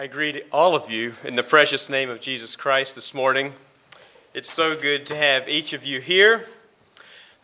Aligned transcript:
I 0.00 0.06
greet 0.06 0.44
all 0.52 0.76
of 0.76 0.88
you 0.88 1.14
in 1.24 1.34
the 1.34 1.42
precious 1.42 1.90
name 1.90 2.08
of 2.08 2.20
Jesus 2.20 2.54
Christ 2.54 2.94
this 2.94 3.12
morning. 3.12 3.54
It's 4.32 4.48
so 4.48 4.76
good 4.76 5.06
to 5.06 5.16
have 5.16 5.48
each 5.48 5.72
of 5.72 5.84
you 5.84 6.00
here. 6.00 6.46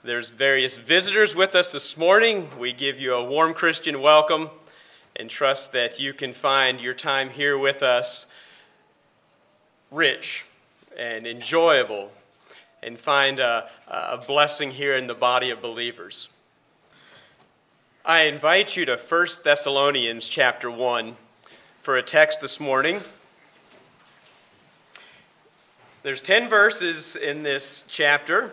There's 0.05 0.29
various 0.29 0.77
visitors 0.77 1.35
with 1.35 1.57
us 1.57 1.73
this 1.73 1.97
morning. 1.97 2.49
We 2.57 2.73
give 2.73 3.01
you 3.01 3.13
a 3.15 3.25
warm 3.25 3.55
Christian 3.55 4.01
welcome 4.01 4.51
and 5.17 5.29
trust 5.29 5.73
that 5.73 5.99
you 5.99 6.13
can 6.13 6.33
find 6.33 6.81
your 6.81 6.95
time 6.95 7.31
here 7.31 7.59
with 7.59 7.83
us 7.83 8.27
rich 9.91 10.45
and 10.97 11.27
enjoyable 11.27 12.13
and 12.85 12.97
find 12.97 13.41
a, 13.41 13.69
a 13.89 14.19
blessing 14.19 14.71
here 14.71 14.97
in 14.97 15.09
the 15.09 15.15
body 15.15 15.51
of 15.51 15.61
believers. 15.61 16.29
I 18.05 18.27
invite 18.27 18.77
you 18.77 18.87
to 18.87 18.97
1 18.97 19.27
Thessalonians 19.43 20.29
chapter 20.29 20.71
1 20.71 21.17
for 21.85 21.99
a 21.99 22.03
text 22.03 22.41
this 22.41 22.59
morning. 22.59 22.99
There's 26.03 26.23
10 26.23 26.49
verses 26.49 27.15
in 27.15 27.43
this 27.43 27.85
chapter, 27.87 28.53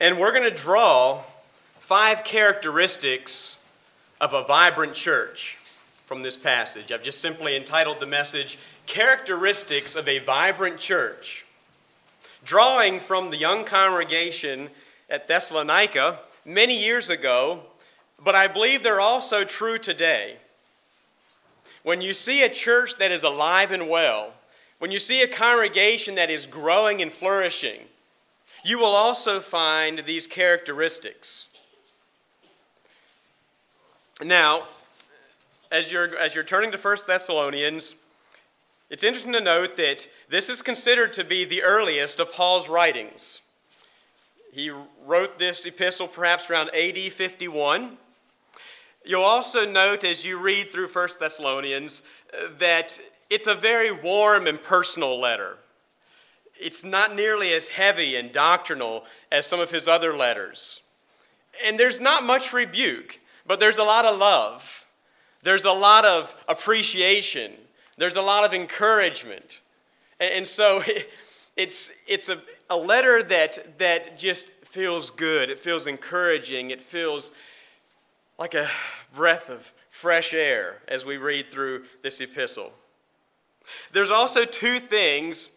and 0.00 0.18
we're 0.18 0.32
going 0.32 0.48
to 0.48 0.56
draw 0.56 1.20
five 1.80 2.24
characteristics 2.24 3.62
of 4.22 4.32
a 4.32 4.42
vibrant 4.44 4.94
church 4.94 5.58
from 6.06 6.22
this 6.22 6.38
passage. 6.38 6.90
I've 6.90 7.02
just 7.02 7.20
simply 7.20 7.56
entitled 7.56 8.00
the 8.00 8.06
message, 8.06 8.58
Characteristics 8.86 9.96
of 9.96 10.08
a 10.08 10.20
Vibrant 10.20 10.78
Church. 10.78 11.44
Drawing 12.42 13.00
from 13.00 13.28
the 13.28 13.36
young 13.36 13.66
congregation 13.66 14.70
at 15.10 15.28
Thessalonica 15.28 16.20
many 16.46 16.82
years 16.82 17.10
ago, 17.10 17.64
but 18.18 18.34
I 18.34 18.48
believe 18.48 18.82
they're 18.82 18.98
also 18.98 19.44
true 19.44 19.76
today. 19.76 20.38
When 21.86 22.00
you 22.00 22.14
see 22.14 22.42
a 22.42 22.48
church 22.48 22.96
that 22.96 23.12
is 23.12 23.22
alive 23.22 23.70
and 23.70 23.88
well, 23.88 24.32
when 24.80 24.90
you 24.90 24.98
see 24.98 25.22
a 25.22 25.28
congregation 25.28 26.16
that 26.16 26.30
is 26.30 26.44
growing 26.44 27.00
and 27.00 27.12
flourishing, 27.12 27.82
you 28.64 28.80
will 28.80 28.96
also 28.96 29.38
find 29.38 30.00
these 30.00 30.26
characteristics. 30.26 31.48
Now, 34.20 34.64
as 35.70 35.92
you're, 35.92 36.16
as 36.16 36.34
you're 36.34 36.42
turning 36.42 36.72
to 36.72 36.76
1 36.76 36.96
Thessalonians, 37.06 37.94
it's 38.90 39.04
interesting 39.04 39.34
to 39.34 39.40
note 39.40 39.76
that 39.76 40.08
this 40.28 40.48
is 40.48 40.62
considered 40.62 41.12
to 41.12 41.22
be 41.22 41.44
the 41.44 41.62
earliest 41.62 42.18
of 42.18 42.32
Paul's 42.32 42.68
writings. 42.68 43.42
He 44.52 44.72
wrote 45.04 45.38
this 45.38 45.64
epistle 45.64 46.08
perhaps 46.08 46.50
around 46.50 46.74
AD 46.74 46.98
51. 46.98 47.96
You'll 49.06 49.22
also 49.22 49.64
note 49.64 50.02
as 50.02 50.24
you 50.24 50.36
read 50.36 50.72
through 50.72 50.88
1 50.88 51.08
Thessalonians 51.20 52.02
that 52.58 53.00
it's 53.30 53.46
a 53.46 53.54
very 53.54 53.92
warm 53.92 54.48
and 54.48 54.60
personal 54.60 55.20
letter. 55.20 55.58
It's 56.58 56.82
not 56.82 57.14
nearly 57.14 57.52
as 57.52 57.68
heavy 57.68 58.16
and 58.16 58.32
doctrinal 58.32 59.04
as 59.30 59.46
some 59.46 59.60
of 59.60 59.70
his 59.70 59.86
other 59.86 60.16
letters. 60.16 60.82
And 61.64 61.78
there's 61.78 62.00
not 62.00 62.24
much 62.24 62.52
rebuke, 62.52 63.20
but 63.46 63.60
there's 63.60 63.78
a 63.78 63.84
lot 63.84 64.06
of 64.06 64.18
love. 64.18 64.86
There's 65.44 65.66
a 65.66 65.72
lot 65.72 66.04
of 66.04 66.34
appreciation. 66.48 67.52
There's 67.98 68.16
a 68.16 68.22
lot 68.22 68.44
of 68.44 68.52
encouragement. 68.52 69.60
And 70.18 70.48
so 70.48 70.82
it's, 71.56 71.92
it's 72.08 72.28
a, 72.28 72.38
a 72.68 72.76
letter 72.76 73.22
that, 73.22 73.78
that 73.78 74.18
just 74.18 74.50
feels 74.64 75.10
good. 75.10 75.48
It 75.48 75.60
feels 75.60 75.86
encouraging. 75.86 76.70
It 76.70 76.82
feels 76.82 77.30
like 78.38 78.54
a 78.54 78.68
breath 79.14 79.48
of 79.48 79.72
fresh 79.90 80.34
air 80.34 80.76
as 80.88 81.04
we 81.04 81.16
read 81.16 81.48
through 81.50 81.84
this 82.02 82.20
epistle. 82.20 82.72
There's 83.92 84.10
also 84.10 84.44
two 84.44 84.78
things 84.78 85.50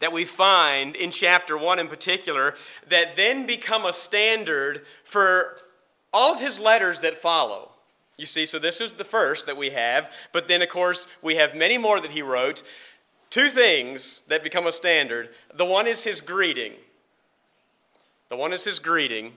that 0.00 0.12
we 0.12 0.24
find 0.24 0.96
in 0.96 1.10
chapter 1.10 1.56
1 1.56 1.78
in 1.78 1.88
particular 1.88 2.56
that 2.88 3.16
then 3.16 3.46
become 3.46 3.84
a 3.84 3.92
standard 3.92 4.84
for 5.04 5.56
all 6.12 6.34
of 6.34 6.40
his 6.40 6.60
letters 6.60 7.00
that 7.00 7.16
follow. 7.16 7.70
You 8.16 8.26
see, 8.26 8.46
so 8.46 8.58
this 8.58 8.80
was 8.80 8.94
the 8.94 9.04
first 9.04 9.46
that 9.46 9.56
we 9.56 9.70
have, 9.70 10.12
but 10.32 10.46
then, 10.46 10.62
of 10.62 10.68
course, 10.68 11.08
we 11.22 11.36
have 11.36 11.54
many 11.54 11.78
more 11.78 12.00
that 12.00 12.12
he 12.12 12.22
wrote. 12.22 12.62
Two 13.30 13.48
things 13.48 14.22
that 14.28 14.44
become 14.44 14.66
a 14.66 14.72
standard. 14.72 15.30
The 15.54 15.64
one 15.64 15.86
is 15.86 16.04
his 16.04 16.20
greeting. 16.20 16.74
The 18.28 18.36
one 18.36 18.52
is 18.52 18.64
his 18.64 18.78
greeting. 18.78 19.32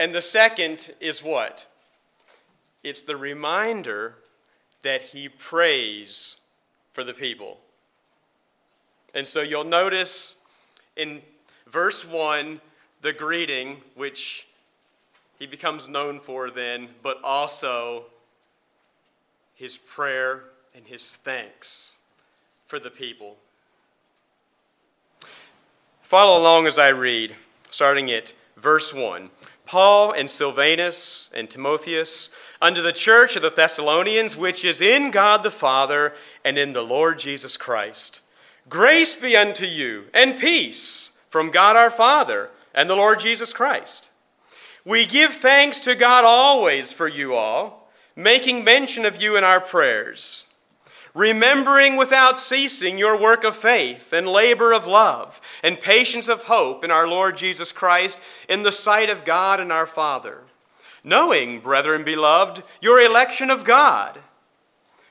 And 0.00 0.14
the 0.14 0.22
second 0.22 0.92
is 0.98 1.22
what? 1.22 1.66
It's 2.82 3.02
the 3.02 3.18
reminder 3.18 4.14
that 4.80 5.02
he 5.02 5.28
prays 5.28 6.36
for 6.94 7.04
the 7.04 7.12
people. 7.12 7.58
And 9.14 9.28
so 9.28 9.42
you'll 9.42 9.62
notice 9.62 10.36
in 10.96 11.20
verse 11.66 12.02
1 12.06 12.62
the 13.02 13.12
greeting, 13.12 13.82
which 13.94 14.48
he 15.38 15.46
becomes 15.46 15.86
known 15.86 16.18
for 16.18 16.50
then, 16.50 16.88
but 17.02 17.20
also 17.22 18.04
his 19.54 19.76
prayer 19.76 20.44
and 20.74 20.86
his 20.86 21.14
thanks 21.14 21.96
for 22.66 22.80
the 22.80 22.90
people. 22.90 23.36
Follow 26.00 26.40
along 26.40 26.66
as 26.66 26.78
I 26.78 26.88
read, 26.88 27.36
starting 27.68 28.10
at 28.10 28.32
verse 28.56 28.94
1. 28.94 29.28
Paul 29.70 30.10
and 30.10 30.28
Silvanus 30.28 31.30
and 31.32 31.48
Timotheus, 31.48 32.30
unto 32.60 32.82
the 32.82 32.90
church 32.90 33.36
of 33.36 33.42
the 33.42 33.50
Thessalonians, 33.50 34.36
which 34.36 34.64
is 34.64 34.80
in 34.80 35.12
God 35.12 35.44
the 35.44 35.50
Father 35.52 36.12
and 36.44 36.58
in 36.58 36.72
the 36.72 36.82
Lord 36.82 37.20
Jesus 37.20 37.56
Christ. 37.56 38.20
Grace 38.68 39.14
be 39.14 39.36
unto 39.36 39.66
you 39.66 40.06
and 40.12 40.40
peace 40.40 41.12
from 41.28 41.52
God 41.52 41.76
our 41.76 41.88
Father 41.88 42.50
and 42.74 42.90
the 42.90 42.96
Lord 42.96 43.20
Jesus 43.20 43.52
Christ. 43.52 44.10
We 44.84 45.06
give 45.06 45.34
thanks 45.34 45.78
to 45.82 45.94
God 45.94 46.24
always 46.24 46.92
for 46.92 47.06
you 47.06 47.34
all, 47.34 47.92
making 48.16 48.64
mention 48.64 49.04
of 49.04 49.22
you 49.22 49.36
in 49.36 49.44
our 49.44 49.60
prayers 49.60 50.46
remembering 51.14 51.96
without 51.96 52.38
ceasing 52.38 52.98
your 52.98 53.18
work 53.18 53.44
of 53.44 53.56
faith 53.56 54.12
and 54.12 54.28
labor 54.28 54.72
of 54.72 54.86
love 54.86 55.40
and 55.62 55.80
patience 55.80 56.28
of 56.28 56.44
hope 56.44 56.84
in 56.84 56.90
our 56.90 57.08
Lord 57.08 57.36
Jesus 57.36 57.72
Christ 57.72 58.20
in 58.48 58.62
the 58.62 58.72
sight 58.72 59.10
of 59.10 59.24
God 59.24 59.60
and 59.60 59.72
our 59.72 59.86
Father, 59.86 60.42
knowing, 61.02 61.60
brethren 61.60 62.04
beloved, 62.04 62.62
your 62.80 63.00
election 63.00 63.50
of 63.50 63.64
God. 63.64 64.20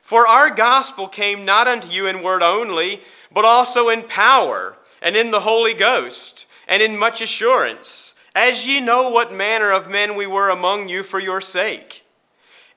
For 0.01 0.25
our 0.27 0.49
gospel 0.49 1.07
came 1.07 1.45
not 1.45 1.67
unto 1.67 1.89
you 1.89 2.07
in 2.07 2.23
word 2.23 2.41
only, 2.41 3.01
but 3.31 3.45
also 3.45 3.89
in 3.89 4.03
power 4.03 4.75
and 5.01 5.15
in 5.15 5.31
the 5.31 5.41
Holy 5.41 5.73
Ghost 5.73 6.45
and 6.67 6.81
in 6.81 6.97
much 6.97 7.21
assurance, 7.21 8.15
as 8.35 8.67
ye 8.67 8.79
know 8.79 9.09
what 9.09 9.33
manner 9.33 9.71
of 9.71 9.89
men 9.89 10.15
we 10.15 10.27
were 10.27 10.49
among 10.49 10.87
you 10.87 11.03
for 11.03 11.19
your 11.19 11.41
sake. 11.41 12.05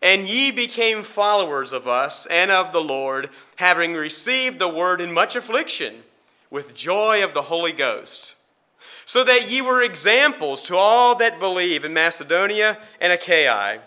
And 0.02 0.28
ye 0.28 0.50
became 0.50 1.04
followers 1.04 1.72
of 1.72 1.86
us 1.86 2.26
and 2.26 2.50
of 2.50 2.72
the 2.72 2.80
Lord, 2.80 3.30
having 3.56 3.94
received 3.94 4.58
the 4.58 4.68
word 4.68 5.00
in 5.00 5.12
much 5.12 5.36
affliction, 5.36 6.02
with 6.50 6.74
joy 6.74 7.22
of 7.22 7.34
the 7.34 7.42
Holy 7.42 7.72
Ghost. 7.72 8.34
So 9.04 9.22
that 9.24 9.50
ye 9.50 9.62
were 9.62 9.80
examples 9.80 10.62
to 10.64 10.76
all 10.76 11.14
that 11.16 11.38
believe 11.38 11.84
in 11.84 11.94
Macedonia 11.94 12.78
and 13.00 13.12
Achaia. 13.12 13.80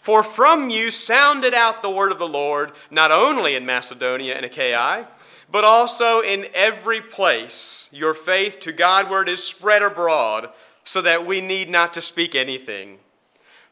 For 0.00 0.22
from 0.22 0.70
you 0.70 0.92
sounded 0.92 1.52
out 1.52 1.82
the 1.82 1.90
word 1.90 2.12
of 2.12 2.20
the 2.20 2.28
Lord, 2.28 2.70
not 2.90 3.10
only 3.10 3.56
in 3.56 3.66
Macedonia 3.66 4.36
and 4.36 4.46
Achaia, 4.46 5.08
but 5.50 5.64
also 5.64 6.20
in 6.20 6.46
every 6.54 7.00
place. 7.00 7.88
Your 7.92 8.14
faith 8.14 8.60
to 8.60 8.72
Godward 8.72 9.28
is 9.28 9.42
spread 9.42 9.82
abroad, 9.82 10.50
so 10.84 11.02
that 11.02 11.26
we 11.26 11.40
need 11.40 11.68
not 11.68 11.92
to 11.94 12.00
speak 12.00 12.36
anything. 12.36 12.98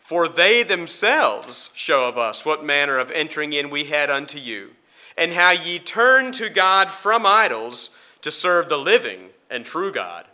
For 0.04 0.28
they 0.28 0.62
themselves 0.62 1.70
show 1.74 2.06
of 2.06 2.18
us 2.18 2.44
what 2.44 2.62
manner 2.62 2.98
of 2.98 3.10
entering 3.10 3.54
in 3.54 3.70
we 3.70 3.84
had 3.84 4.10
unto 4.10 4.38
you, 4.38 4.72
and 5.16 5.32
how 5.32 5.52
ye 5.52 5.78
turned 5.78 6.34
to 6.34 6.50
God 6.50 6.92
from 6.92 7.24
idols 7.24 7.88
to 8.20 8.30
serve 8.30 8.68
the 8.68 8.76
living 8.76 9.30
and 9.48 9.64
true 9.64 9.90
God, 9.90 10.26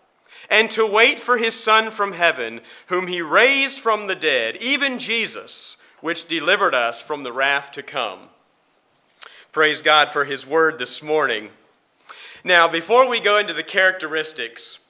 and 0.50 0.68
to 0.72 0.84
wait 0.84 1.20
for 1.20 1.38
his 1.38 1.54
Son 1.54 1.92
from 1.92 2.14
heaven, 2.14 2.62
whom 2.86 3.06
he 3.06 3.22
raised 3.22 3.78
from 3.78 4.08
the 4.08 4.16
dead, 4.16 4.56
even 4.56 4.98
Jesus, 4.98 5.76
which 6.00 6.26
delivered 6.26 6.74
us 6.74 7.00
from 7.00 7.22
the 7.22 7.32
wrath 7.32 7.70
to 7.70 7.82
come. 7.82 8.30
Praise 9.52 9.82
God 9.82 10.10
for 10.10 10.24
his 10.24 10.44
word 10.44 10.80
this 10.80 11.00
morning. 11.00 11.50
Now, 12.42 12.66
before 12.66 13.08
we 13.08 13.20
go 13.20 13.38
into 13.38 13.52
the 13.52 13.62
characteristics, 13.62 14.80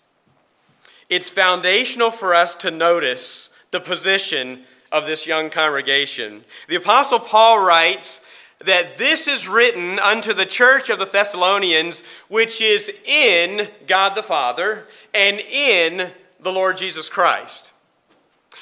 it's 1.11 1.29
foundational 1.29 2.11
for 2.11 2.35
us 2.35 2.55
to 2.55 2.71
notice 2.71 3.50
the 3.71 3.81
position 3.81 4.65
of 4.93 5.07
this 5.07 5.27
young 5.27 5.51
congregation. 5.51 6.45
The 6.69 6.77
Apostle 6.77 7.21
Paul 7.21 7.65
writes 7.65 8.27
that 8.59 8.99
this 8.99 9.27
is 9.27 9.49
written 9.49 9.99
unto 9.99 10.35
the 10.35 10.47
church 10.47 10.91
of 10.91 10.99
the 10.99 11.07
Thessalonians, 11.07 12.03
which 12.29 12.61
is 12.61 12.91
in 13.05 13.69
God 13.87 14.15
the 14.15 14.23
Father 14.23 14.87
and 15.15 15.41
in 15.41 16.11
the 16.41 16.53
Lord 16.53 16.77
Jesus 16.77 17.09
Christ. 17.09 17.73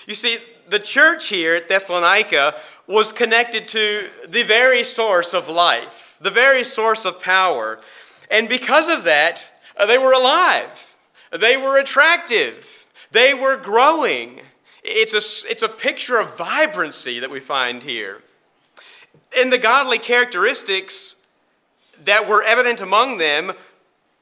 You 0.06 0.14
see, 0.14 0.38
the 0.68 0.78
church 0.78 1.28
here 1.28 1.54
at 1.54 1.68
Thessalonica 1.68 2.54
was 2.86 3.12
connected 3.12 3.68
to 3.68 4.08
the 4.26 4.42
very 4.44 4.84
source 4.84 5.34
of 5.34 5.48
life, 5.48 6.16
the 6.20 6.30
very 6.30 6.64
source 6.64 7.04
of 7.04 7.22
power. 7.22 7.78
And 8.30 8.48
because 8.48 8.88
of 8.88 9.04
that, 9.04 9.52
uh, 9.76 9.86
they 9.86 9.98
were 9.98 10.12
alive, 10.12 10.96
they 11.30 11.56
were 11.56 11.78
attractive, 11.78 12.86
they 13.10 13.34
were 13.34 13.56
growing. 13.56 14.40
It's 14.90 15.12
a, 15.12 15.50
it's 15.50 15.62
a 15.62 15.68
picture 15.68 16.18
of 16.18 16.38
vibrancy 16.38 17.20
that 17.20 17.30
we 17.30 17.40
find 17.40 17.82
here. 17.82 18.22
And 19.36 19.52
the 19.52 19.58
godly 19.58 19.98
characteristics 19.98 21.16
that 22.04 22.26
were 22.28 22.42
evident 22.42 22.80
among 22.80 23.18
them 23.18 23.52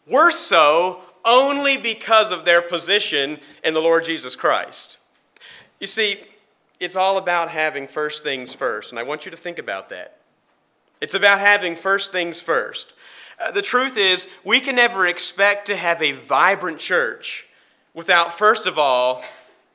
were 0.09 0.33
so 0.33 1.03
only 1.25 1.77
because 1.77 2.31
of 2.31 2.45
their 2.45 2.63
position 2.63 3.39
in 3.65 3.75
the 3.75 3.81
Lord 3.81 4.05
Jesus 4.05 4.35
Christ. 4.35 4.99
You 5.81 5.87
see, 5.87 6.21
it's 6.81 6.97
all 6.97 7.19
about 7.19 7.51
having 7.51 7.87
first 7.87 8.23
things 8.23 8.53
first, 8.53 8.91
and 8.91 8.99
I 8.99 9.03
want 9.03 9.25
you 9.25 9.31
to 9.31 9.37
think 9.37 9.59
about 9.59 9.89
that. 9.91 10.19
It's 11.01 11.15
about 11.15 11.41
having 11.41 11.77
first 11.77 12.13
things 12.13 12.41
first. 12.41 12.95
Uh, 13.39 13.51
the 13.51 13.63
truth 13.63 13.97
is, 13.99 14.29
we 14.45 14.61
can 14.61 14.77
never 14.77 15.07
expect 15.07 15.67
to 15.67 15.77
have 15.77 16.03
a 16.03 16.13
vibrant 16.13 16.79
church 16.79 17.47
without, 17.93 18.33
first 18.33 18.67
of 18.67 18.79
all, 18.79 19.23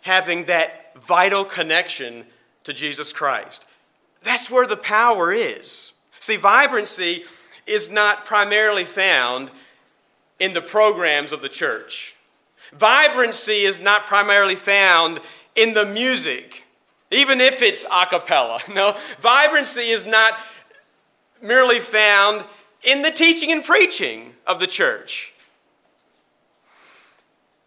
having 0.01 0.45
that 0.45 0.80
vital 0.95 1.45
connection 1.45 2.25
to 2.63 2.73
Jesus 2.73 3.11
Christ. 3.11 3.65
That's 4.23 4.49
where 4.49 4.67
the 4.67 4.77
power 4.77 5.31
is. 5.31 5.93
See, 6.19 6.37
vibrancy 6.37 7.23
is 7.65 7.89
not 7.89 8.25
primarily 8.25 8.85
found 8.85 9.51
in 10.39 10.53
the 10.53 10.61
programs 10.61 11.31
of 11.31 11.41
the 11.41 11.49
church. 11.49 12.15
Vibrancy 12.73 13.61
is 13.61 13.79
not 13.79 14.05
primarily 14.05 14.55
found 14.55 15.19
in 15.55 15.73
the 15.73 15.85
music, 15.85 16.63
even 17.11 17.41
if 17.41 17.61
it's 17.61 17.85
a 17.91 18.05
cappella. 18.05 18.59
No, 18.73 18.95
vibrancy 19.19 19.81
is 19.81 20.05
not 20.05 20.39
merely 21.41 21.79
found 21.79 22.45
in 22.83 23.01
the 23.01 23.11
teaching 23.11 23.51
and 23.51 23.63
preaching 23.63 24.33
of 24.47 24.59
the 24.59 24.67
church. 24.67 25.33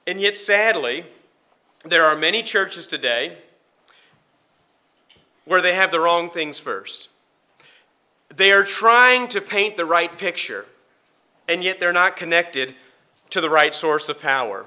And 0.07 0.21
yet, 0.21 0.37
sadly, 0.37 1.07
there 1.85 2.05
are 2.05 2.17
many 2.17 2.43
churches 2.43 2.87
today 2.87 3.39
where 5.45 5.61
they 5.61 5.75
have 5.75 5.91
the 5.91 6.01
wrong 6.01 6.31
things 6.31 6.59
first. 6.59 7.09
They 8.35 8.51
are 8.53 8.65
trying 8.65 9.29
to 9.29 9.41
paint 9.41 9.77
the 9.77 9.85
right 9.85 10.17
picture, 10.17 10.67
and 11.49 11.63
yet 11.63 11.79
they're 11.79 11.93
not 11.93 12.17
connected 12.17 12.75
to 13.31 13.41
the 13.41 13.51
right 13.51 13.75
source 13.75 14.09
of 14.09 14.21
power. 14.21 14.67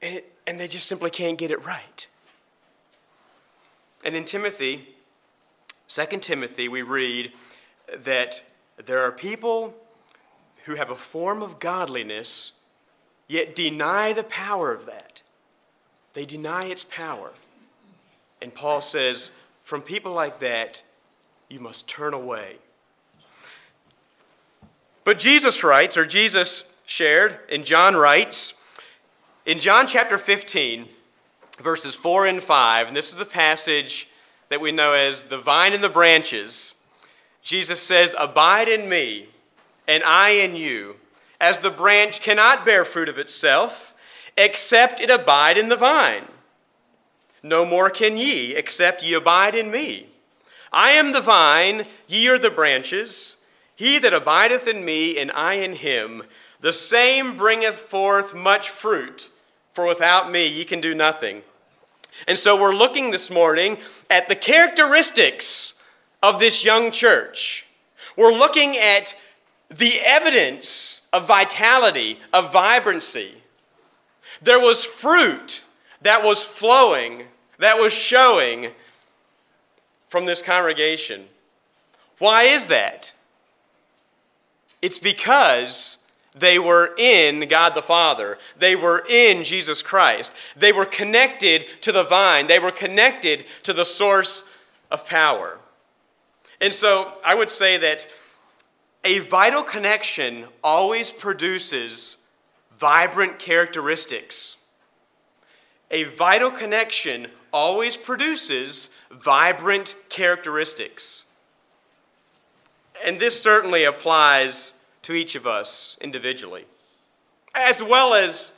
And, 0.00 0.16
it, 0.16 0.32
and 0.46 0.58
they 0.58 0.68
just 0.68 0.86
simply 0.86 1.10
can't 1.10 1.38
get 1.38 1.50
it 1.50 1.64
right. 1.64 2.08
And 4.04 4.14
in 4.14 4.24
Timothy, 4.24 4.94
2 5.88 6.18
Timothy, 6.20 6.68
we 6.68 6.82
read 6.82 7.32
that 8.04 8.42
there 8.76 9.00
are 9.00 9.12
people 9.12 9.74
who 10.64 10.76
have 10.76 10.90
a 10.90 10.96
form 10.96 11.42
of 11.42 11.58
godliness, 11.58 12.52
yet 13.28 13.54
deny 13.54 14.12
the 14.12 14.24
power 14.24 14.72
of 14.72 14.86
that. 14.86 15.22
They 16.14 16.24
deny 16.24 16.64
its 16.64 16.82
power. 16.82 17.30
And 18.42 18.54
Paul 18.54 18.80
says, 18.80 19.30
from 19.62 19.82
people 19.82 20.12
like 20.12 20.40
that, 20.40 20.82
you 21.48 21.60
must 21.60 21.88
turn 21.88 22.14
away. 22.14 22.56
But 25.04 25.18
Jesus 25.18 25.62
writes, 25.62 25.96
or 25.96 26.04
Jesus 26.04 26.76
shared, 26.86 27.38
and 27.50 27.64
John 27.64 27.94
writes, 27.94 28.54
in 29.46 29.60
John 29.60 29.86
chapter 29.86 30.18
15, 30.18 30.86
verses 31.60 31.94
4 31.94 32.26
and 32.26 32.42
5, 32.42 32.88
and 32.88 32.96
this 32.96 33.10
is 33.10 33.16
the 33.16 33.24
passage 33.24 34.08
that 34.48 34.60
we 34.60 34.72
know 34.72 34.92
as 34.92 35.24
the 35.24 35.38
vine 35.38 35.72
and 35.72 35.82
the 35.82 35.88
branches, 35.88 36.74
Jesus 37.42 37.80
says, 37.80 38.14
Abide 38.18 38.68
in 38.68 38.88
me, 38.88 39.28
and 39.86 40.02
I 40.04 40.30
in 40.30 40.56
you, 40.56 40.96
as 41.40 41.60
the 41.60 41.70
branch 41.70 42.20
cannot 42.20 42.66
bear 42.66 42.84
fruit 42.84 43.08
of 43.08 43.18
itself, 43.18 43.94
except 44.36 45.00
it 45.00 45.10
abide 45.10 45.58
in 45.58 45.68
the 45.68 45.76
vine. 45.76 46.24
No 47.42 47.64
more 47.64 47.90
can 47.90 48.16
ye, 48.16 48.54
except 48.54 49.02
ye 49.02 49.14
abide 49.14 49.54
in 49.54 49.70
me. 49.70 50.08
I 50.72 50.90
am 50.90 51.12
the 51.12 51.20
vine, 51.20 51.86
ye 52.06 52.28
are 52.28 52.38
the 52.38 52.50
branches. 52.50 53.38
He 53.76 53.98
that 54.00 54.12
abideth 54.12 54.66
in 54.66 54.84
me, 54.84 55.18
and 55.18 55.30
I 55.30 55.54
in 55.54 55.74
him, 55.74 56.24
the 56.60 56.72
same 56.72 57.36
bringeth 57.36 57.76
forth 57.76 58.34
much 58.34 58.68
fruit, 58.68 59.30
for 59.72 59.86
without 59.86 60.30
me 60.30 60.46
ye 60.46 60.64
can 60.64 60.80
do 60.80 60.94
nothing. 60.94 61.42
And 62.26 62.38
so 62.38 62.60
we're 62.60 62.74
looking 62.74 63.12
this 63.12 63.30
morning 63.30 63.78
at 64.10 64.28
the 64.28 64.34
characteristics 64.34 65.80
of 66.22 66.40
this 66.40 66.64
young 66.64 66.90
church. 66.90 67.64
We're 68.16 68.32
looking 68.32 68.76
at 68.76 69.14
the 69.70 70.00
evidence 70.04 70.97
of 71.12 71.26
vitality, 71.26 72.20
of 72.32 72.52
vibrancy. 72.52 73.34
There 74.42 74.60
was 74.60 74.84
fruit 74.84 75.62
that 76.02 76.22
was 76.22 76.44
flowing, 76.44 77.24
that 77.58 77.78
was 77.78 77.92
showing 77.92 78.70
from 80.08 80.26
this 80.26 80.42
congregation. 80.42 81.24
Why 82.18 82.44
is 82.44 82.68
that? 82.68 83.12
It's 84.80 84.98
because 84.98 85.98
they 86.34 86.58
were 86.58 86.94
in 86.98 87.48
God 87.48 87.74
the 87.74 87.82
Father. 87.82 88.38
They 88.58 88.76
were 88.76 89.04
in 89.08 89.44
Jesus 89.44 89.82
Christ. 89.82 90.36
They 90.56 90.72
were 90.72 90.84
connected 90.84 91.66
to 91.82 91.92
the 91.92 92.04
vine. 92.04 92.46
They 92.46 92.58
were 92.58 92.70
connected 92.70 93.44
to 93.64 93.72
the 93.72 93.84
source 93.84 94.48
of 94.90 95.08
power. 95.08 95.58
And 96.60 96.72
so 96.72 97.14
I 97.24 97.34
would 97.34 97.50
say 97.50 97.76
that 97.78 98.06
a 99.04 99.20
vital 99.20 99.62
connection 99.62 100.46
always 100.62 101.10
produces 101.10 102.18
vibrant 102.76 103.38
characteristics. 103.38 104.56
A 105.90 106.04
vital 106.04 106.50
connection 106.50 107.28
always 107.52 107.96
produces 107.96 108.90
vibrant 109.10 109.94
characteristics. 110.08 111.24
And 113.04 113.18
this 113.18 113.40
certainly 113.40 113.84
applies 113.84 114.74
to 115.02 115.12
each 115.12 115.34
of 115.34 115.46
us 115.46 115.96
individually, 116.00 116.66
as 117.54 117.82
well 117.82 118.14
as 118.14 118.52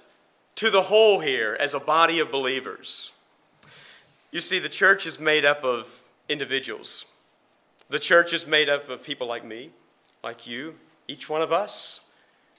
to 0.56 0.70
the 0.70 0.82
whole 0.82 1.20
here 1.20 1.56
as 1.60 1.74
a 1.74 1.80
body 1.80 2.18
of 2.18 2.32
believers. 2.32 3.12
You 4.30 4.40
see, 4.40 4.58
the 4.58 4.68
church 4.68 5.06
is 5.06 5.20
made 5.20 5.44
up 5.44 5.64
of 5.64 6.02
individuals. 6.28 7.06
The 7.88 7.98
church 7.98 8.32
is 8.32 8.46
made 8.46 8.68
up 8.68 8.88
of 8.88 9.02
people 9.02 9.26
like 9.26 9.44
me, 9.44 9.70
like 10.22 10.46
you, 10.46 10.74
each 11.08 11.28
one 11.28 11.42
of 11.42 11.52
us. 11.52 12.02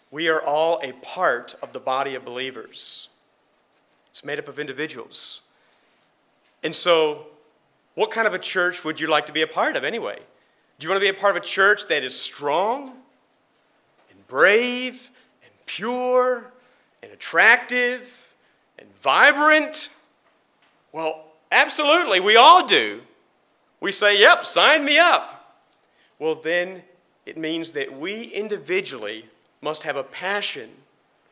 We 0.09 0.27
are 0.27 0.41
all 0.41 0.79
a 0.83 0.91
part 0.93 1.55
of 1.61 1.73
the 1.73 1.79
body 1.79 2.15
of 2.15 2.25
believers. 2.25 3.09
It's 4.09 4.25
made 4.25 4.39
up 4.39 4.47
of 4.47 4.59
individuals. 4.59 5.41
And 6.63 6.75
so, 6.75 7.27
what 7.95 8.11
kind 8.11 8.27
of 8.27 8.33
a 8.33 8.39
church 8.39 8.83
would 8.83 8.99
you 8.99 9.07
like 9.07 9.25
to 9.27 9.33
be 9.33 9.41
a 9.41 9.47
part 9.47 9.75
of 9.75 9.83
anyway? 9.83 10.19
Do 10.79 10.85
you 10.85 10.89
want 10.89 11.01
to 11.01 11.11
be 11.11 11.15
a 11.15 11.19
part 11.19 11.35
of 11.35 11.43
a 11.43 11.45
church 11.45 11.87
that 11.87 12.03
is 12.03 12.19
strong 12.19 12.89
and 14.09 14.27
brave 14.27 15.11
and 15.43 15.51
pure 15.65 16.51
and 17.01 17.11
attractive 17.11 18.35
and 18.77 18.87
vibrant? 19.01 19.89
Well, 20.91 21.25
absolutely, 21.51 22.19
we 22.19 22.35
all 22.35 22.65
do. 22.65 23.01
We 23.79 23.91
say, 23.91 24.19
yep, 24.19 24.45
sign 24.45 24.85
me 24.85 24.97
up. 24.99 25.59
Well, 26.19 26.35
then 26.35 26.83
it 27.25 27.37
means 27.37 27.71
that 27.73 27.97
we 27.97 28.23
individually 28.23 29.25
must 29.61 29.83
have 29.83 29.95
a 29.95 30.03
passion 30.03 30.69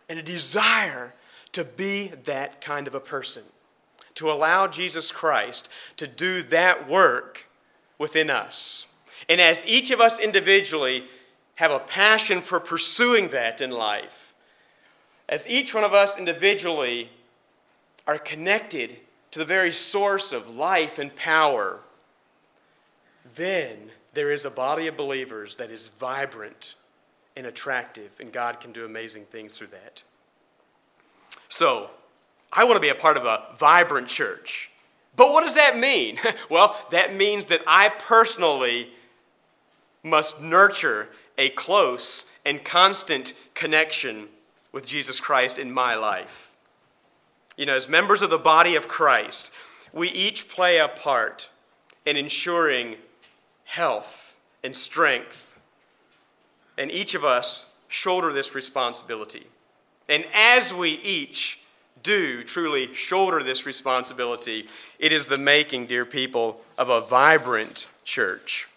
and 0.07 0.19
a 0.19 0.23
desire 0.23 1.13
to 1.51 1.63
be 1.63 2.07
that 2.25 2.61
kind 2.61 2.87
of 2.87 2.95
a 2.95 2.99
person 2.99 3.43
to 4.15 4.29
allow 4.29 4.67
Jesus 4.67 5.11
Christ 5.11 5.69
to 5.95 6.05
do 6.05 6.41
that 6.43 6.89
work 6.89 7.47
within 7.97 8.29
us. 8.29 8.87
And 9.29 9.39
as 9.39 9.65
each 9.65 9.91
of 9.91 10.01
us 10.01 10.19
individually 10.19 11.05
have 11.55 11.71
a 11.71 11.79
passion 11.79 12.41
for 12.41 12.59
pursuing 12.59 13.29
that 13.29 13.61
in 13.61 13.71
life, 13.71 14.33
as 15.29 15.47
each 15.47 15.73
one 15.73 15.83
of 15.83 15.93
us 15.93 16.17
individually 16.17 17.09
are 18.07 18.17
connected 18.17 18.97
to 19.31 19.39
the 19.39 19.45
very 19.45 19.71
source 19.71 20.33
of 20.33 20.53
life 20.53 20.99
and 20.99 21.15
power, 21.15 21.79
then 23.35 23.91
there 24.13 24.31
is 24.31 24.45
a 24.45 24.49
body 24.49 24.87
of 24.87 24.97
believers 24.97 25.55
that 25.57 25.71
is 25.71 25.87
vibrant 25.87 26.75
and 27.35 27.45
attractive, 27.45 28.11
and 28.19 28.31
God 28.31 28.59
can 28.59 28.71
do 28.71 28.85
amazing 28.85 29.25
things 29.25 29.57
through 29.57 29.67
that. 29.67 30.03
So, 31.47 31.89
I 32.51 32.63
want 32.63 32.75
to 32.75 32.81
be 32.81 32.89
a 32.89 32.95
part 32.95 33.17
of 33.17 33.25
a 33.25 33.45
vibrant 33.57 34.07
church. 34.07 34.71
But 35.15 35.31
what 35.31 35.43
does 35.43 35.55
that 35.55 35.77
mean? 35.77 36.17
well, 36.49 36.75
that 36.91 37.15
means 37.15 37.47
that 37.47 37.61
I 37.67 37.89
personally 37.89 38.89
must 40.03 40.41
nurture 40.41 41.09
a 41.37 41.49
close 41.49 42.25
and 42.45 42.63
constant 42.63 43.33
connection 43.53 44.27
with 44.71 44.87
Jesus 44.87 45.19
Christ 45.19 45.57
in 45.57 45.71
my 45.71 45.95
life. 45.95 46.51
You 47.57 47.65
know, 47.65 47.75
as 47.75 47.89
members 47.89 48.21
of 48.21 48.29
the 48.29 48.37
body 48.37 48.75
of 48.75 48.87
Christ, 48.87 49.51
we 49.91 50.09
each 50.09 50.47
play 50.47 50.77
a 50.77 50.87
part 50.87 51.49
in 52.05 52.15
ensuring 52.15 52.95
health 53.69 54.35
and 54.63 54.75
strength. 54.75 55.59
And 56.75 56.91
each 56.91 57.13
of 57.13 57.23
us 57.23 57.71
shoulder 57.87 58.33
this 58.33 58.55
responsibility. 58.55 59.45
And 60.07 60.25
as 60.33 60.73
we 60.73 60.91
each 60.91 61.59
do 62.01 62.43
truly 62.43 62.93
shoulder 62.95 63.43
this 63.43 63.67
responsibility, 63.67 64.67
it 64.97 65.11
is 65.11 65.27
the 65.27 65.37
making, 65.37 65.85
dear 65.85 66.03
people, 66.03 66.61
of 66.79 66.89
a 66.89 67.01
vibrant 67.01 67.87
church. 68.03 68.67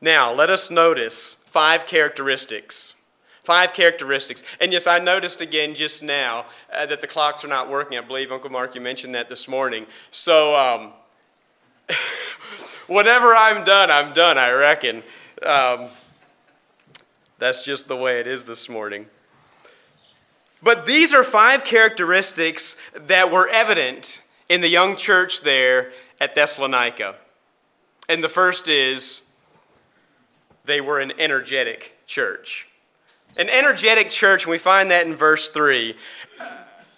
Now, 0.00 0.32
let 0.32 0.50
us 0.50 0.68
notice 0.68 1.36
five 1.46 1.86
characteristics. 1.86 2.94
Five 3.44 3.72
characteristics. 3.72 4.42
And 4.60 4.72
yes, 4.72 4.88
I 4.88 4.98
noticed 4.98 5.40
again 5.40 5.76
just 5.76 6.02
now 6.02 6.46
uh, 6.74 6.86
that 6.86 7.00
the 7.00 7.06
clocks 7.06 7.44
are 7.44 7.48
not 7.48 7.70
working. 7.70 7.96
I 7.96 8.00
believe 8.00 8.32
Uncle 8.32 8.50
Mark, 8.50 8.74
you 8.74 8.80
mentioned 8.80 9.14
that 9.14 9.28
this 9.28 9.46
morning. 9.46 9.86
So, 10.10 10.56
um, 10.56 10.92
whenever 12.86 13.34
I'm 13.34 13.64
done, 13.64 13.90
I'm 13.90 14.12
done, 14.12 14.38
I 14.38 14.52
reckon. 14.52 15.02
Um, 15.42 15.88
that's 17.38 17.64
just 17.64 17.88
the 17.88 17.96
way 17.96 18.20
it 18.20 18.26
is 18.26 18.46
this 18.46 18.68
morning. 18.68 19.06
But 20.62 20.86
these 20.86 21.12
are 21.12 21.22
five 21.22 21.64
characteristics 21.64 22.76
that 22.94 23.30
were 23.30 23.48
evident 23.48 24.22
in 24.48 24.62
the 24.62 24.68
young 24.68 24.96
church 24.96 25.42
there 25.42 25.92
at 26.20 26.34
Thessalonica. 26.34 27.16
And 28.08 28.24
the 28.24 28.28
first 28.28 28.68
is 28.68 29.22
they 30.64 30.80
were 30.80 30.98
an 31.00 31.12
energetic 31.18 31.96
church. 32.06 32.68
An 33.36 33.48
energetic 33.50 34.08
church, 34.10 34.44
and 34.44 34.50
we 34.50 34.58
find 34.58 34.90
that 34.90 35.06
in 35.06 35.14
verse 35.14 35.50
3. 35.50 35.94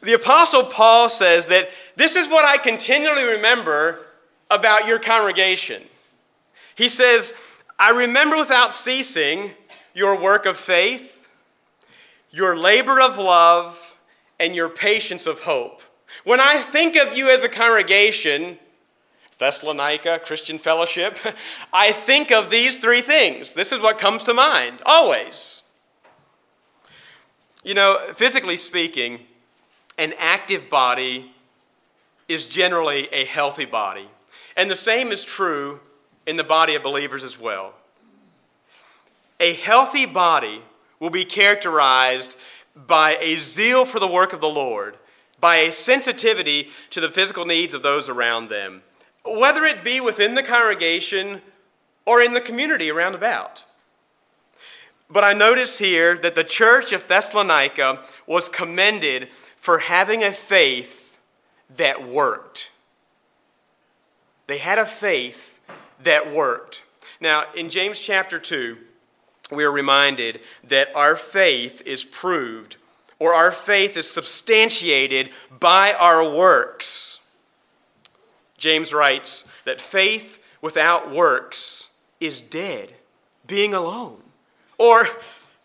The 0.01 0.13
Apostle 0.13 0.65
Paul 0.65 1.09
says 1.09 1.47
that 1.47 1.69
this 1.97 2.15
is 2.15 2.29
what 2.29 2.45
I 2.45 2.59
continually 2.59 3.25
remember 3.25 4.07
about 4.51 4.87
your 4.87 4.99
congregation. 4.99 5.83
He 6.75 6.89
says, 6.89 7.35
I 7.79 7.91
remember 7.91 8.37
without 8.37 8.73
ceasing 8.73 9.53
your 9.95 10.19
work 10.19 10.47
of 10.47 10.57
faith, 10.57 11.29
your 12.31 12.57
labor 12.57 13.01
of 13.01 13.19
love, 13.19 13.97
and 14.39 14.55
your 14.55 14.69
patience 14.69 15.27
of 15.27 15.41
hope. 15.41 15.83
When 16.25 16.41
I 16.41 16.63
think 16.63 16.97
of 16.97 17.17
you 17.17 17.29
as 17.29 17.43
a 17.43 17.49
congregation, 17.49 18.59
Thessalonica, 19.39 20.21
Christian 20.25 20.59
fellowship, 20.59 21.19
I 21.73 21.93
think 21.93 22.31
of 22.31 22.51
these 22.51 22.79
three 22.79 23.03
things. 23.03 23.55
This 23.55 23.73
is 23.73 23.81
what 23.81 23.99
comes 23.99 24.23
to 24.25 24.35
mind, 24.35 24.81
always. 24.85 25.63
You 27.65 27.75
know, 27.75 27.99
physically 28.15 28.57
speaking, 28.57 29.21
an 29.97 30.15
active 30.19 30.71
body 30.71 31.33
is 32.29 32.47
generally 32.47 33.09
a 33.13 33.25
healthy 33.25 33.65
body. 33.65 34.09
And 34.59 34.71
the 34.71 34.77
same 34.77 35.11
is 35.13 35.25
true 35.25 35.81
in 36.27 36.37
the 36.37 36.45
body 36.45 36.75
of 36.75 36.83
believers 36.83 37.25
as 37.25 37.41
well. 37.41 37.73
A 39.41 39.55
healthy 39.55 40.05
body 40.05 40.61
will 41.01 41.09
be 41.09 41.25
characterized 41.25 42.37
by 42.77 43.17
a 43.23 43.37
zeal 43.37 43.87
for 43.87 43.99
the 43.99 44.07
work 44.07 44.35
of 44.35 44.43
the 44.43 44.51
Lord, 44.51 44.99
by 45.41 45.57
a 45.57 45.73
sensitivity 45.73 46.69
to 46.91 47.01
the 47.01 47.09
physical 47.09 47.47
needs 47.47 47.73
of 47.73 47.83
those 47.83 48.11
around 48.11 48.51
them 48.51 48.83
whether 49.37 49.65
it 49.65 49.85
be 49.85 50.01
within 50.01 50.35
the 50.35 50.43
congregation 50.43 51.41
or 52.07 52.21
in 52.21 52.35
the 52.35 52.41
community 52.41 52.91
around 52.91 53.15
about. 53.15 53.65
But 55.11 55.25
I 55.25 55.33
notice 55.33 55.79
here 55.79 56.17
that 56.19 56.35
the 56.35 56.45
church 56.45 56.93
of 56.93 57.07
Thessalonica 57.07 58.01
was 58.27 58.49
commended 58.49 59.29
for 59.59 59.79
having 59.79 60.23
a 60.23 60.33
faith 60.33 61.19
that 61.77 62.07
worked. 62.07 62.71
They 64.49 64.59
had 64.59 64.79
a 64.79 64.87
faith 64.87 65.61
that 66.01 66.33
worked. 66.33 66.83
Now, 67.21 67.45
in 67.55 67.69
James 67.69 68.01
chapter 68.01 68.41
2, 68.41 68.79
we 69.53 69.63
are 69.63 69.71
reminded 69.71 70.41
that 70.65 70.89
our 70.95 71.15
faith 71.17 71.83
is 71.85 72.05
proved 72.05 72.77
or 73.19 73.35
our 73.35 73.51
faith 73.51 73.97
is 73.97 74.09
substantiated 74.09 75.31
by 75.61 75.93
our 75.93 76.29
works. 76.29 77.21
James 78.57 78.93
writes 78.93 79.45
that 79.65 79.81
faith 79.81 80.43
without 80.63 81.13
works 81.15 81.91
is 82.19 82.41
dead, 82.41 82.95
being 83.47 83.75
alone. 83.75 84.23
Or 84.79 85.07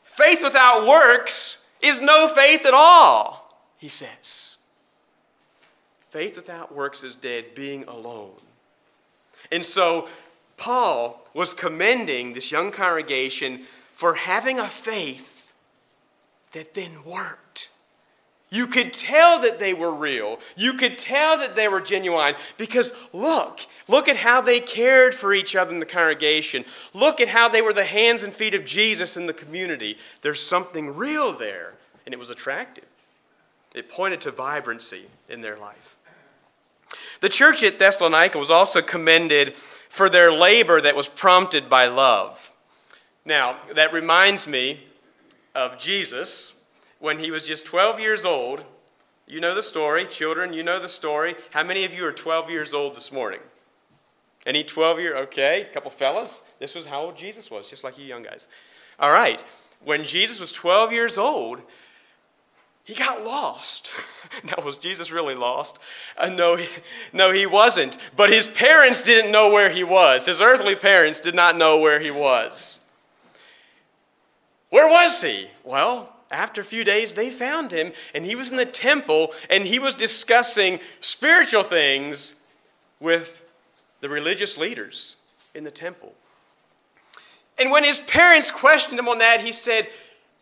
faith 0.03 0.43
without 0.43 0.85
works 0.85 1.65
is 1.81 2.01
no 2.01 2.27
faith 2.27 2.65
at 2.65 2.73
all, 2.73 3.57
he 3.77 3.87
says. 3.87 4.57
Faith 6.09 6.35
without 6.35 6.75
works 6.75 7.01
is 7.03 7.15
dead, 7.15 7.55
being 7.55 7.85
alone. 7.85 8.33
And 9.53 9.63
so 9.63 10.09
Paul 10.57 11.21
was 11.33 11.53
commending 11.53 12.33
this 12.33 12.51
young 12.51 12.71
congregation 12.71 13.61
for 13.93 14.15
having 14.15 14.59
a 14.59 14.67
faith 14.67 15.53
that 16.53 16.73
then 16.73 17.03
worked. 17.05 17.69
You 18.49 18.67
could 18.67 18.93
tell 18.93 19.39
that 19.41 19.59
they 19.59 19.73
were 19.73 19.93
real. 19.93 20.39
You 20.55 20.73
could 20.73 20.97
tell 20.97 21.37
that 21.37 21.55
they 21.55 21.67
were 21.67 21.81
genuine 21.81 22.35
because 22.57 22.93
look, 23.11 23.61
look 23.87 24.07
at 24.07 24.17
how 24.17 24.41
they 24.41 24.59
cared 24.59 25.15
for 25.15 25.33
each 25.33 25.55
other 25.55 25.71
in 25.71 25.79
the 25.79 25.85
congregation. 25.85 26.65
Look 26.93 27.21
at 27.21 27.27
how 27.27 27.47
they 27.47 27.61
were 27.61 27.73
the 27.73 27.85
hands 27.85 28.23
and 28.23 28.33
feet 28.33 28.55
of 28.55 28.65
Jesus 28.65 29.17
in 29.17 29.27
the 29.27 29.33
community. 29.33 29.97
There's 30.21 30.41
something 30.41 30.95
real 30.95 31.31
there, 31.31 31.73
and 32.05 32.13
it 32.13 32.19
was 32.19 32.29
attractive. 32.29 32.85
It 33.73 33.89
pointed 33.89 34.21
to 34.21 34.31
vibrancy 34.31 35.05
in 35.27 35.41
their 35.41 35.57
life. 35.57 35.92
The 37.23 37.29
church 37.29 37.63
at 37.63 37.79
Thessalonica 37.79 38.37
was 38.37 38.49
also 38.49 38.81
commended 38.81 39.55
for 39.55 40.09
their 40.09 40.29
labor 40.29 40.81
that 40.81 40.93
was 40.93 41.07
prompted 41.07 41.69
by 41.69 41.85
love. 41.85 42.51
Now, 43.23 43.59
that 43.75 43.93
reminds 43.93 44.45
me 44.45 44.81
of 45.55 45.79
Jesus 45.79 46.55
when 46.99 47.19
he 47.19 47.31
was 47.31 47.47
just 47.47 47.65
12 47.65 48.01
years 48.01 48.25
old. 48.25 48.65
You 49.25 49.39
know 49.39 49.55
the 49.55 49.63
story. 49.63 50.05
Children, 50.05 50.51
you 50.51 50.63
know 50.63 50.79
the 50.79 50.89
story. 50.89 51.35
How 51.51 51.63
many 51.63 51.85
of 51.85 51.93
you 51.93 52.05
are 52.05 52.11
12 52.11 52.49
years 52.49 52.73
old 52.73 52.93
this 52.93 53.09
morning? 53.09 53.39
Any 54.45 54.65
12 54.65 54.99
year? 54.99 55.15
Okay, 55.19 55.61
a 55.61 55.73
couple 55.73 55.91
fellas. 55.91 56.51
This 56.59 56.75
was 56.75 56.87
how 56.87 57.03
old 57.03 57.17
Jesus 57.17 57.49
was, 57.49 57.69
just 57.69 57.85
like 57.85 57.97
you 57.97 58.03
young 58.03 58.23
guys. 58.23 58.49
All 58.99 59.11
right. 59.11 59.41
When 59.85 60.03
Jesus 60.03 60.41
was 60.41 60.51
12 60.51 60.91
years 60.91 61.17
old, 61.17 61.61
he 62.83 62.95
got 62.95 63.23
lost. 63.23 63.89
now, 64.43 64.63
was 64.63 64.77
Jesus 64.77 65.11
really 65.11 65.35
lost? 65.35 65.79
Uh, 66.17 66.29
no, 66.29 66.55
he, 66.57 66.67
no, 67.13 67.31
he 67.31 67.45
wasn't. 67.45 67.97
But 68.15 68.29
his 68.29 68.47
parents 68.47 69.03
didn't 69.03 69.31
know 69.31 69.49
where 69.49 69.69
he 69.69 69.83
was. 69.83 70.25
His 70.25 70.41
earthly 70.41 70.75
parents 70.75 71.19
did 71.19 71.33
not 71.33 71.57
know 71.57 71.79
where 71.79 71.99
he 71.99 72.11
was. 72.11 72.81
Where 74.69 74.87
was 74.87 75.21
he? 75.21 75.47
Well, 75.63 76.13
after 76.29 76.59
a 76.59 76.65
few 76.65 76.83
days, 76.83 77.13
they 77.13 77.29
found 77.29 77.71
him, 77.71 77.93
and 78.13 78.25
he 78.25 78.35
was 78.35 78.51
in 78.51 78.57
the 78.57 78.65
temple, 78.65 79.31
and 79.49 79.65
he 79.65 79.79
was 79.79 79.95
discussing 79.95 80.79
spiritual 80.99 81.63
things 81.63 82.41
with 82.99 83.45
the 84.01 84.09
religious 84.09 84.57
leaders 84.57 85.17
in 85.53 85.63
the 85.63 85.71
temple. 85.71 86.13
And 87.57 87.71
when 87.71 87.83
his 87.83 87.99
parents 87.99 88.49
questioned 88.49 88.97
him 88.97 89.07
on 89.07 89.19
that, 89.19 89.41
he 89.41 89.51
said, 89.51 89.87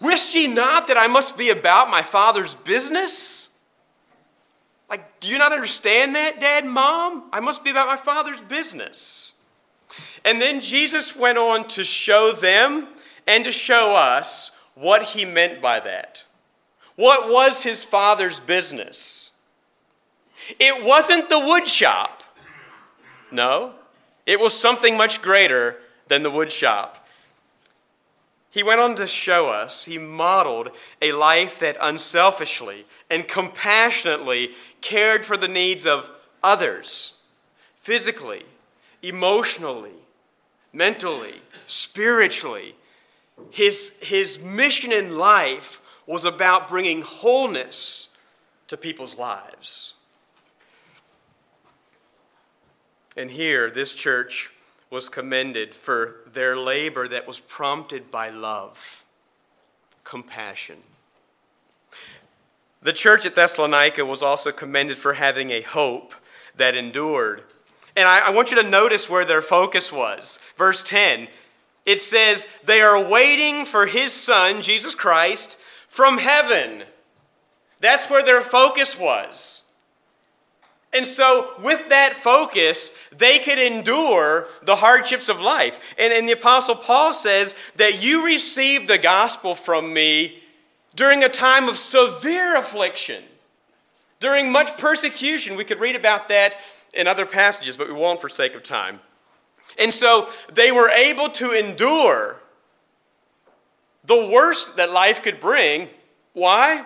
Wist 0.02 0.34
ye 0.34 0.48
not 0.48 0.88
that 0.88 0.98
I 0.98 1.08
must 1.08 1.38
be 1.38 1.52
about 1.52 1.90
my 1.90 2.02
father's 2.02 2.56
business? 2.56 3.50
Like, 4.90 5.20
do 5.20 5.30
you 5.30 5.38
not 5.38 5.54
understand 5.54 6.16
that, 6.16 6.42
Dad, 6.42 6.66
Mom? 6.66 7.30
I 7.32 7.40
must 7.40 7.64
be 7.64 7.70
about 7.70 7.88
my 7.88 7.96
father's 7.96 8.42
business. 8.42 9.36
And 10.26 10.42
then 10.42 10.60
Jesus 10.60 11.16
went 11.16 11.38
on 11.38 11.68
to 11.70 11.84
show 11.84 12.32
them 12.32 12.88
and 13.28 13.46
to 13.46 13.52
show 13.52 13.94
us 13.96 14.52
what 14.76 15.04
he 15.04 15.24
meant 15.24 15.62
by 15.62 15.80
that. 15.80 16.26
What 16.96 17.30
was 17.30 17.64
his 17.64 17.84
father's 17.84 18.40
business? 18.40 19.32
It 20.60 20.84
wasn't 20.84 21.30
the 21.30 21.40
wood 21.40 21.68
shop. 21.68 22.24
No, 23.32 23.74
it 24.26 24.40
was 24.40 24.54
something 24.54 24.98
much 24.98 25.22
greater 25.22 25.78
than 26.08 26.24
the 26.24 26.32
wood 26.32 26.52
shop. 26.52 27.01
He 28.52 28.64
went 28.64 28.82
on 28.82 28.96
to 28.98 29.08
show 29.08 29.48
us, 29.48 29.86
he 29.86 29.98
modeled 29.98 30.72
a 31.02 31.14
life 31.14 31.60
that 31.60 31.78
unselfishly 31.80 32.86
and 33.10 33.26
compassionately 33.26 34.52
cared 34.82 35.26
for 35.26 35.38
the 35.38 35.48
needs 35.48 35.86
of 35.86 36.12
others, 36.44 37.14
physically, 37.82 38.44
emotionally, 39.02 39.96
mentally, 40.74 41.36
spiritually, 41.66 42.76
his, 43.50 43.98
his 44.02 44.38
mission 44.40 44.92
in 44.92 45.18
life 45.18 45.82
was 46.06 46.26
about 46.26 46.68
bringing 46.68 47.02
wholeness 47.02 48.10
to 48.68 48.76
people's 48.76 49.18
lives. 49.18 49.96
And 53.16 53.32
here, 53.32 53.70
this 53.70 53.94
church 53.94 54.51
was 54.92 55.10
commended 55.10 55.74
for 55.74 56.18
their 56.32 56.56
labor 56.56 57.08
that 57.08 57.26
was 57.26 57.40
prompted 57.40 58.12
by 58.12 58.30
love, 58.30 59.06
compassion. 60.04 60.78
The 62.84 62.94
church 62.94 63.26
at 63.26 63.36
Thessalonica 63.36 64.06
was 64.06 64.22
also 64.22 64.52
commended 64.52 64.98
for 64.98 65.14
having 65.14 65.50
a 65.50 65.62
hope 65.62 66.14
that 66.58 66.76
endured. 66.76 67.44
And 67.96 68.08
I, 68.08 68.20
I, 68.20 68.30
want 68.32 68.52
you 68.52 68.62
to 68.62 68.70
notice 68.70 69.10
where 69.10 69.24
their 69.24 69.42
focus 69.42 69.92
was. 69.92 70.40
Verse 70.58 70.84
10 70.84 71.28
it 71.86 72.00
says, 72.00 72.48
They 72.64 72.82
are 72.82 73.02
waiting 73.02 73.66
for 73.66 73.86
his 73.88 74.14
son, 74.14 74.62
Jesus 74.62 74.94
Christ, 74.94 75.58
from 75.88 76.18
heaven. 76.18 76.84
That's 77.80 78.10
where 78.10 78.24
their 78.24 78.42
focus 78.42 78.98
was. 79.00 79.61
And 80.94 81.08
so, 81.08 81.54
with 81.64 81.88
that 81.90 82.14
focus, 82.16 82.92
they 83.16 83.40
could 83.40 83.58
endure 83.58 84.48
the 84.64 84.76
hardships 84.76 85.30
of 85.30 85.40
life. 85.40 85.80
And, 85.98 86.12
and 86.12 86.28
the 86.28 86.34
Apostle 86.34 86.76
Paul 86.76 87.14
says 87.14 87.56
that 87.78 88.04
you 88.04 88.26
received 88.26 88.90
the 88.90 88.98
gospel 88.98 89.56
from 89.56 89.94
me 89.94 90.44
during 90.94 91.24
a 91.24 91.30
time 91.30 91.70
of 91.70 91.78
severe 91.78 92.58
affliction, 92.58 93.24
during 94.20 94.52
much 94.52 94.78
persecution. 94.78 95.56
We 95.56 95.64
could 95.64 95.80
read 95.80 95.96
about 95.96 96.28
that 96.28 96.58
in 96.94 97.08
other 97.08 97.26
passages, 97.26 97.78
but 97.78 97.88
we 97.88 97.94
won't 97.94 98.20
for 98.20 98.28
sake 98.28 98.54
of 98.54 98.64
time. 98.64 99.00
And 99.80 99.94
so 99.94 100.30
they 100.52 100.72
were 100.72 100.90
able 100.90 101.30
to 101.30 101.52
endure 101.52 102.42
the 104.04 104.28
worst 104.28 104.76
that 104.76 104.92
life 104.92 105.22
could 105.22 105.40
bring. 105.40 105.88
Why? 106.34 106.86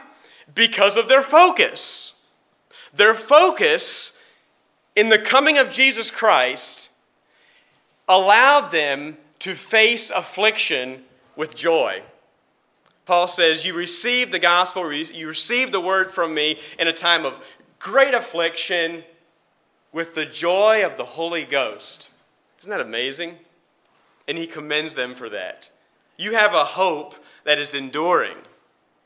Because 0.53 0.95
of 0.95 1.07
their 1.07 1.23
focus. 1.23 2.14
Their 2.95 3.13
focus 3.13 4.23
in 4.95 5.09
the 5.09 5.19
coming 5.19 5.57
of 5.57 5.69
Jesus 5.69 6.09
Christ 6.09 6.89
allowed 8.07 8.71
them 8.71 9.17
to 9.39 9.53
face 9.53 10.09
affliction 10.09 11.03
with 11.35 11.55
joy. 11.55 12.01
Paul 13.05 13.27
says, 13.27 13.65
You 13.65 13.73
received 13.73 14.31
the 14.31 14.39
gospel, 14.39 14.91
you 14.91 15.27
received 15.27 15.71
the 15.71 15.81
word 15.81 16.09
from 16.09 16.33
me 16.33 16.59
in 16.79 16.87
a 16.87 16.93
time 16.93 17.25
of 17.25 17.45
great 17.79 18.13
affliction 18.13 19.03
with 19.91 20.15
the 20.15 20.25
joy 20.25 20.85
of 20.85 20.97
the 20.97 21.05
Holy 21.05 21.43
Ghost. 21.43 22.09
Isn't 22.59 22.71
that 22.71 22.81
amazing? 22.81 23.37
And 24.27 24.37
he 24.37 24.47
commends 24.47 24.95
them 24.95 25.13
for 25.13 25.29
that. 25.29 25.69
You 26.17 26.31
have 26.31 26.53
a 26.53 26.65
hope 26.65 27.15
that 27.43 27.59
is 27.59 27.73
enduring. 27.73 28.37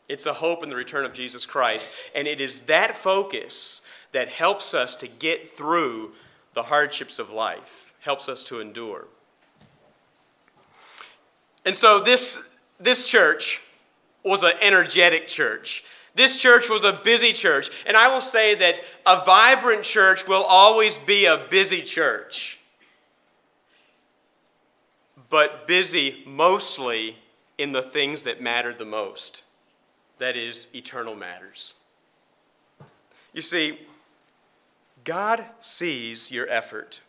It's 0.09 0.25
a 0.25 0.33
hope 0.33 0.63
in 0.63 0.69
the 0.69 0.75
return 0.75 1.05
of 1.05 1.13
Jesus 1.13 1.45
Christ. 1.45 1.91
And 2.13 2.27
it 2.27 2.41
is 2.41 2.61
that 2.61 2.95
focus 2.95 3.81
that 4.11 4.27
helps 4.27 4.73
us 4.73 4.95
to 4.95 5.07
get 5.07 5.49
through 5.49 6.11
the 6.53 6.63
hardships 6.63 7.19
of 7.19 7.29
life, 7.29 7.93
helps 8.01 8.27
us 8.27 8.43
to 8.45 8.59
endure. 8.59 9.05
And 11.63 11.75
so 11.75 12.01
this, 12.01 12.53
this 12.79 13.07
church 13.07 13.61
was 14.23 14.43
an 14.43 14.53
energetic 14.61 15.27
church. 15.27 15.85
This 16.15 16.35
church 16.35 16.67
was 16.67 16.83
a 16.83 16.91
busy 16.91 17.31
church. 17.31 17.69
And 17.85 17.95
I 17.95 18.07
will 18.07 18.19
say 18.19 18.55
that 18.55 18.81
a 19.05 19.23
vibrant 19.23 19.83
church 19.83 20.27
will 20.27 20.43
always 20.43 20.97
be 20.97 21.25
a 21.25 21.45
busy 21.49 21.83
church 21.83 22.59
but 25.29 25.67
busy 25.67 26.23
mostly 26.25 27.17
in 27.57 27.71
the 27.71 27.81
things 27.81 28.23
that 28.23 28.41
matter 28.41 28.73
the 28.73 28.85
most 28.85 29.43
that 30.19 30.37
is, 30.37 30.67
eternal 30.73 31.15
matters. 31.15 31.73
You 33.33 33.41
see, 33.41 33.79
God 35.03 35.45
sees 35.59 36.31
your 36.31 36.47
effort, 36.49 37.01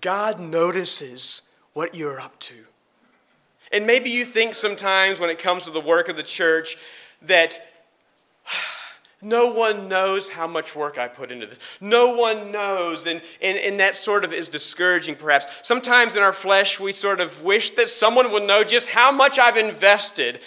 God 0.00 0.38
notices 0.38 1.42
what 1.72 1.94
you're 1.94 2.20
up 2.20 2.38
to. 2.40 2.54
And 3.72 3.86
maybe 3.86 4.10
you 4.10 4.24
think 4.24 4.54
sometimes 4.54 5.20
when 5.20 5.30
it 5.30 5.38
comes 5.38 5.64
to 5.64 5.70
the 5.70 5.80
work 5.80 6.08
of 6.08 6.16
the 6.16 6.22
church 6.22 6.78
that 7.22 7.60
no 9.22 9.48
one 9.48 9.88
knows 9.88 10.28
how 10.28 10.46
much 10.46 10.74
work 10.74 10.98
I 10.98 11.08
put 11.08 11.30
into 11.30 11.46
this. 11.46 11.58
No 11.80 12.14
one 12.14 12.50
knows. 12.50 13.06
And, 13.06 13.20
and, 13.42 13.58
and 13.58 13.80
that 13.80 13.96
sort 13.96 14.24
of 14.24 14.32
is 14.32 14.48
discouraging, 14.48 15.16
perhaps. 15.16 15.46
Sometimes 15.62 16.16
in 16.16 16.22
our 16.22 16.32
flesh, 16.32 16.80
we 16.80 16.92
sort 16.92 17.20
of 17.20 17.42
wish 17.42 17.72
that 17.72 17.88
someone 17.88 18.32
would 18.32 18.46
know 18.46 18.64
just 18.64 18.88
how 18.88 19.12
much 19.12 19.38
I've 19.38 19.56
invested. 19.56 20.40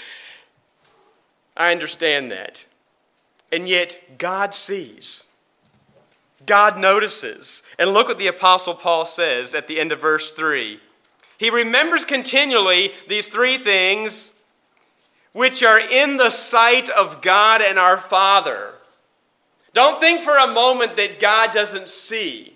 I 1.56 1.72
understand 1.72 2.32
that. 2.32 2.66
And 3.52 3.68
yet, 3.68 4.18
God 4.18 4.54
sees. 4.54 5.26
God 6.46 6.80
notices. 6.80 7.64
And 7.78 7.94
look 7.94 8.08
what 8.08 8.18
the 8.18 8.28
Apostle 8.28 8.74
Paul 8.74 9.06
says 9.06 9.54
at 9.54 9.68
the 9.68 9.80
end 9.80 9.92
of 9.92 10.02
verse 10.02 10.32
3. 10.32 10.80
He 11.38 11.50
remembers 11.50 12.06
continually 12.06 12.92
these 13.08 13.30
three 13.30 13.58
things 13.58 14.34
which 15.34 15.64
are 15.64 15.80
in 15.80 16.18
the 16.18 16.30
sight 16.30 16.90
of 16.90 17.22
God 17.22 17.62
and 17.62 17.80
our 17.80 17.98
Father. 17.98 18.74
Don't 19.74 20.02
think 20.02 20.22
for 20.22 20.38
a 20.38 20.54
moment 20.54 20.98
that 20.98 21.20
God 21.20 21.52
doesn't 21.52 21.90
see, 21.90 22.54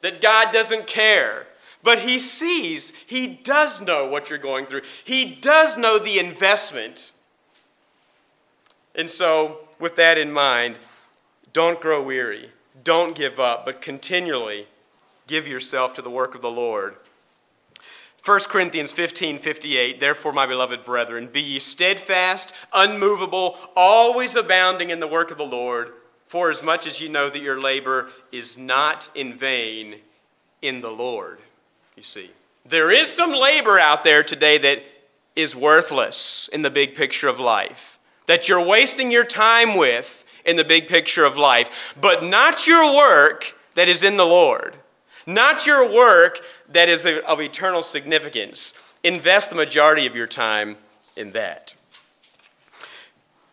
that 0.00 0.20
God 0.20 0.52
doesn't 0.52 0.86
care. 0.86 1.46
But 1.82 2.00
He 2.00 2.18
sees, 2.18 2.92
He 3.06 3.28
does 3.28 3.80
know 3.80 4.06
what 4.08 4.28
you're 4.28 4.38
going 4.38 4.66
through, 4.66 4.82
He 5.04 5.24
does 5.24 5.76
know 5.76 5.98
the 5.98 6.18
investment. 6.18 7.12
And 8.98 9.08
so, 9.08 9.60
with 9.78 9.94
that 9.96 10.18
in 10.18 10.32
mind, 10.32 10.80
don't 11.52 11.80
grow 11.80 12.02
weary, 12.02 12.50
don't 12.82 13.14
give 13.14 13.38
up, 13.38 13.64
but 13.64 13.80
continually 13.80 14.66
give 15.28 15.46
yourself 15.46 15.94
to 15.94 16.02
the 16.02 16.10
work 16.10 16.34
of 16.34 16.42
the 16.42 16.50
Lord. 16.50 16.96
1 18.24 18.40
Corinthians 18.48 18.90
15 18.90 19.38
58, 19.38 20.00
therefore, 20.00 20.32
my 20.32 20.46
beloved 20.46 20.84
brethren, 20.84 21.28
be 21.32 21.40
ye 21.40 21.60
steadfast, 21.60 22.52
unmovable, 22.72 23.56
always 23.76 24.34
abounding 24.34 24.90
in 24.90 24.98
the 24.98 25.06
work 25.06 25.30
of 25.30 25.38
the 25.38 25.44
Lord, 25.46 25.92
for 26.26 26.50
as 26.50 26.62
much 26.62 26.84
as 26.84 27.00
ye 27.00 27.08
know 27.08 27.30
that 27.30 27.40
your 27.40 27.60
labor 27.60 28.10
is 28.32 28.58
not 28.58 29.08
in 29.14 29.32
vain 29.32 30.00
in 30.60 30.80
the 30.80 30.90
Lord. 30.90 31.38
You 31.96 32.02
see, 32.02 32.30
there 32.68 32.90
is 32.90 33.08
some 33.08 33.30
labor 33.30 33.78
out 33.78 34.02
there 34.02 34.24
today 34.24 34.58
that 34.58 34.82
is 35.36 35.54
worthless 35.54 36.50
in 36.52 36.62
the 36.62 36.70
big 36.70 36.96
picture 36.96 37.28
of 37.28 37.38
life, 37.38 37.97
that 38.28 38.48
you're 38.48 38.64
wasting 38.64 39.10
your 39.10 39.24
time 39.24 39.76
with 39.76 40.24
in 40.44 40.56
the 40.56 40.64
big 40.64 40.86
picture 40.86 41.24
of 41.24 41.36
life, 41.36 41.94
but 42.00 42.22
not 42.22 42.66
your 42.66 42.94
work 42.94 43.54
that 43.74 43.88
is 43.88 44.02
in 44.02 44.16
the 44.16 44.24
Lord. 44.24 44.76
Not 45.26 45.66
your 45.66 45.92
work 45.92 46.38
that 46.68 46.88
is 46.88 47.06
of 47.06 47.40
eternal 47.40 47.82
significance. 47.82 48.74
Invest 49.02 49.50
the 49.50 49.56
majority 49.56 50.06
of 50.06 50.14
your 50.14 50.26
time 50.26 50.76
in 51.16 51.32
that. 51.32 51.74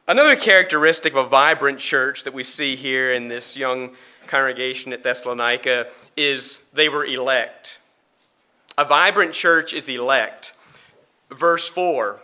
Another 0.07 0.35
characteristic 0.35 1.13
of 1.13 1.25
a 1.25 1.29
vibrant 1.29 1.79
church 1.79 2.23
that 2.25 2.33
we 2.33 2.43
see 2.43 2.75
here 2.75 3.11
in 3.11 3.27
this 3.27 3.57
young 3.57 3.91
congregation 4.27 4.93
at 4.93 5.03
Thessalonica 5.03 5.88
is 6.15 6.61
they 6.73 6.89
were 6.89 7.05
elect. 7.05 7.79
A 8.77 8.85
vibrant 8.85 9.33
church 9.33 9.73
is 9.73 9.88
elect. 9.88 10.53
Verse 11.31 11.67
4. 11.67 12.19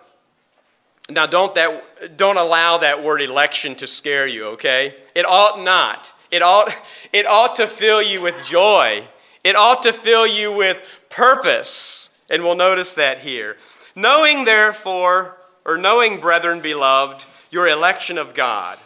Now 1.13 1.25
don't 1.25 1.53
that 1.55 2.17
don't 2.17 2.37
allow 2.37 2.77
that 2.79 3.03
word 3.03 3.21
election 3.21 3.75
to 3.75 3.87
scare 3.87 4.27
you, 4.27 4.45
okay? 4.47 4.95
It 5.15 5.25
ought 5.25 5.63
not. 5.63 6.13
It 6.31 6.41
ought 6.41 6.71
it 7.13 7.25
ought 7.25 7.55
to 7.57 7.67
fill 7.67 8.01
you 8.01 8.21
with 8.21 8.43
joy 8.43 9.07
it 9.43 9.55
ought 9.55 9.81
to 9.83 9.93
fill 9.93 10.27
you 10.27 10.53
with 10.53 11.01
purpose. 11.09 12.09
And 12.29 12.43
we'll 12.43 12.55
notice 12.55 12.95
that 12.95 13.19
here. 13.19 13.57
Knowing, 13.95 14.45
therefore, 14.45 15.37
or 15.65 15.77
knowing, 15.77 16.19
brethren 16.19 16.61
beloved, 16.61 17.25
your 17.49 17.67
election 17.67 18.17
of 18.17 18.33
God. 18.33 18.77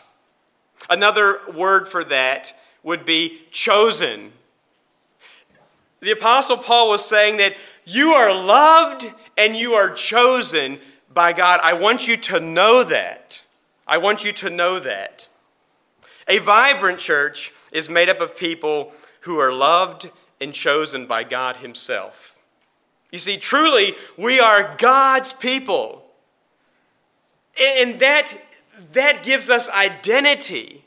Another 0.90 1.40
word 1.54 1.88
for 1.88 2.04
that 2.06 2.54
would 2.84 3.06
be 3.06 3.42
chosen. 3.52 4.32
The 6.00 6.12
Apostle 6.12 6.58
Paul 6.58 6.90
was 6.90 7.04
saying 7.04 7.38
that 7.38 7.56
you 7.86 8.10
are 8.12 8.34
loved 8.34 9.12
and 9.38 9.56
you 9.56 9.74
are 9.74 9.94
chosen 9.94 10.80
by 11.16 11.34
God. 11.34 11.60
I 11.64 11.74
want 11.74 12.08
you 12.08 12.18
to 12.18 12.40
know 12.40 12.84
that. 12.84 13.42
I 13.88 13.98
want 13.98 14.24
you 14.24 14.32
to 14.34 14.50
know 14.52 14.80
that. 14.80 15.28
A 16.28 16.38
vibrant 16.38 17.00
church 17.00 17.52
is 17.72 17.90
made 17.90 18.10
up 18.10 18.20
of 18.20 18.36
people 18.36 18.92
who 19.22 19.40
are 19.40 19.54
loved 19.54 20.12
and 20.40 20.54
chosen 20.54 21.08
by 21.08 21.24
God 21.24 21.58
Himself. 21.58 22.38
You 23.12 23.20
see, 23.20 23.38
truly, 23.38 23.96
we 24.18 24.40
are 24.40 24.76
God's 24.78 25.34
people. 25.34 26.04
And 27.60 28.00
that, 28.00 28.34
that 28.94 29.24
gives 29.24 29.50
us 29.50 29.70
identity. 29.70 30.84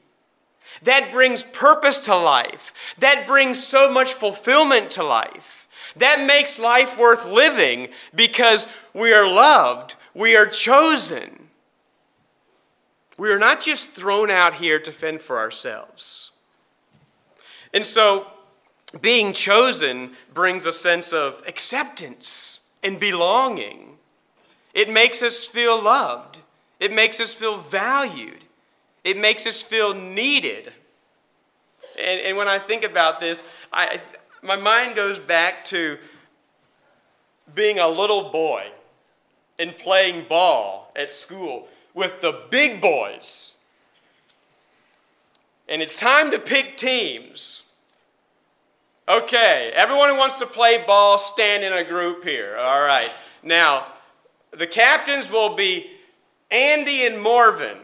That 0.83 1.11
brings 1.11 1.43
purpose 1.43 1.99
to 2.01 2.17
life. 2.17 2.75
That 2.99 3.27
brings 3.27 3.63
so 3.63 3.91
much 3.91 4.13
fulfillment 4.13 4.91
to 4.93 5.05
life. 5.05 5.69
That 5.97 6.27
makes 6.27 6.59
life 6.59 6.99
worth 6.99 7.27
living 7.27 7.89
because 8.15 8.69
we 8.93 9.13
are 9.13 9.27
loved, 9.27 9.97
we 10.19 10.35
are 10.35 10.47
chosen. 10.47 11.49
We 13.17 13.31
are 13.31 13.39
not 13.39 13.61
just 13.61 13.91
thrown 13.91 14.33
out 14.33 14.55
here 14.55 14.81
to 14.81 14.91
fend 14.91 15.21
for 15.21 15.39
ourselves. 15.39 16.33
And 17.73 17.87
so, 17.87 18.27
being 19.01 19.33
chosen 19.33 20.17
brings 20.35 20.67
a 20.67 20.73
sense 20.73 21.13
of 21.13 21.41
acceptance 21.47 22.69
and 22.83 22.99
belonging. 22.99 23.99
It 24.75 24.91
makes 24.91 25.23
us 25.23 25.45
feel 25.45 25.81
loved, 25.81 26.41
it 26.81 26.93
makes 26.93 27.21
us 27.21 27.33
feel 27.33 27.57
valued. 27.57 28.45
It 29.05 29.17
makes 29.17 29.47
us 29.47 29.63
feel 29.63 29.95
needed. 29.95 30.73
And, 31.97 32.21
and 32.21 32.37
when 32.37 32.49
I 32.49 32.59
think 32.59 32.85
about 32.85 33.21
this, 33.21 33.45
I, 33.73 34.01
my 34.43 34.57
mind 34.57 34.97
goes 34.97 35.19
back 35.21 35.65
to 35.67 35.99
being 37.55 37.79
a 37.79 37.89
little 37.89 38.31
boy 38.31 38.67
and 39.59 39.77
playing 39.77 40.27
ball 40.29 40.93
at 40.95 41.11
school 41.11 41.69
with 41.95 42.21
the 42.21 42.43
big 42.51 42.81
boys. 42.81 43.57
And 45.69 45.83
it's 45.83 45.99
time 45.99 46.31
to 46.31 46.39
pick 46.39 46.77
teams. 46.77 47.65
Okay, 49.09 49.73
everyone 49.75 50.11
who 50.11 50.17
wants 50.17 50.39
to 50.39 50.47
play 50.47 50.85
ball, 50.87 51.19
stand 51.19 51.65
in 51.65 51.73
a 51.73 51.85
group 51.85 52.25
here. 52.25 52.57
All 52.59 52.81
right. 52.81 53.11
Now, 53.43 53.87
the 54.51 54.67
captains 54.67 55.31
will 55.31 55.55
be 55.55 55.91
Andy 56.51 57.07
and 57.07 57.21
Morven. 57.21 57.79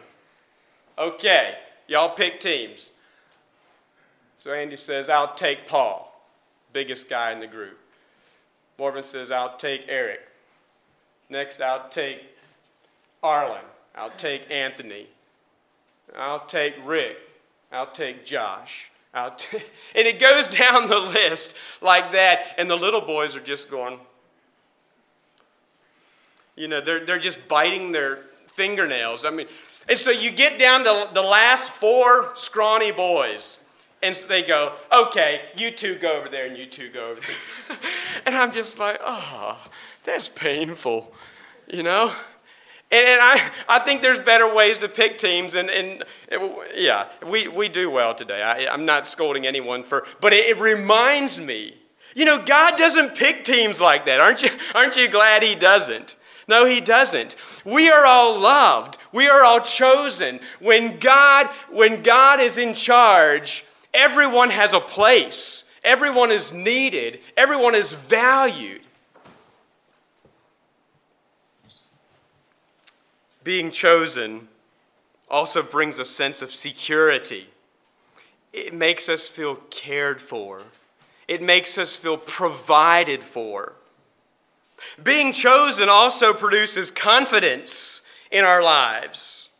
Okay, 0.98 1.56
y'all 1.88 2.14
pick 2.14 2.40
teams. 2.40 2.90
So 4.37 4.52
Andy 4.52 4.76
says, 4.76 5.08
I'll 5.08 5.34
take 5.34 5.66
Paul, 5.66 6.14
biggest 6.72 7.08
guy 7.08 7.32
in 7.32 7.40
the 7.40 7.46
group. 7.46 7.78
Morven 8.78 9.02
says, 9.04 9.30
I'll 9.30 9.56
take 9.56 9.87
Eric. 9.88 10.20
Next, 11.28 11.60
I'll 11.60 11.88
take 11.88 12.22
Arlen. 13.22 13.64
I'll 13.94 14.10
take 14.10 14.50
Anthony. 14.50 15.06
I'll 16.16 16.44
take 16.46 16.74
Rick. 16.84 17.16
I'll 17.72 17.90
take 17.90 18.24
Josh. 18.24 18.90
I'll 19.12 19.30
t- 19.37 19.58
and 19.94 20.06
it 20.06 20.20
goes 20.20 20.48
down 20.48 20.88
the 20.88 20.98
list 20.98 21.56
like 21.80 22.12
that, 22.12 22.54
and 22.58 22.68
the 22.68 22.76
little 22.76 23.00
boys 23.00 23.37
are 23.37 23.40
just 23.40 23.70
going, 23.70 23.98
you 26.56 26.68
know, 26.68 26.80
they're, 26.80 27.04
they're 27.04 27.18
just 27.18 27.48
biting 27.48 27.92
their 27.92 28.20
fingernails. 28.46 29.24
I 29.24 29.30
mean, 29.30 29.46
and 29.88 29.98
so 29.98 30.10
you 30.10 30.30
get 30.30 30.58
down 30.58 30.84
to 30.84 31.10
the 31.12 31.22
last 31.22 31.70
four 31.70 32.34
scrawny 32.34 32.92
boys. 32.92 33.58
And 34.02 34.14
so 34.14 34.28
they 34.28 34.42
go, 34.42 34.74
okay, 34.92 35.42
you 35.56 35.70
two 35.70 35.94
go 35.94 36.18
over 36.18 36.28
there 36.28 36.46
and 36.46 36.56
you 36.58 36.66
two 36.66 36.90
go 36.90 37.10
over 37.10 37.20
there. 37.20 37.76
and 38.26 38.34
I'm 38.34 38.52
just 38.52 38.78
like, 38.78 39.00
oh, 39.02 39.58
that's 40.05 40.29
painful, 40.29 41.12
you 41.73 41.83
know? 41.83 42.14
And, 42.90 43.09
and, 43.09 43.21
I, 43.21 43.51
I 43.69 43.79
think 43.81 44.03
there's 44.03 44.21
better 44.21 44.53
ways 44.55 44.79
to 44.79 44.88
pick 44.88 45.19
teams. 45.19 45.55
And, 45.55 45.69
and 45.69 46.05
it, 46.31 46.75
yeah, 46.77 47.09
we, 47.27 47.49
we 47.49 47.69
do 47.69 47.90
well 47.90 48.14
today. 48.14 48.43
I, 48.43 48.73
I'm 48.73 48.85
not 48.85 49.07
scolding 49.07 49.47
anyone 49.47 49.83
for, 49.83 50.07
but 50.21 50.33
it, 50.33 50.47
it 50.47 50.61
reminds 50.61 51.40
me, 51.40 51.77
you 52.14 52.25
know, 52.25 52.43
God 52.45 52.77
doesn't 52.77 53.17
pick 53.17 53.45
teams 53.45 53.81
like 53.81 54.05
that. 54.07 54.21
Aren't 54.21 54.43
you, 54.43 54.51
aren't 54.75 54.97
you 54.97 55.09
glad 55.09 55.43
He 55.43 55.55
doesn't? 55.55 56.17
No, 56.47 56.67
he 56.67 56.81
doesn't. 56.81 57.37
We 57.64 57.90
are 57.90 58.05
all 58.05 58.38
loved. 58.38 58.99
We 59.12 59.29
are 59.29 59.43
all 59.43 59.61
chosen. 59.61 60.40
When 60.61 60.99
God, 60.99 61.49
when 61.71 62.03
God 62.03 62.40
is 62.40 62.59
in 62.59 62.75
charge, 62.75 63.64
everyone 63.93 64.51
has 64.51 64.73
a 64.73 64.81
place. 64.81 65.71
Everyone 65.83 66.31
is 66.31 66.53
needed. 66.53 67.21
Everyone 67.37 67.75
is 67.75 67.93
valued. 67.93 68.83
Being 73.44 73.70
chosen 73.70 74.48
also 75.30 75.62
brings 75.62 75.98
a 75.98 76.04
sense 76.04 76.40
of 76.40 76.52
security. 76.52 77.48
It 78.52 78.72
makes 78.72 79.09
us 79.09 79.28
feel 79.28 79.57
cared 79.70 80.20
for. 80.20 80.62
It 81.28 81.42
makes 81.42 81.76
us 81.76 81.94
feel 81.94 82.16
provided 82.16 83.22
for. 83.22 83.74
Being 85.02 85.33
chosen 85.33 85.88
also 85.88 86.33
produces 86.33 86.90
confidence 86.90 88.02
in 88.30 88.44
our 88.44 88.62
lives. 88.62 89.50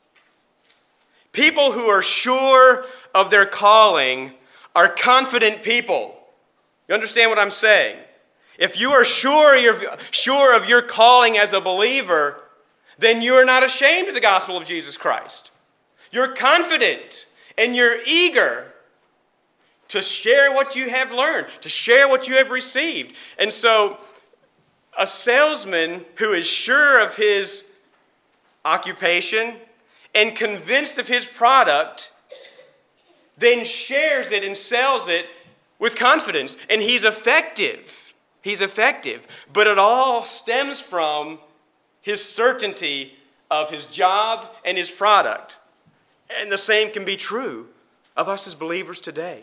People 1.33 1.73
who 1.73 1.87
are 1.87 2.03
sure 2.03 2.87
of 3.15 3.31
their 3.31 3.47
calling 3.47 4.33
are 4.75 4.89
confident 4.89 5.63
people. 5.63 6.17
You 6.89 6.95
understand 6.95 7.31
what 7.31 7.39
I'm 7.39 7.51
saying? 7.51 7.97
If 8.59 8.79
you 8.79 8.91
are 8.91 9.05
sure, 9.05 9.57
you're 9.57 9.99
sure 10.11 10.57
of 10.57 10.69
your 10.69 10.83
calling 10.83 11.37
as 11.37 11.53
a 11.53 11.61
believer, 11.61 12.44
then 12.99 13.23
you 13.23 13.35
are 13.35 13.45
not 13.45 13.63
ashamed 13.63 14.09
of 14.09 14.15
the 14.15 14.21
gospel 14.21 14.57
of 14.57 14.65
Jesus 14.65 14.97
Christ. 14.97 15.51
You're 16.11 16.35
confident 16.35 17.27
and 17.59 17.75
you're 17.75 17.99
eager 18.07 18.73
to 19.89 20.03
share 20.03 20.53
what 20.53 20.77
you 20.77 20.89
have 20.89 21.13
learned, 21.13 21.47
to 21.61 21.69
share 21.69 22.09
what 22.09 22.29
you 22.29 22.37
have 22.37 22.51
received. 22.51 23.15
And 23.39 23.53
so 23.53 23.99
a 24.99 25.07
salesman 25.07 26.05
who 26.17 26.33
is 26.33 26.47
sure 26.47 27.01
of 27.01 27.17
his 27.17 27.73
occupation 28.65 29.57
and 30.15 30.35
convinced 30.35 30.99
of 30.99 31.09
his 31.09 31.27
product 31.27 32.13
then 33.37 33.65
shares 33.65 34.31
it 34.31 34.45
and 34.45 34.57
sells 34.57 35.09
it 35.09 35.27
with 35.79 35.97
confidence. 35.97 36.57
And 36.71 36.81
he's 36.81 37.05
effective. 37.05 38.15
He's 38.43 38.61
effective. 38.61 39.27
But 39.53 39.67
it 39.67 39.79
all 39.79 40.23
stems 40.23 40.81
from 40.81 41.39
his 42.05 42.23
certainty 42.23 43.15
of 43.51 43.71
his 43.71 43.87
job 43.87 44.47
and 44.63 44.77
his 44.77 44.91
product. 44.91 45.59
And 46.39 46.53
the 46.53 46.59
same 46.59 46.93
can 46.93 47.07
be 47.07 47.17
true 47.17 47.69
of 48.15 48.29
us 48.29 48.47
as 48.47 48.55
believers 48.55 49.01
today. 49.01 49.43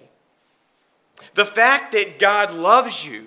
The 1.33 1.45
fact 1.45 1.91
that 1.93 2.19
God 2.19 2.53
loves 2.53 3.05
you 3.05 3.25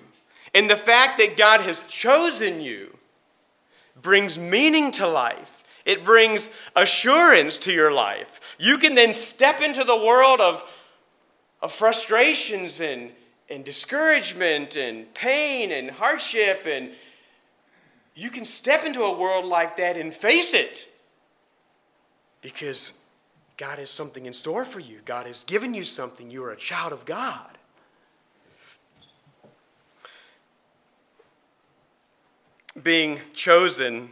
and 0.53 0.69
the 0.69 0.77
fact 0.77 1.19
that 1.19 1.35
God 1.35 1.59
has 1.61 1.83
chosen 1.89 2.61
you 2.61 2.97
brings 4.01 4.39
meaning 4.39 4.89
to 4.93 5.07
life. 5.07 5.65
It 5.83 6.05
brings 6.05 6.49
assurance 6.73 7.57
to 7.59 7.73
your 7.73 7.91
life. 7.91 8.39
You 8.57 8.77
can 8.77 8.95
then 8.95 9.13
step 9.13 9.59
into 9.59 9.83
the 9.83 9.97
world 9.97 10.39
of, 10.39 10.63
of 11.61 11.73
frustrations 11.73 12.79
and, 12.79 13.11
and 13.49 13.65
discouragement 13.65 14.77
and 14.77 15.13
pain 15.13 15.73
and 15.73 15.91
hardship, 15.91 16.65
and 16.65 16.91
you 18.15 18.29
can 18.29 18.45
step 18.45 18.85
into 18.85 19.01
a 19.03 19.17
world 19.17 19.45
like 19.45 19.77
that 19.77 19.97
and 19.97 20.13
face 20.13 20.53
it 20.53 20.87
because 22.41 22.93
God 23.57 23.79
has 23.79 23.91
something 23.91 24.25
in 24.25 24.33
store 24.33 24.65
for 24.65 24.79
you. 24.79 24.99
God 25.05 25.27
has 25.27 25.43
given 25.43 25.73
you 25.73 25.83
something. 25.83 26.31
You 26.31 26.43
are 26.45 26.51
a 26.51 26.57
child 26.57 26.93
of 26.93 27.05
God. 27.05 27.55
being 32.81 33.19
chosen 33.33 34.09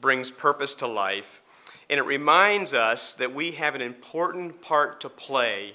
brings 0.00 0.30
purpose 0.30 0.74
to 0.74 0.86
life, 0.86 1.40
and 1.88 1.98
it 1.98 2.04
reminds 2.04 2.74
us 2.74 3.14
that 3.14 3.32
we 3.34 3.52
have 3.52 3.74
an 3.74 3.80
important 3.80 4.60
part 4.60 5.00
to 5.00 5.08
play 5.08 5.74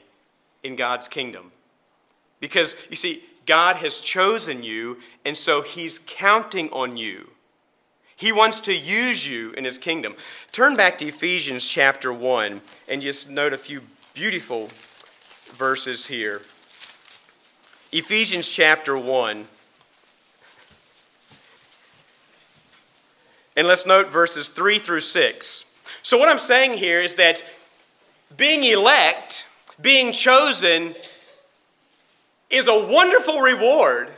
in 0.63 0.75
God's 0.75 1.07
kingdom. 1.07 1.51
Because, 2.39 2.75
you 2.89 2.95
see, 2.95 3.23
God 3.45 3.77
has 3.77 3.99
chosen 3.99 4.63
you, 4.63 4.97
and 5.25 5.37
so 5.37 5.61
He's 5.61 5.99
counting 5.99 6.69
on 6.71 6.97
you. 6.97 7.29
He 8.21 8.31
wants 8.31 8.59
to 8.61 8.73
use 8.75 9.27
you 9.27 9.49
in 9.53 9.63
His 9.63 9.79
kingdom. 9.79 10.13
Turn 10.51 10.75
back 10.75 10.99
to 10.99 11.07
Ephesians 11.07 11.67
chapter 11.67 12.13
1 12.13 12.61
and 12.87 13.01
just 13.01 13.31
note 13.31 13.51
a 13.51 13.57
few 13.57 13.81
beautiful 14.13 14.69
verses 15.53 16.05
here. 16.05 16.43
Ephesians 17.91 18.47
chapter 18.47 18.95
1 18.95 19.47
And 23.55 23.67
let's 23.67 23.87
note 23.87 24.09
verses 24.09 24.49
3 24.49 24.77
through 24.77 25.01
6. 25.01 25.65
So, 26.03 26.15
what 26.19 26.29
I'm 26.29 26.37
saying 26.37 26.77
here 26.77 26.99
is 26.99 27.15
that 27.15 27.43
being 28.37 28.63
elect, 28.63 29.47
being 29.81 30.13
chosen, 30.13 30.93
is 32.51 32.67
a 32.67 32.85
wonderful 32.87 33.39
reward, 33.39 34.11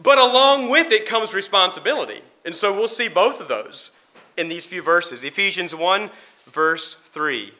but 0.00 0.18
along 0.18 0.70
with 0.70 0.92
it 0.92 1.06
comes 1.06 1.34
responsibility. 1.34 2.22
And 2.44 2.54
so 2.54 2.72
we'll 2.72 2.88
see 2.88 3.08
both 3.08 3.40
of 3.40 3.48
those 3.48 3.92
in 4.36 4.48
these 4.48 4.66
few 4.66 4.82
verses. 4.82 5.24
Ephesians 5.24 5.74
1, 5.74 6.10
verse 6.46 6.94
3. 6.94 7.52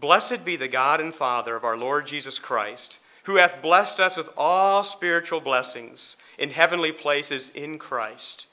Blessed 0.00 0.44
be 0.44 0.56
the 0.56 0.68
God 0.68 1.00
and 1.00 1.14
Father 1.14 1.54
of 1.56 1.64
our 1.64 1.76
Lord 1.76 2.06
Jesus 2.06 2.38
Christ, 2.38 2.98
who 3.22 3.36
hath 3.36 3.62
blessed 3.62 4.00
us 4.00 4.16
with 4.16 4.28
all 4.36 4.82
spiritual 4.82 5.40
blessings 5.40 6.16
in 6.36 6.50
heavenly 6.50 6.92
places 6.92 7.48
in 7.50 7.78
Christ. 7.78 8.46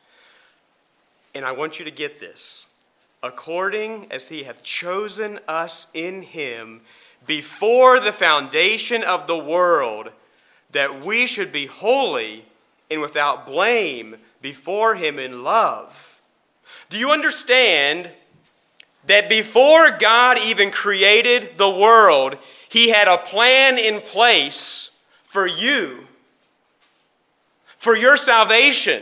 And 1.34 1.44
I 1.44 1.52
want 1.52 1.80
you 1.80 1.86
to 1.86 1.92
get 1.92 2.20
this. 2.20 2.68
According 3.24 4.08
as 4.12 4.30
he 4.30 4.44
hath 4.44 4.64
chosen 4.64 5.40
us 5.48 5.88
in 5.94 6.22
him 6.22 6.82
before 7.26 8.00
the 8.00 8.12
foundation 8.12 9.04
of 9.04 9.28
the 9.28 9.38
world, 9.38 10.12
that 10.72 11.04
we 11.04 11.28
should 11.28 11.52
be 11.52 11.66
holy 11.66 12.46
and 12.90 13.02
without 13.02 13.46
blame 13.46 14.16
before 14.42 14.96
him 14.96 15.20
in 15.20 15.44
love. 15.44 16.22
Do 16.90 16.98
you 16.98 17.12
understand 17.12 18.12
that 19.08 19.30
before 19.30 19.92
God 19.92 20.38
even 20.38 20.72
created 20.72 21.58
the 21.58 21.70
world, 21.70 22.38
he 22.70 22.90
had 22.90 23.08
a 23.08 23.18
plan 23.18 23.78
in 23.78 24.02
place 24.02 24.92
for 25.26 25.48
you 25.48 26.08
for 27.82 27.96
your 27.96 28.16
salvation. 28.16 29.02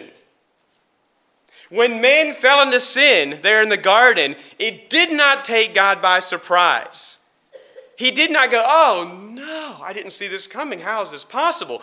When 1.70 2.00
man 2.00 2.34
fell 2.34 2.62
into 2.62 2.80
sin 2.80 3.40
there 3.44 3.62
in 3.62 3.68
the 3.68 3.76
garden, 3.76 4.38
it 4.58 4.90
did 4.90 5.12
not 5.12 5.44
take 5.44 5.76
God 5.76 6.02
by 6.02 6.22
surprise. 6.22 7.19
He 8.00 8.12
did 8.12 8.32
not 8.32 8.50
go, 8.50 8.64
Oh, 8.66 9.30
no, 9.34 9.76
I 9.84 9.92
didn't 9.92 10.12
see 10.12 10.30
this 10.30 10.48
coming. 10.48 10.80
How 10.80 11.02
is 11.02 11.12
this 11.12 11.26
possible? 11.26 11.82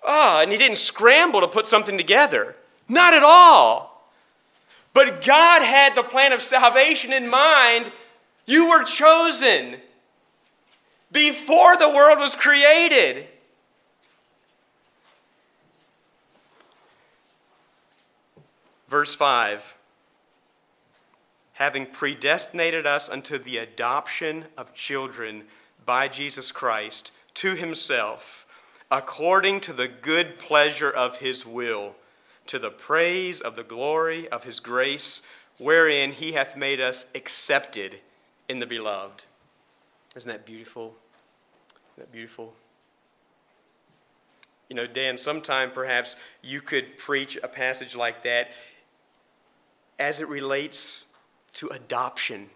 Oh, 0.00 0.38
and 0.40 0.52
he 0.52 0.58
didn't 0.58 0.78
scramble 0.78 1.40
to 1.40 1.48
put 1.48 1.66
something 1.66 1.98
together. 1.98 2.54
Not 2.88 3.14
at 3.14 3.24
all. 3.24 4.08
But 4.94 5.24
God 5.24 5.62
had 5.62 5.96
the 5.96 6.04
plan 6.04 6.32
of 6.32 6.40
salvation 6.40 7.12
in 7.12 7.28
mind. 7.28 7.90
You 8.46 8.68
were 8.68 8.84
chosen 8.84 9.78
before 11.10 11.76
the 11.76 11.88
world 11.88 12.20
was 12.20 12.36
created. 12.36 13.26
Verse 18.88 19.16
5 19.16 19.75
Having 21.56 21.86
predestinated 21.86 22.86
us 22.86 23.08
unto 23.08 23.38
the 23.38 23.58
adoption 23.58 24.46
of 24.56 24.74
children 24.74 25.44
by 25.84 26.08
Jesus 26.08 26.52
Christ 26.52 27.12
to 27.34 27.54
himself, 27.54 28.46
according 28.90 29.60
to 29.60 29.72
the 29.72 29.88
good 29.88 30.38
pleasure 30.38 30.90
of 30.90 31.18
his 31.18 31.46
will, 31.46 31.94
to 32.46 32.58
the 32.58 32.70
praise 32.70 33.40
of 33.40 33.56
the 33.56 33.64
glory 33.64 34.28
of 34.28 34.44
his 34.44 34.60
grace, 34.60 35.22
wherein 35.58 36.12
he 36.12 36.32
hath 36.32 36.56
made 36.56 36.80
us 36.80 37.06
accepted 37.14 38.00
in 38.48 38.60
the 38.60 38.66
beloved. 38.66 39.24
Isn't 40.14 40.30
that 40.30 40.46
beautiful? 40.46 40.94
Isn't 41.94 42.06
that 42.06 42.12
beautiful? 42.12 42.52
You 44.68 44.76
know, 44.76 44.86
Dan, 44.86 45.16
sometime 45.16 45.70
perhaps 45.70 46.16
you 46.42 46.60
could 46.60 46.98
preach 46.98 47.38
a 47.42 47.48
passage 47.48 47.94
like 47.94 48.22
that 48.24 48.50
as 49.98 50.20
it 50.20 50.28
relates 50.28 51.06
to 51.56 51.68
adoption, 51.68 52.48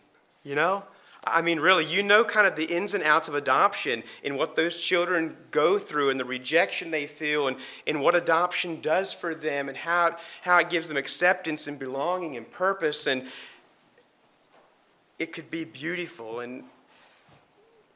you 0.44 0.54
know? 0.54 0.84
I 1.26 1.42
mean, 1.42 1.60
really, 1.60 1.84
you 1.84 2.02
know 2.02 2.24
kind 2.24 2.46
of 2.46 2.56
the 2.56 2.64
ins 2.64 2.94
and 2.94 3.02
outs 3.02 3.28
of 3.28 3.34
adoption 3.34 4.02
and 4.24 4.38
what 4.38 4.56
those 4.56 4.82
children 4.82 5.36
go 5.50 5.78
through 5.78 6.08
and 6.08 6.18
the 6.18 6.24
rejection 6.24 6.90
they 6.90 7.06
feel 7.06 7.48
and, 7.48 7.58
and 7.86 8.00
what 8.00 8.14
adoption 8.14 8.80
does 8.80 9.12
for 9.12 9.34
them 9.34 9.68
and 9.68 9.76
how 9.76 10.08
it, 10.08 10.14
how 10.40 10.58
it 10.58 10.70
gives 10.70 10.88
them 10.88 10.96
acceptance 10.96 11.66
and 11.66 11.78
belonging 11.78 12.38
and 12.38 12.50
purpose. 12.50 13.06
And 13.06 13.26
it 15.18 15.34
could 15.34 15.50
be 15.50 15.64
beautiful. 15.64 16.40
And, 16.40 16.64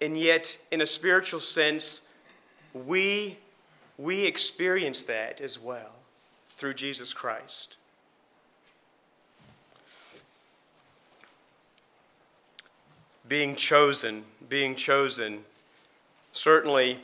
and 0.02 0.18
yet, 0.18 0.58
in 0.70 0.82
a 0.82 0.86
spiritual 0.86 1.40
sense, 1.40 2.08
we, 2.74 3.38
we 3.96 4.26
experience 4.26 5.04
that 5.04 5.40
as 5.40 5.58
well 5.58 5.92
through 6.50 6.74
Jesus 6.74 7.14
Christ. 7.14 7.78
Being 13.28 13.56
chosen, 13.56 14.24
being 14.48 14.74
chosen. 14.74 15.44
Certainly, 16.32 16.98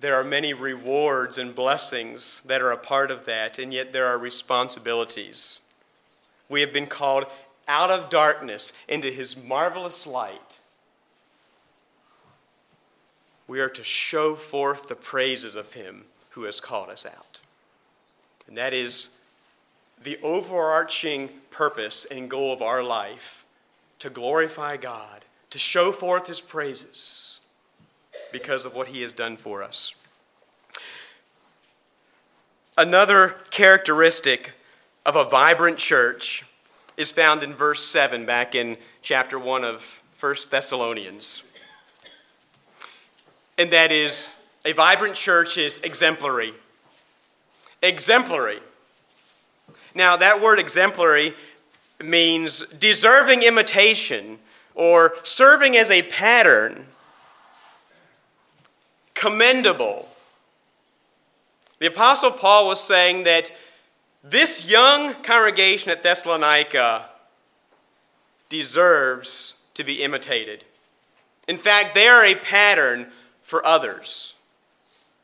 there 0.00 0.14
are 0.14 0.24
many 0.24 0.52
rewards 0.52 1.38
and 1.38 1.54
blessings 1.54 2.40
that 2.42 2.60
are 2.60 2.72
a 2.72 2.76
part 2.76 3.10
of 3.10 3.24
that, 3.26 3.58
and 3.58 3.72
yet 3.72 3.92
there 3.92 4.06
are 4.06 4.18
responsibilities. 4.18 5.60
We 6.48 6.60
have 6.60 6.72
been 6.72 6.86
called 6.86 7.26
out 7.68 7.90
of 7.90 8.10
darkness 8.10 8.72
into 8.88 9.10
his 9.10 9.36
marvelous 9.36 10.06
light. 10.06 10.58
We 13.46 13.60
are 13.60 13.68
to 13.68 13.84
show 13.84 14.34
forth 14.34 14.88
the 14.88 14.96
praises 14.96 15.54
of 15.56 15.74
him 15.74 16.04
who 16.30 16.44
has 16.44 16.60
called 16.60 16.88
us 16.88 17.06
out. 17.06 17.40
And 18.48 18.56
that 18.56 18.72
is 18.72 19.10
the 20.02 20.18
overarching 20.22 21.28
purpose 21.50 22.04
and 22.06 22.28
goal 22.28 22.52
of 22.52 22.60
our 22.62 22.82
life 22.82 23.44
to 24.00 24.10
glorify 24.10 24.76
God 24.76 25.24
to 25.52 25.58
show 25.58 25.92
forth 25.92 26.28
his 26.28 26.40
praises 26.40 27.40
because 28.32 28.64
of 28.64 28.74
what 28.74 28.88
he 28.88 29.02
has 29.02 29.12
done 29.12 29.36
for 29.36 29.62
us. 29.62 29.94
Another 32.78 33.36
characteristic 33.50 34.52
of 35.04 35.14
a 35.14 35.24
vibrant 35.24 35.76
church 35.76 36.46
is 36.96 37.12
found 37.12 37.42
in 37.42 37.52
verse 37.52 37.84
7 37.84 38.24
back 38.24 38.54
in 38.54 38.78
chapter 39.02 39.38
1 39.38 39.62
of 39.62 40.02
1 40.18 40.34
Thessalonians. 40.50 41.42
And 43.58 43.70
that 43.72 43.92
is 43.92 44.38
a 44.64 44.72
vibrant 44.72 45.16
church 45.16 45.58
is 45.58 45.80
exemplary. 45.80 46.54
Exemplary. 47.82 48.60
Now, 49.94 50.16
that 50.16 50.40
word 50.40 50.58
exemplary 50.58 51.34
means 52.02 52.66
deserving 52.68 53.42
imitation 53.42 54.38
or 54.74 55.14
serving 55.22 55.76
as 55.76 55.90
a 55.90 56.02
pattern, 56.02 56.86
commendable. 59.14 60.08
The 61.78 61.86
Apostle 61.86 62.30
Paul 62.30 62.66
was 62.66 62.80
saying 62.80 63.24
that 63.24 63.52
this 64.22 64.68
young 64.68 65.14
congregation 65.22 65.90
at 65.90 66.02
Thessalonica 66.02 67.06
deserves 68.48 69.56
to 69.74 69.82
be 69.82 70.02
imitated. 70.02 70.64
In 71.48 71.58
fact, 71.58 71.94
they 71.94 72.06
are 72.06 72.24
a 72.24 72.34
pattern 72.34 73.08
for 73.42 73.66
others, 73.66 74.34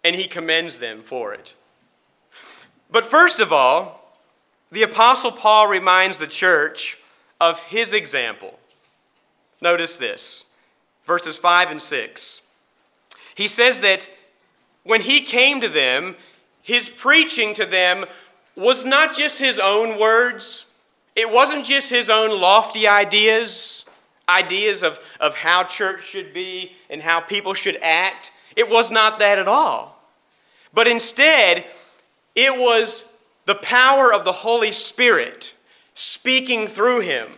and 0.02 0.16
he 0.16 0.26
commends 0.26 0.78
them 0.78 1.02
for 1.02 1.32
it. 1.32 1.54
But 2.90 3.04
first 3.04 3.38
of 3.38 3.52
all, 3.52 4.18
the 4.72 4.82
Apostle 4.82 5.32
Paul 5.32 5.68
reminds 5.68 6.18
the 6.18 6.26
church 6.26 6.98
of 7.40 7.62
his 7.64 7.92
example. 7.92 8.58
Notice 9.60 9.98
this 9.98 10.44
verses 11.04 11.38
5 11.38 11.70
and 11.70 11.82
6. 11.82 12.42
He 13.34 13.48
says 13.48 13.80
that 13.80 14.08
when 14.84 15.00
he 15.00 15.20
came 15.20 15.60
to 15.60 15.68
them, 15.68 16.16
his 16.62 16.88
preaching 16.88 17.54
to 17.54 17.64
them 17.64 18.04
was 18.54 18.84
not 18.84 19.16
just 19.16 19.38
his 19.38 19.58
own 19.58 19.98
words, 19.98 20.66
it 21.16 21.32
wasn't 21.32 21.64
just 21.64 21.90
his 21.90 22.10
own 22.10 22.40
lofty 22.40 22.86
ideas, 22.86 23.84
ideas 24.28 24.82
of, 24.82 24.98
of 25.18 25.34
how 25.34 25.64
church 25.64 26.04
should 26.04 26.34
be 26.34 26.72
and 26.90 27.00
how 27.00 27.20
people 27.20 27.54
should 27.54 27.78
act. 27.82 28.32
It 28.54 28.68
was 28.68 28.90
not 28.90 29.18
that 29.18 29.38
at 29.38 29.48
all. 29.48 30.02
But 30.74 30.86
instead, 30.86 31.64
it 32.34 32.58
was 32.58 33.10
the 33.46 33.54
power 33.54 34.12
of 34.12 34.24
the 34.24 34.32
Holy 34.32 34.72
Spirit 34.72 35.54
speaking 35.94 36.66
through 36.66 37.00
him 37.00 37.32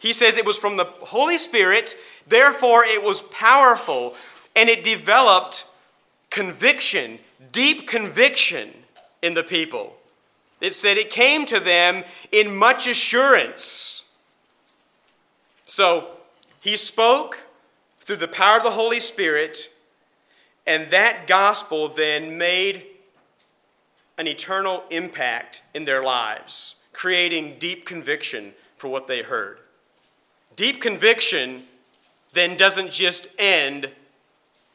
he 0.00 0.14
says 0.14 0.36
it 0.36 0.46
was 0.46 0.56
from 0.56 0.78
the 0.78 0.86
Holy 1.02 1.38
Spirit, 1.38 1.94
therefore 2.26 2.84
it 2.84 3.04
was 3.04 3.20
powerful, 3.20 4.14
and 4.56 4.68
it 4.68 4.82
developed 4.82 5.66
conviction, 6.30 7.18
deep 7.52 7.86
conviction 7.86 8.70
in 9.20 9.34
the 9.34 9.42
people. 9.42 9.94
It 10.60 10.74
said 10.74 10.96
it 10.96 11.10
came 11.10 11.44
to 11.46 11.60
them 11.60 12.04
in 12.32 12.56
much 12.56 12.86
assurance. 12.86 14.10
So 15.66 16.08
he 16.60 16.78
spoke 16.78 17.44
through 18.00 18.16
the 18.16 18.28
power 18.28 18.56
of 18.56 18.62
the 18.62 18.70
Holy 18.70 19.00
Spirit, 19.00 19.70
and 20.66 20.90
that 20.90 21.26
gospel 21.26 21.88
then 21.88 22.38
made 22.38 22.86
an 24.16 24.26
eternal 24.26 24.84
impact 24.90 25.62
in 25.74 25.84
their 25.84 26.02
lives, 26.02 26.76
creating 26.94 27.56
deep 27.58 27.84
conviction 27.84 28.54
for 28.78 28.88
what 28.88 29.06
they 29.06 29.22
heard. 29.22 29.58
Deep 30.60 30.78
conviction 30.78 31.62
then 32.34 32.54
doesn't 32.54 32.90
just 32.90 33.28
end 33.38 33.88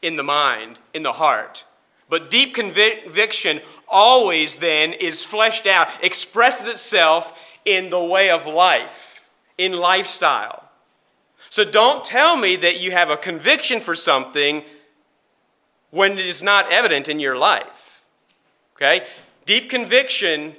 in 0.01 0.15
the 0.15 0.23
mind, 0.23 0.79
in 0.95 1.03
the 1.03 1.13
heart. 1.13 1.63
But 2.09 2.31
deep 2.31 2.55
conviction 2.55 3.61
always 3.87 4.55
then 4.55 4.93
is 4.93 5.23
fleshed 5.23 5.67
out, 5.67 5.89
expresses 6.03 6.65
itself 6.67 7.39
in 7.65 7.91
the 7.91 8.03
way 8.03 8.31
of 8.31 8.47
life, 8.47 9.29
in 9.59 9.73
lifestyle. 9.73 10.71
So 11.51 11.63
don't 11.63 12.03
tell 12.03 12.35
me 12.35 12.55
that 12.55 12.81
you 12.81 12.89
have 12.89 13.11
a 13.11 13.15
conviction 13.15 13.79
for 13.79 13.95
something 13.95 14.63
when 15.91 16.13
it 16.13 16.25
is 16.25 16.41
not 16.41 16.71
evident 16.71 17.09
in 17.09 17.19
your 17.19 17.37
life. 17.37 18.03
Okay? 18.75 19.05
Deep 19.45 19.69
conviction 19.69 20.55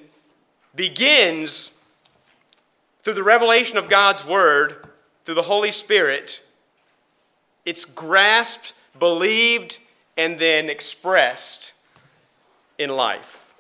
begins 0.76 1.76
through 3.02 3.14
the 3.14 3.24
revelation 3.24 3.76
of 3.76 3.88
God's 3.88 4.24
Word 4.24 4.86
through 5.26 5.34
the 5.34 5.42
Holy 5.42 5.72
Spirit, 5.72 6.40
it's 7.64 7.84
grasped, 7.84 8.74
believed, 8.96 9.78
and 10.16 10.38
then 10.38 10.70
expressed 10.70 11.72
in 12.78 12.90
life. 12.90 13.52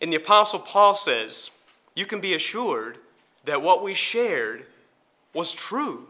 And 0.00 0.10
the 0.10 0.16
Apostle 0.16 0.60
Paul 0.60 0.94
says, 0.94 1.50
You 1.94 2.06
can 2.06 2.20
be 2.20 2.32
assured 2.32 2.96
that 3.44 3.60
what 3.60 3.82
we 3.82 3.92
shared 3.92 4.64
was 5.34 5.52
true, 5.52 6.08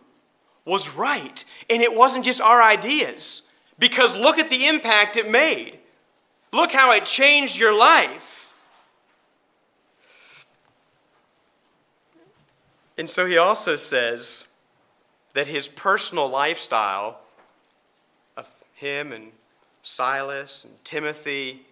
was 0.64 0.88
right, 0.88 1.44
and 1.68 1.82
it 1.82 1.92
wasn't 1.94 2.24
just 2.24 2.40
our 2.40 2.62
ideas. 2.62 3.42
Because 3.76 4.16
look 4.16 4.38
at 4.38 4.50
the 4.50 4.68
impact 4.68 5.16
it 5.16 5.28
made. 5.28 5.80
Look 6.52 6.70
how 6.70 6.92
it 6.92 7.06
changed 7.06 7.58
your 7.58 7.76
life. 7.76 8.35
And 12.98 13.10
so 13.10 13.26
he 13.26 13.36
also 13.36 13.76
says 13.76 14.48
that 15.34 15.46
his 15.46 15.68
personal 15.68 16.28
lifestyle 16.28 17.20
of 18.36 18.48
him 18.74 19.12
and 19.12 19.32
Silas 19.82 20.64
and 20.64 20.72
Timothy, 20.84 21.62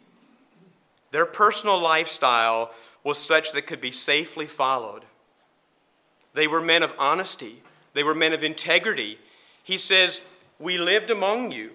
their 1.11 1.27
personal 1.27 1.81
lifestyle 1.81 2.73
was 3.03 3.19
such 3.19 3.53
that 3.53 3.67
could 3.67 3.81
be 3.81 3.91
safely 3.91 4.47
followed. 4.47 5.03
They 6.35 6.47
were 6.47 6.61
men 6.61 6.83
of 6.83 6.93
honesty, 6.99 7.63
they 7.95 8.03
were 8.03 8.15
men 8.15 8.33
of 8.33 8.45
integrity. 8.45 9.19
He 9.63 9.79
says, 9.79 10.21
We 10.59 10.77
lived 10.77 11.11
among 11.11 11.53
you. 11.53 11.71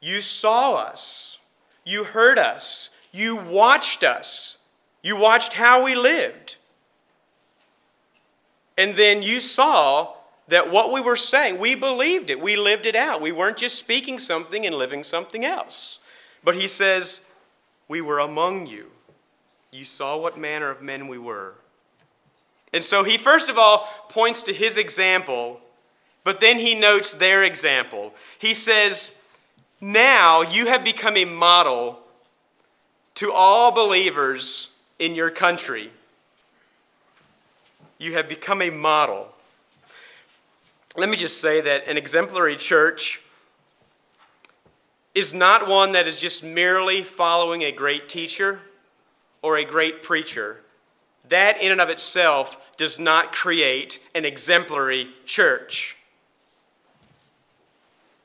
You 0.00 0.20
saw 0.20 0.74
us. 0.74 1.38
You 1.84 2.04
heard 2.04 2.38
us. 2.38 2.90
You 3.12 3.36
watched 3.36 4.02
us. 4.02 4.58
You 5.02 5.16
watched 5.16 5.52
how 5.52 5.84
we 5.84 5.94
lived. 5.94 6.56
And 8.76 8.96
then 8.96 9.22
you 9.22 9.40
saw 9.40 10.14
that 10.48 10.70
what 10.70 10.92
we 10.92 11.00
were 11.00 11.16
saying, 11.16 11.58
we 11.58 11.74
believed 11.74 12.30
it. 12.30 12.40
We 12.40 12.56
lived 12.56 12.86
it 12.86 12.96
out. 12.96 13.20
We 13.20 13.32
weren't 13.32 13.56
just 13.56 13.78
speaking 13.78 14.18
something 14.18 14.66
and 14.66 14.74
living 14.74 15.04
something 15.04 15.44
else. 15.44 16.00
But 16.42 16.56
he 16.56 16.68
says, 16.68 17.22
We 17.88 18.00
were 18.00 18.18
among 18.18 18.66
you. 18.66 18.90
You 19.72 19.84
saw 19.84 20.16
what 20.16 20.38
manner 20.38 20.70
of 20.70 20.82
men 20.82 21.08
we 21.08 21.18
were. 21.18 21.54
And 22.72 22.84
so 22.84 23.04
he 23.04 23.16
first 23.16 23.48
of 23.48 23.58
all 23.58 23.88
points 24.08 24.42
to 24.44 24.52
his 24.52 24.76
example, 24.76 25.60
but 26.24 26.40
then 26.40 26.58
he 26.58 26.74
notes 26.74 27.14
their 27.14 27.44
example. 27.44 28.12
He 28.38 28.52
says, 28.52 29.16
Now 29.80 30.42
you 30.42 30.66
have 30.66 30.84
become 30.84 31.16
a 31.16 31.24
model 31.24 32.00
to 33.16 33.32
all 33.32 33.70
believers 33.70 34.76
in 34.98 35.14
your 35.14 35.30
country. 35.30 35.90
You 37.98 38.14
have 38.14 38.28
become 38.28 38.60
a 38.62 38.70
model. 38.70 39.28
Let 40.96 41.08
me 41.08 41.16
just 41.16 41.40
say 41.40 41.60
that 41.60 41.88
an 41.88 41.96
exemplary 41.96 42.56
church 42.56 43.20
is 45.14 45.32
not 45.32 45.68
one 45.68 45.92
that 45.92 46.06
is 46.08 46.20
just 46.20 46.42
merely 46.42 47.02
following 47.02 47.62
a 47.62 47.72
great 47.72 48.08
teacher 48.08 48.60
or 49.42 49.56
a 49.56 49.64
great 49.64 50.02
preacher. 50.02 50.60
That, 51.28 51.60
in 51.60 51.72
and 51.72 51.80
of 51.80 51.88
itself, 51.88 52.60
does 52.76 52.98
not 52.98 53.32
create 53.32 54.00
an 54.14 54.24
exemplary 54.24 55.08
church. 55.24 55.96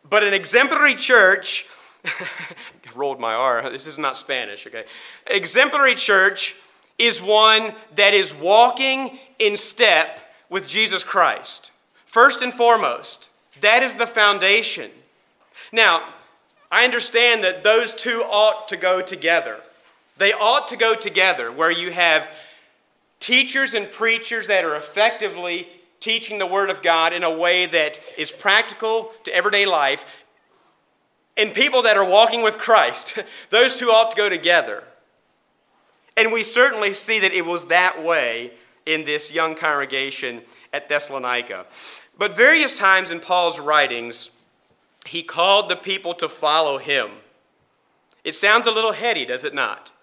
But 0.10 0.24
an 0.24 0.34
exemplary 0.34 0.96
church, 0.96 1.68
rolled 2.96 3.20
my 3.20 3.34
R, 3.34 3.70
this 3.70 3.86
is 3.86 4.00
not 4.00 4.18
Spanish, 4.18 4.66
okay? 4.66 4.86
Exemplary 5.28 5.96
church 5.96 6.56
is 7.00 7.22
one 7.22 7.74
that 7.96 8.14
is 8.14 8.34
walking 8.34 9.18
in 9.40 9.58
step 9.58 10.20
with 10.50 10.68
Jesus 10.68 11.04
Christ. 11.04 11.72
First 12.06 12.42
and 12.42 12.54
foremost, 12.54 13.30
that 13.62 13.82
is 13.82 13.96
the 13.96 14.06
foundation. 14.06 14.92
Now, 15.72 16.04
I 16.72 16.84
understand 16.84 17.44
that 17.44 17.64
those 17.64 17.94
two 17.94 18.24
ought 18.30 18.68
to 18.68 18.78
go 18.78 19.02
together. 19.02 19.58
They 20.18 20.34
ought 20.34 20.68
to 20.68 20.76
go 20.76 20.94
together 20.96 21.52
where 21.52 21.72
you 21.72 21.92
have 21.92 22.30
teachers 23.20 23.74
and 23.74 23.90
preachers 23.90 24.48
that 24.48 24.66
are 24.66 24.76
effectively 24.76 25.68
teaching 26.00 26.38
the 26.38 26.46
Word 26.46 26.70
of 26.70 26.82
God 26.82 27.14
in 27.14 27.24
a 27.24 27.32
way 27.32 27.66
that 27.66 28.00
is 28.18 28.32
practical 28.32 29.12
to 29.24 29.34
everyday 29.34 29.66
life, 29.66 30.24
and 31.38 31.54
people 31.54 31.84
that 31.84 31.98
are 31.98 32.06
walking 32.06 32.42
with 32.42 32.58
Christ. 32.58 33.20
Those 33.50 33.76
two 33.76 33.88
ought 33.88 34.12
to 34.12 34.18
go 34.18 34.30
together. 34.30 34.84
And 36.20 36.34
we 36.34 36.44
certainly 36.44 36.94
see 36.94 37.20
that 37.20 37.32
it 37.32 37.46
was 37.46 37.68
that 37.68 38.04
way 38.04 38.52
in 38.86 39.06
this 39.06 39.34
young 39.34 39.56
congregation 39.56 40.42
at 40.74 40.90
Thessalonica. 40.90 41.66
But 42.18 42.36
various 42.36 42.78
times 42.78 43.10
in 43.10 43.22
Paul's 43.22 43.58
writings, 43.58 44.32
he 45.06 45.24
called 45.24 45.70
the 45.70 45.78
people 45.78 46.14
to 46.16 46.28
follow 46.28 46.78
him. 46.78 47.10
It 48.26 48.36
sounds 48.36 48.68
a 48.68 48.72
little 48.72 48.92
heady, 48.92 49.26
does 49.26 49.46
it 49.46 49.54
not? 49.54 49.94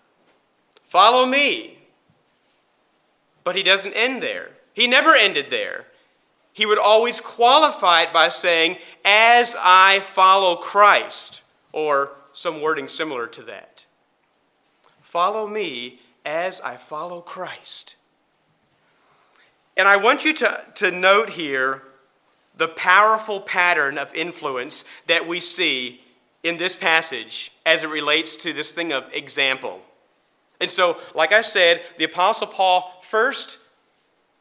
Follow 0.84 1.26
me. 1.26 1.80
But 3.44 3.54
he 3.54 3.62
doesn't 3.62 3.92
end 3.92 4.22
there. 4.22 4.52
He 4.72 4.86
never 4.86 5.14
ended 5.14 5.50
there. 5.50 5.84
He 6.54 6.64
would 6.64 6.78
always 6.78 7.20
qualify 7.20 8.04
it 8.04 8.12
by 8.14 8.30
saying, 8.30 8.78
As 9.04 9.54
I 9.62 10.00
follow 10.00 10.56
Christ, 10.56 11.42
or 11.72 12.12
some 12.32 12.62
wording 12.62 12.88
similar 12.88 13.26
to 13.26 13.42
that. 13.42 13.84
Follow 15.02 15.46
me 15.46 16.00
as 16.26 16.60
I 16.60 16.76
follow 16.76 17.22
Christ. 17.22 17.94
And 19.76 19.86
I 19.86 19.96
want 19.96 20.24
you 20.24 20.34
to, 20.34 20.64
to 20.74 20.90
note 20.90 21.30
here 21.30 21.82
the 22.56 22.68
powerful 22.68 23.40
pattern 23.40 23.96
of 23.96 24.12
influence 24.14 24.84
that 25.06 25.28
we 25.28 25.40
see 25.40 26.00
in 26.42 26.56
this 26.56 26.74
passage 26.74 27.52
as 27.64 27.82
it 27.82 27.88
relates 27.88 28.34
to 28.36 28.52
this 28.52 28.74
thing 28.74 28.92
of 28.92 29.08
example. 29.12 29.82
And 30.60 30.70
so, 30.70 30.98
like 31.14 31.32
I 31.32 31.42
said, 31.42 31.82
the 31.98 32.04
Apostle 32.04 32.46
Paul 32.46 33.00
first 33.02 33.58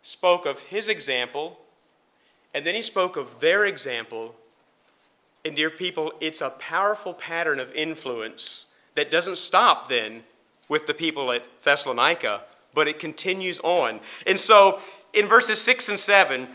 spoke 0.02 0.45
of 0.45 0.60
his 0.60 0.88
example, 0.88 1.60
and 2.54 2.65
then 2.65 2.74
he 2.74 2.82
spoke 2.82 3.17
of 3.17 3.41
their 3.41 3.65
example. 3.65 4.34
And, 5.43 5.56
dear 5.56 5.69
people, 5.69 6.13
it's 6.21 6.41
a 6.41 6.52
powerful 6.52 7.13
pattern 7.13 7.60
of 7.60 7.71
influence 7.74 8.67
that 8.95 9.12
doesn't 9.12 9.38
stop 9.38 9.89
then 9.89 10.24
with 10.67 10.88
the 10.88 10.93
people 10.93 11.32
at 11.32 11.43
Thessalonica, 11.63 12.41
but 12.73 12.88
it 12.88 12.99
continues 12.99 13.60
on. 13.60 13.99
And 14.25 14.39
so, 14.39 14.80
in 15.13 15.28
verses 15.28 15.62
6 15.62 15.89
and 15.89 15.99
7, 15.99 16.47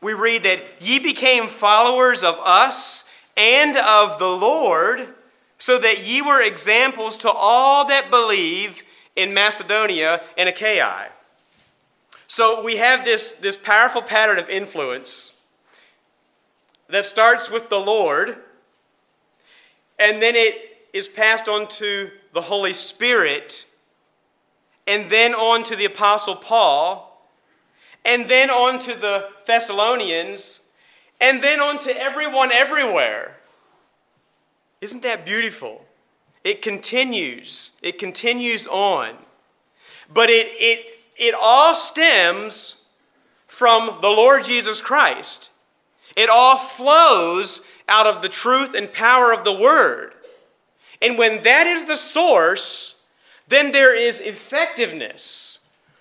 we 0.00 0.12
read 0.12 0.42
that 0.42 0.60
ye 0.80 0.98
became 0.98 1.46
followers 1.46 2.22
of 2.22 2.38
us 2.44 3.08
and 3.36 3.76
of 3.76 4.18
the 4.18 4.28
Lord 4.28 5.08
so 5.58 5.78
that 5.78 6.06
ye 6.06 6.20
were 6.20 6.42
examples 6.42 7.16
to 7.18 7.30
all 7.30 7.86
that 7.86 8.10
believe 8.10 8.82
in 9.16 9.32
Macedonia 9.32 10.22
and 10.36 10.48
Achaia. 10.48 11.08
So 12.26 12.62
we 12.62 12.76
have 12.76 13.04
this, 13.04 13.32
this 13.32 13.56
powerful 13.56 14.02
pattern 14.02 14.38
of 14.38 14.48
influence 14.48 15.40
that 16.88 17.06
starts 17.06 17.50
with 17.50 17.68
the 17.70 17.78
Lord, 17.78 18.36
and 19.98 20.20
then 20.20 20.34
it 20.34 20.88
is 20.92 21.08
passed 21.08 21.48
on 21.48 21.66
to 21.68 22.10
the 22.34 22.42
Holy 22.42 22.72
Spirit, 22.72 23.64
and 24.86 25.10
then 25.10 25.34
on 25.34 25.62
to 25.64 25.76
the 25.76 25.84
Apostle 25.84 26.36
Paul, 26.36 27.28
and 28.04 28.28
then 28.28 28.50
on 28.50 28.78
to 28.80 28.94
the 28.94 29.30
Thessalonians, 29.46 30.60
and 31.20 31.42
then 31.42 31.60
on 31.60 31.78
to 31.80 31.96
everyone 31.96 32.52
everywhere. 32.52 33.36
Isn't 34.80 35.04
that 35.04 35.24
beautiful? 35.24 35.86
It 36.42 36.60
continues. 36.60 37.78
It 37.82 37.98
continues 37.98 38.66
on. 38.66 39.14
But 40.12 40.28
it, 40.28 40.48
it, 40.50 40.98
it 41.16 41.34
all 41.40 41.74
stems 41.74 42.82
from 43.46 43.98
the 44.02 44.10
Lord 44.10 44.44
Jesus 44.44 44.80
Christ. 44.80 45.50
It 46.16 46.28
all 46.28 46.58
flows 46.58 47.62
out 47.88 48.06
of 48.06 48.22
the 48.22 48.28
truth 48.28 48.74
and 48.74 48.92
power 48.92 49.32
of 49.32 49.44
the 49.44 49.54
Word. 49.54 50.13
And 51.04 51.18
when 51.18 51.42
that 51.42 51.66
is 51.66 51.84
the 51.84 51.98
source, 51.98 53.02
then 53.46 53.72
there 53.72 53.94
is 53.94 54.20
effectiveness. 54.20 55.58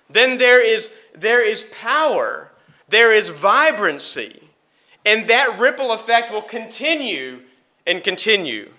Then 0.10 0.38
there 0.38 0.66
is, 0.66 0.94
there 1.13 1.46
is 1.46 1.63
power. 1.63 2.50
There 2.88 3.12
is 3.12 3.28
vibrancy. 3.28 4.42
And 5.06 5.28
that 5.28 5.60
ripple 5.60 5.92
effect 5.92 6.32
will 6.32 6.42
continue 6.42 7.42
and 7.86 8.02
continue. 8.02 8.72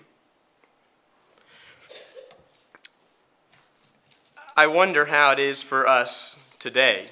I 4.57 4.65
wonder 4.65 5.05
how 5.05 5.31
it 5.31 5.37
is 5.37 5.61
for 5.61 5.87
us 5.87 6.39
today. 6.57 7.05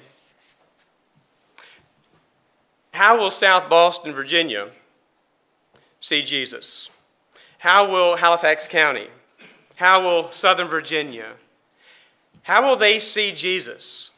How 2.92 3.16
will 3.16 3.30
South 3.30 3.68
Boston, 3.68 4.12
Virginia 4.12 4.70
see 6.00 6.22
Jesus? 6.22 6.90
How 7.64 7.90
will 7.90 8.16
Halifax 8.16 8.68
County? 8.68 9.06
How 9.76 10.02
will 10.02 10.30
Southern 10.30 10.68
Virginia? 10.68 11.32
How 12.42 12.62
will 12.62 12.76
they 12.76 12.98
see 12.98 13.32
Jesus? 13.32 14.10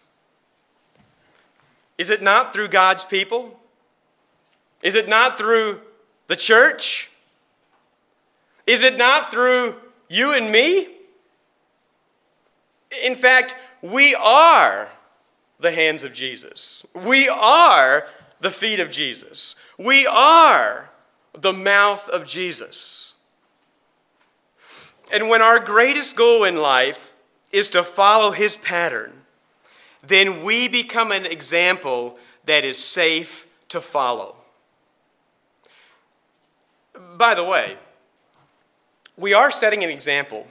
Is 1.97 2.11
it 2.11 2.21
not 2.21 2.53
through 2.53 2.67
God's 2.67 3.05
people? 3.05 3.57
Is 4.83 4.97
it 4.97 5.09
not 5.09 5.39
through 5.39 5.81
the 6.27 6.35
church? 6.35 7.09
Is 8.67 8.83
it 8.83 8.99
not 8.99 9.31
through 9.31 9.77
you 10.09 10.33
and 10.33 10.51
me? 10.51 10.89
In 13.05 13.15
fact, 13.15 13.55
we 13.81 14.13
are 14.17 14.89
the 15.61 15.71
hands 15.71 16.03
of 16.03 16.13
Jesus. 16.13 16.85
We 16.95 17.29
are 17.29 18.09
the 18.41 18.51
feet 18.51 18.81
of 18.81 18.91
Jesus. 18.91 19.55
We 19.79 20.05
are 20.05 20.91
the 21.33 21.53
mouth 21.53 22.09
of 22.09 22.27
Jesus. 22.27 23.13
And 25.13 25.29
when 25.29 25.43
our 25.43 25.61
greatest 25.61 26.17
goal 26.17 26.45
in 26.45 26.57
life 26.57 27.13
is 27.53 27.69
to 27.71 27.83
follow 27.83 28.33
his 28.33 28.57
pattern, 28.57 29.13
then 30.03 30.43
we 30.43 30.69
become 30.69 31.13
an 31.13 31.27
example 31.27 32.19
that 32.45 32.65
is 32.65 32.79
safe 32.79 33.47
to 33.69 33.81
follow. 33.81 34.37
By 37.17 37.35
the 37.35 37.45
way, 37.45 37.77
we 39.17 39.33
are 39.33 39.51
setting 39.51 39.83
an 39.83 39.91
example. 39.91 40.47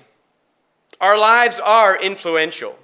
Our 1.00 1.18
lives 1.18 1.60
are 1.60 2.00
influential. 2.00 2.78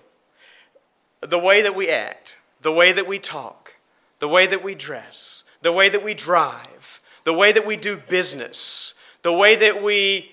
The 1.22 1.40
way 1.40 1.62
that 1.62 1.76
we 1.76 1.90
act, 1.90 2.38
the 2.62 2.72
way 2.72 2.92
that 2.92 3.08
we 3.08 3.20
talk, 3.20 3.76
the 4.20 4.28
way 4.28 4.48
that 4.48 4.64
we 4.64 4.76
dress, 4.76 5.44
the 5.62 5.72
way 5.72 5.90
that 5.90 6.04
we 6.04 6.14
drive, 6.14 7.02
the 7.24 7.34
way 7.34 7.52
that 7.52 7.66
we 7.66 7.76
do 7.76 7.98
business, 7.98 8.96
the 9.22 9.34
way 9.34 9.56
that 9.56 9.82
we 9.82 10.32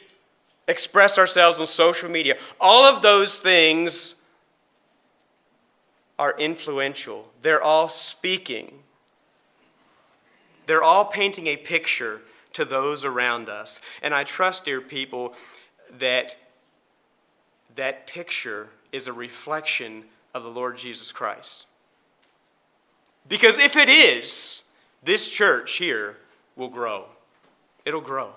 express 0.69 1.19
ourselves 1.19 1.59
on 1.59 1.67
social 1.67 2.09
media, 2.09 2.37
all 2.61 2.85
of 2.85 3.03
those 3.03 3.41
things 3.41 4.17
are 6.19 6.39
influential. 6.39 7.29
They're 7.43 7.63
all 7.63 7.89
speaking. 7.89 8.73
They're 10.67 10.83
all 10.83 11.07
painting 11.07 11.47
a 11.47 11.57
picture 11.57 12.21
to 12.53 12.65
those 12.65 13.05
around 13.05 13.49
us. 13.49 13.81
And 14.03 14.15
I 14.15 14.25
trust, 14.25 14.65
dear 14.65 14.81
people, 14.81 15.35
that 15.99 16.37
that 17.75 18.07
picture 18.07 18.69
is 18.93 19.07
a 19.07 19.13
reflection 19.13 20.05
of 20.35 20.43
the 20.43 20.51
Lord 20.51 20.77
Jesus 20.77 21.13
Christ. 21.13 21.67
Because 23.29 23.59
if 23.59 23.77
it 23.77 23.89
is, 23.89 24.65
this 25.03 25.29
church 25.29 25.77
here 25.77 26.17
will 26.57 26.69
grow. 26.69 27.05
It'll 27.85 28.01
grow. 28.01 28.33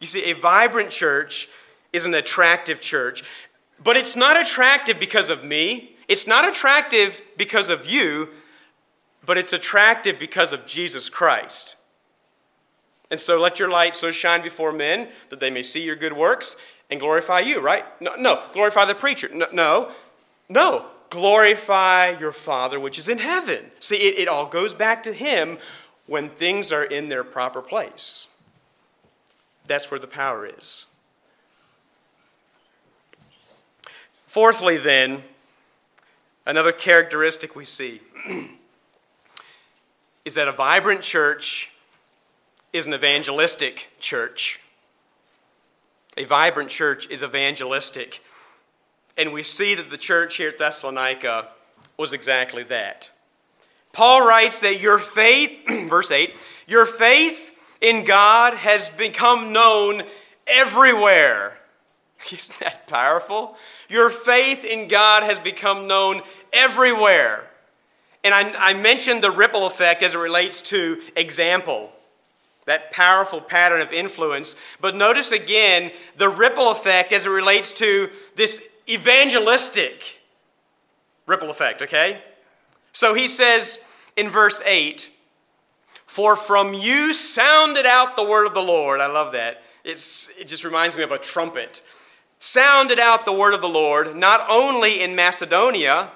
You 0.00 0.06
see, 0.06 0.24
a 0.24 0.34
vibrant 0.34 0.90
church 0.90 1.48
is 1.92 2.06
an 2.06 2.14
attractive 2.14 2.80
church, 2.80 3.22
but 3.82 3.96
it's 3.96 4.16
not 4.16 4.40
attractive 4.40 4.98
because 4.98 5.30
of 5.30 5.44
me. 5.44 5.96
It's 6.08 6.26
not 6.26 6.48
attractive 6.48 7.22
because 7.36 7.68
of 7.68 7.86
you, 7.86 8.30
but 9.24 9.38
it's 9.38 9.52
attractive 9.52 10.18
because 10.18 10.52
of 10.52 10.66
Jesus 10.66 11.08
Christ. 11.08 11.76
And 13.10 13.20
so 13.20 13.40
let 13.40 13.58
your 13.58 13.68
light 13.68 13.94
so 13.96 14.10
shine 14.10 14.42
before 14.42 14.72
men 14.72 15.08
that 15.28 15.40
they 15.40 15.50
may 15.50 15.62
see 15.62 15.82
your 15.82 15.96
good 15.96 16.12
works 16.12 16.56
and 16.90 17.00
glorify 17.00 17.40
you, 17.40 17.60
right? 17.60 17.84
No, 18.00 18.14
no. 18.16 18.42
glorify 18.52 18.84
the 18.84 18.94
preacher. 18.94 19.28
No, 19.32 19.46
no, 19.52 19.92
no. 20.48 20.86
Glorify 21.10 22.16
your 22.18 22.32
Father 22.32 22.80
which 22.80 22.98
is 22.98 23.08
in 23.08 23.18
heaven. 23.18 23.70
See, 23.78 23.96
it, 23.96 24.18
it 24.18 24.28
all 24.28 24.46
goes 24.46 24.74
back 24.74 25.02
to 25.04 25.12
Him 25.12 25.58
when 26.06 26.28
things 26.28 26.72
are 26.72 26.84
in 26.84 27.08
their 27.08 27.24
proper 27.24 27.62
place. 27.62 28.26
That's 29.66 29.90
where 29.90 30.00
the 30.00 30.06
power 30.06 30.46
is. 30.46 30.86
Fourthly, 34.26 34.76
then, 34.76 35.22
another 36.44 36.72
characteristic 36.72 37.54
we 37.54 37.64
see 37.64 38.00
is 40.24 40.34
that 40.34 40.48
a 40.48 40.52
vibrant 40.52 41.02
church 41.02 41.70
is 42.72 42.86
an 42.88 42.94
evangelistic 42.94 43.90
church. 44.00 44.60
A 46.16 46.24
vibrant 46.24 46.70
church 46.70 47.08
is 47.08 47.22
evangelistic. 47.22 48.20
And 49.16 49.32
we 49.32 49.44
see 49.44 49.74
that 49.76 49.90
the 49.90 49.96
church 49.96 50.36
here 50.36 50.48
at 50.48 50.58
Thessalonica 50.58 51.48
was 51.96 52.12
exactly 52.12 52.64
that. 52.64 53.10
Paul 53.92 54.26
writes 54.26 54.60
that 54.60 54.80
your 54.80 54.98
faith, 54.98 55.62
verse 55.88 56.10
8, 56.10 56.34
your 56.66 56.86
faith 56.86 57.53
in 57.84 58.04
God 58.04 58.54
has 58.54 58.88
become 58.88 59.52
known 59.52 60.02
everywhere. 60.46 61.58
Isn't 62.32 62.58
that 62.60 62.88
powerful? 62.88 63.56
Your 63.90 64.08
faith 64.08 64.64
in 64.64 64.88
God 64.88 65.22
has 65.22 65.38
become 65.38 65.86
known 65.86 66.22
everywhere. 66.52 67.44
And 68.24 68.32
I, 68.32 68.70
I 68.70 68.74
mentioned 68.74 69.22
the 69.22 69.30
ripple 69.30 69.66
effect 69.66 70.02
as 70.02 70.14
it 70.14 70.18
relates 70.18 70.62
to 70.62 71.00
example 71.14 71.90
that 72.64 72.90
powerful 72.90 73.42
pattern 73.42 73.82
of 73.82 73.92
influence. 73.92 74.56
But 74.80 74.96
notice 74.96 75.32
again 75.32 75.92
the 76.16 76.30
ripple 76.30 76.70
effect 76.70 77.12
as 77.12 77.26
it 77.26 77.28
relates 77.28 77.72
to 77.74 78.08
this 78.36 78.66
evangelistic 78.88 80.18
ripple 81.26 81.50
effect, 81.50 81.82
okay? 81.82 82.22
So 82.94 83.12
he 83.12 83.28
says 83.28 83.80
in 84.16 84.30
verse 84.30 84.62
8, 84.64 85.10
For 86.14 86.36
from 86.36 86.74
you 86.74 87.12
sounded 87.12 87.86
out 87.86 88.14
the 88.14 88.22
word 88.22 88.46
of 88.46 88.54
the 88.54 88.62
Lord. 88.62 89.00
I 89.00 89.06
love 89.06 89.32
that. 89.32 89.64
It's, 89.82 90.30
it 90.38 90.46
just 90.46 90.62
reminds 90.62 90.96
me 90.96 91.02
of 91.02 91.10
a 91.10 91.18
trumpet. 91.18 91.82
Sounded 92.38 93.00
out 93.00 93.24
the 93.24 93.32
word 93.32 93.52
of 93.52 93.60
the 93.60 93.68
Lord, 93.68 94.14
not 94.14 94.46
only 94.48 95.02
in 95.02 95.16
Macedonia, 95.16 96.12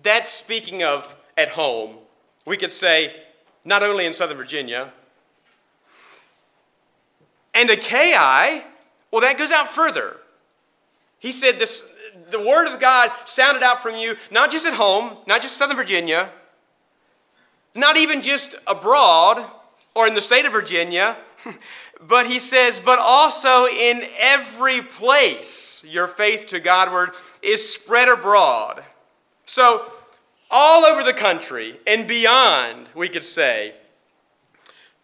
that's 0.00 0.28
speaking 0.28 0.84
of 0.84 1.16
at 1.36 1.48
home. 1.48 1.96
We 2.44 2.56
could 2.56 2.70
say, 2.70 3.16
not 3.64 3.82
only 3.82 4.06
in 4.06 4.12
Southern 4.12 4.36
Virginia, 4.36 4.92
and 7.52 7.68
Achaia, 7.68 8.62
well, 9.10 9.22
that 9.22 9.38
goes 9.38 9.50
out 9.50 9.66
further. 9.66 10.18
He 11.18 11.32
said 11.32 11.58
this, 11.58 11.92
the 12.30 12.38
word 12.38 12.72
of 12.72 12.78
God 12.78 13.10
sounded 13.24 13.64
out 13.64 13.82
from 13.82 13.96
you, 13.96 14.14
not 14.30 14.52
just 14.52 14.66
at 14.66 14.74
home, 14.74 15.16
not 15.26 15.42
just 15.42 15.56
Southern 15.56 15.76
Virginia, 15.76 16.30
not 17.76 17.96
even 17.96 18.22
just 18.22 18.54
abroad 18.66 19.44
or 19.94 20.06
in 20.06 20.14
the 20.14 20.22
state 20.22 20.44
of 20.44 20.52
Virginia, 20.52 21.16
but 22.00 22.26
he 22.26 22.38
says, 22.38 22.80
but 22.80 22.98
also 22.98 23.66
in 23.66 24.02
every 24.18 24.82
place 24.82 25.84
your 25.86 26.08
faith 26.08 26.46
to 26.48 26.60
Godward 26.60 27.10
is 27.42 27.72
spread 27.72 28.08
abroad. 28.08 28.84
So, 29.44 29.90
all 30.50 30.84
over 30.84 31.02
the 31.02 31.12
country 31.12 31.78
and 31.86 32.06
beyond, 32.06 32.88
we 32.94 33.08
could 33.08 33.24
say, 33.24 33.74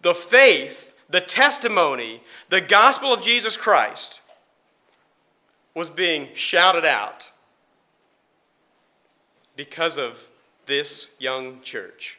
the 0.00 0.14
faith 0.14 0.92
the 1.12 1.20
testimony, 1.20 2.22
the 2.48 2.60
gospel 2.60 3.12
of 3.12 3.22
Jesus 3.22 3.56
Christ 3.56 4.22
was 5.74 5.90
being 5.90 6.28
shouted 6.34 6.86
out 6.86 7.30
because 9.54 9.98
of 9.98 10.28
this 10.64 11.10
young 11.18 11.60
church. 11.60 12.18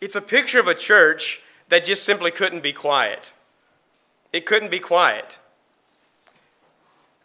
It's 0.00 0.16
a 0.16 0.20
picture 0.20 0.60
of 0.60 0.66
a 0.66 0.74
church 0.74 1.40
that 1.68 1.84
just 1.84 2.04
simply 2.04 2.30
couldn't 2.30 2.62
be 2.62 2.72
quiet. 2.72 3.32
It 4.32 4.46
couldn't 4.46 4.70
be 4.70 4.78
quiet. 4.78 5.38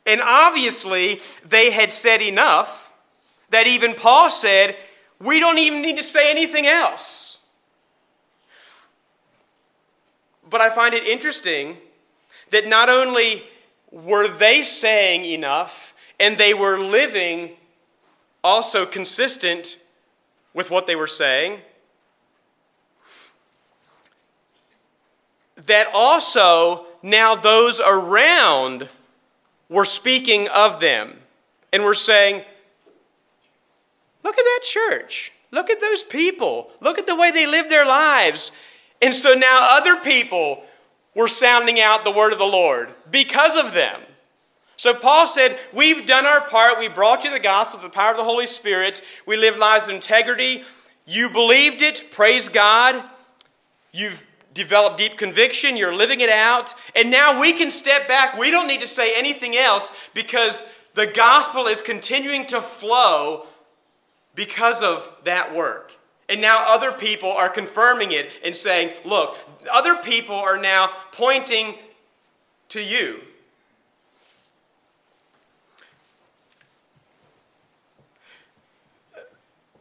And 0.06 0.22
obviously, 0.22 1.22
they 1.48 1.72
had 1.72 1.92
said 1.92 2.22
enough 2.22 2.94
that 3.50 3.68
even 3.68 3.94
Paul 3.94 4.30
said, 4.30 4.76
We 5.20 5.40
don't 5.40 5.58
even 5.58 5.82
need 5.82 5.98
to 5.98 6.04
say 6.04 6.30
anything 6.30 6.68
else. 6.68 7.40
But 10.48 10.62
I 10.62 10.70
find 10.70 10.94
it 10.94 11.06
interesting 11.08 11.78
that 12.52 12.68
not 12.68 12.90
only 12.90 13.44
were 13.92 14.28
they 14.28 14.62
saying 14.62 15.26
enough, 15.26 15.94
and 16.20 16.38
they 16.38 16.54
were 16.54 16.78
living 16.78 17.52
also 18.44 18.86
consistent 18.86 19.78
with 20.54 20.70
what 20.70 20.86
they 20.86 20.96
were 20.96 21.08
saying, 21.08 21.62
that 25.68 25.88
also 25.94 26.86
now 27.02 27.36
those 27.36 27.80
around 27.80 28.90
were 29.70 29.86
speaking 29.86 30.48
of 30.50 30.80
them 30.80 31.20
and 31.72 31.84
were 31.84 31.96
saying, 31.96 32.44
Look 34.24 34.40
at 34.40 34.44
that 34.44 34.62
church. 34.64 35.32
Look 35.52 35.70
at 35.70 35.80
those 35.80 36.04
people. 36.04 36.72
Look 36.82 36.98
at 36.98 37.06
the 37.06 37.16
way 37.16 37.30
they 37.30 37.46
live 37.46 37.70
their 37.70 37.86
lives. 37.86 38.52
And 39.02 39.14
so 39.14 39.36
now 39.36 39.78
other 39.78 39.98
people 39.98 40.64
were 41.14 41.28
sounding 41.28 41.80
out 41.80 42.04
the 42.04 42.12
word 42.12 42.34
of 42.34 42.40
the 42.40 42.46
Lord 42.46 42.94
because 43.12 43.56
of 43.56 43.74
them. 43.74 44.02
So 44.78 44.94
Paul 44.94 45.28
said, 45.28 45.58
We've 45.74 46.06
done 46.06 46.26
our 46.26 46.48
part. 46.48 46.80
We 46.80 46.90
brought 46.90 47.24
you 47.24 47.32
the 47.32 47.40
gospel 47.40 47.80
the 47.80 47.90
power 47.90 48.12
of 48.12 48.18
the 48.18 48.24
Holy 48.24 48.48
Spirit. 48.48 49.02
We 49.26 49.38
live 49.38 49.58
lives 49.58 49.88
of 49.88 49.96
integrity. 49.96 50.64
You 51.06 51.30
believed 51.30 51.82
it. 51.82 52.12
Praise 52.12 52.50
God. 52.50 53.04
You've 53.94 54.25
developed 54.56 54.98
deep 54.98 55.18
conviction. 55.18 55.78
You're 55.78 55.94
living 55.94 56.22
it 56.22 56.30
out. 56.30 56.74
And 56.96 57.12
now 57.12 57.40
we 57.40 57.54
can 57.54 57.70
step 57.70 58.08
back. 58.08 58.36
We 58.36 58.50
don't 58.50 58.68
need 58.68 58.82
to 58.82 58.88
say 58.88 59.14
anything 59.16 59.56
else 59.56 59.92
because 60.16 60.64
the 60.96 61.06
gospel 61.06 61.68
is 61.68 61.84
continuing 61.84 62.48
to 62.48 62.62
flow 62.62 63.46
because 64.34 64.82
of 64.82 65.12
that 65.26 65.54
work. 65.54 65.92
And 66.28 66.42
now 66.42 66.66
other 66.68 66.92
people 66.92 67.30
are 67.30 67.50
confirming 67.50 68.12
it 68.12 68.32
and 68.44 68.56
saying, 68.56 68.94
look, 69.04 69.38
other 69.72 69.98
people 69.98 70.36
are 70.36 70.58
now 70.58 70.90
pointing 71.12 71.76
to 72.70 72.82
you. 72.82 73.20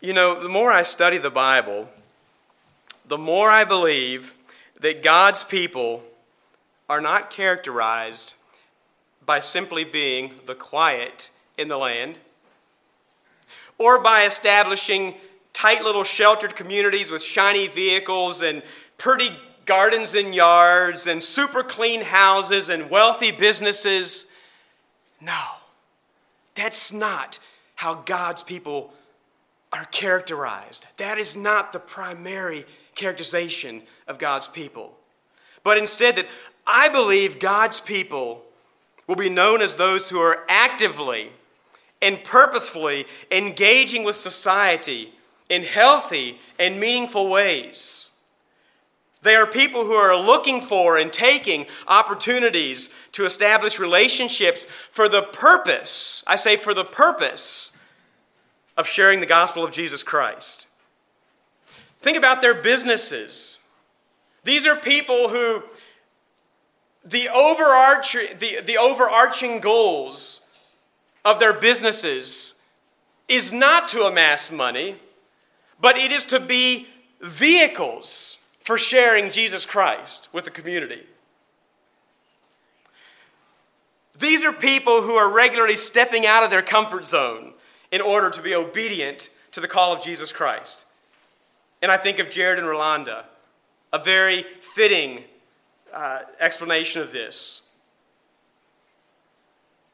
You 0.01 0.13
know, 0.13 0.43
the 0.43 0.51
more 0.51 0.71
I 0.71 0.83
study 0.83 1.17
the 1.17 1.31
Bible, 1.31 1.89
the 3.07 3.17
more 3.17 3.51
I 3.51 3.65
believe 3.65 4.35
that 4.85 5.03
God's 5.03 5.43
people 5.45 6.03
are 6.91 7.01
not 7.01 7.31
characterized 7.31 8.35
by 9.25 9.41
simply 9.41 9.83
being 9.83 10.33
the 10.45 10.55
quiet 10.55 11.31
in 11.57 11.69
the 11.69 11.79
land 11.79 12.19
or 13.79 13.99
by 14.03 14.27
establishing 14.27 15.15
tight 15.55 15.83
little 15.83 16.05
sheltered 16.05 16.55
communities 16.55 17.11
with 17.11 17.23
shiny 17.23 17.67
vehicles 17.67 18.43
and 18.43 18.63
pretty 18.99 19.31
gardens 19.65 20.15
and 20.15 20.35
yards 20.35 21.07
and 21.07 21.25
super 21.25 21.63
clean 21.63 22.03
houses 22.03 22.69
and 22.69 22.91
wealthy 22.91 23.33
businesses. 23.33 24.27
No, 25.19 25.41
that's 26.55 26.93
not 26.93 27.39
how 27.77 27.95
God's 27.95 28.43
people 28.43 28.93
are 29.73 29.87
characterized. 29.87 30.85
That 30.99 31.17
is 31.17 31.39
not 31.39 31.73
the 31.73 31.81
primary 31.81 32.67
characterization 32.95 33.83
of 34.07 34.19
God's 34.19 34.49
people. 34.49 34.97
But 35.63 35.79
instead, 35.79 36.17
that 36.17 36.27
I 36.67 36.89
believe 36.89 37.39
God's 37.39 37.81
people 37.81 38.45
will 39.07 39.17
be 39.17 39.31
known 39.31 39.61
as 39.61 39.77
those 39.77 40.09
who 40.09 40.19
are 40.19 40.45
actively 40.49 41.31
and 42.01 42.23
purposefully 42.23 43.07
engaging 43.31 44.05
with 44.05 44.17
society 44.17 45.13
in 45.49 45.63
healthy 45.63 46.39
and 46.59 46.81
meaningful 46.81 47.31
ways. 47.31 48.11
They 49.23 49.37
are 49.37 49.47
people 49.47 49.85
who 49.85 49.95
are 49.95 50.15
looking 50.15 50.61
for 50.61 50.99
and 50.99 51.11
taking 51.11 51.67
opportunities 51.89 52.91
to 53.13 53.25
establish 53.25 53.79
relationships 53.79 54.67
for 54.91 55.09
the 55.09 55.23
purpose, 55.23 56.23
I 56.27 56.37
say 56.37 56.57
for 56.57 56.75
the 56.75 56.85
purpose, 56.85 57.73
of 58.77 58.87
sharing 58.87 59.21
the 59.21 59.27
gospel 59.27 59.65
of 59.65 59.71
Jesus 59.71 60.03
Christ. 60.03 60.67
Think 62.05 62.19
about 62.19 62.43
their 62.43 62.53
businesses. 62.53 63.61
These 64.45 64.67
are 64.67 64.77
people 64.77 65.31
who 65.31 65.63
the 67.03 67.31
overarching, 67.31 68.29
the, 68.39 68.61
the 68.61 68.77
overarching 68.77 69.61
goals 69.61 70.47
of 71.25 71.41
their 71.41 71.55
businesses 71.55 72.57
is 73.27 73.55
not 73.55 73.89
to 73.89 74.03
amass 74.03 74.51
money, 74.51 74.97
but 75.81 75.97
it 75.97 76.13
is 76.13 76.27
to 76.27 76.39
be 76.39 76.89
vehicles 77.23 78.37
for 78.61 78.77
sharing 78.77 79.31
Jesus 79.31 79.65
Christ 79.65 80.29
with 80.31 80.45
the 80.45 80.51
community. 80.51 81.05
These 84.19 84.45
are 84.45 84.53
people 84.53 85.01
who 85.01 85.15
are 85.15 85.33
regularly 85.35 85.77
stepping 85.77 86.27
out 86.27 86.45
of 86.45 86.51
their 86.51 86.61
comfort 86.61 87.07
zone 87.07 87.55
in 87.91 88.03
order 88.03 88.29
to 88.29 88.43
be 88.43 88.55
obedient 88.55 89.31
to 89.53 89.61
the 89.61 89.69
call 89.69 89.95
of 89.95 90.03
Jesus 90.03 90.33
Christ. 90.33 90.85
And 91.85 91.93
I 91.93 91.99
think 91.99 92.19
of 92.19 92.31
Jared 92.31 92.59
and 92.59 92.67
Rolanda, 92.67 93.25
a 93.93 93.99
very 93.99 94.47
fitting 94.63 95.23
uh, 95.93 96.21
explanation 96.41 97.03
of 97.03 97.13
this. 97.13 97.61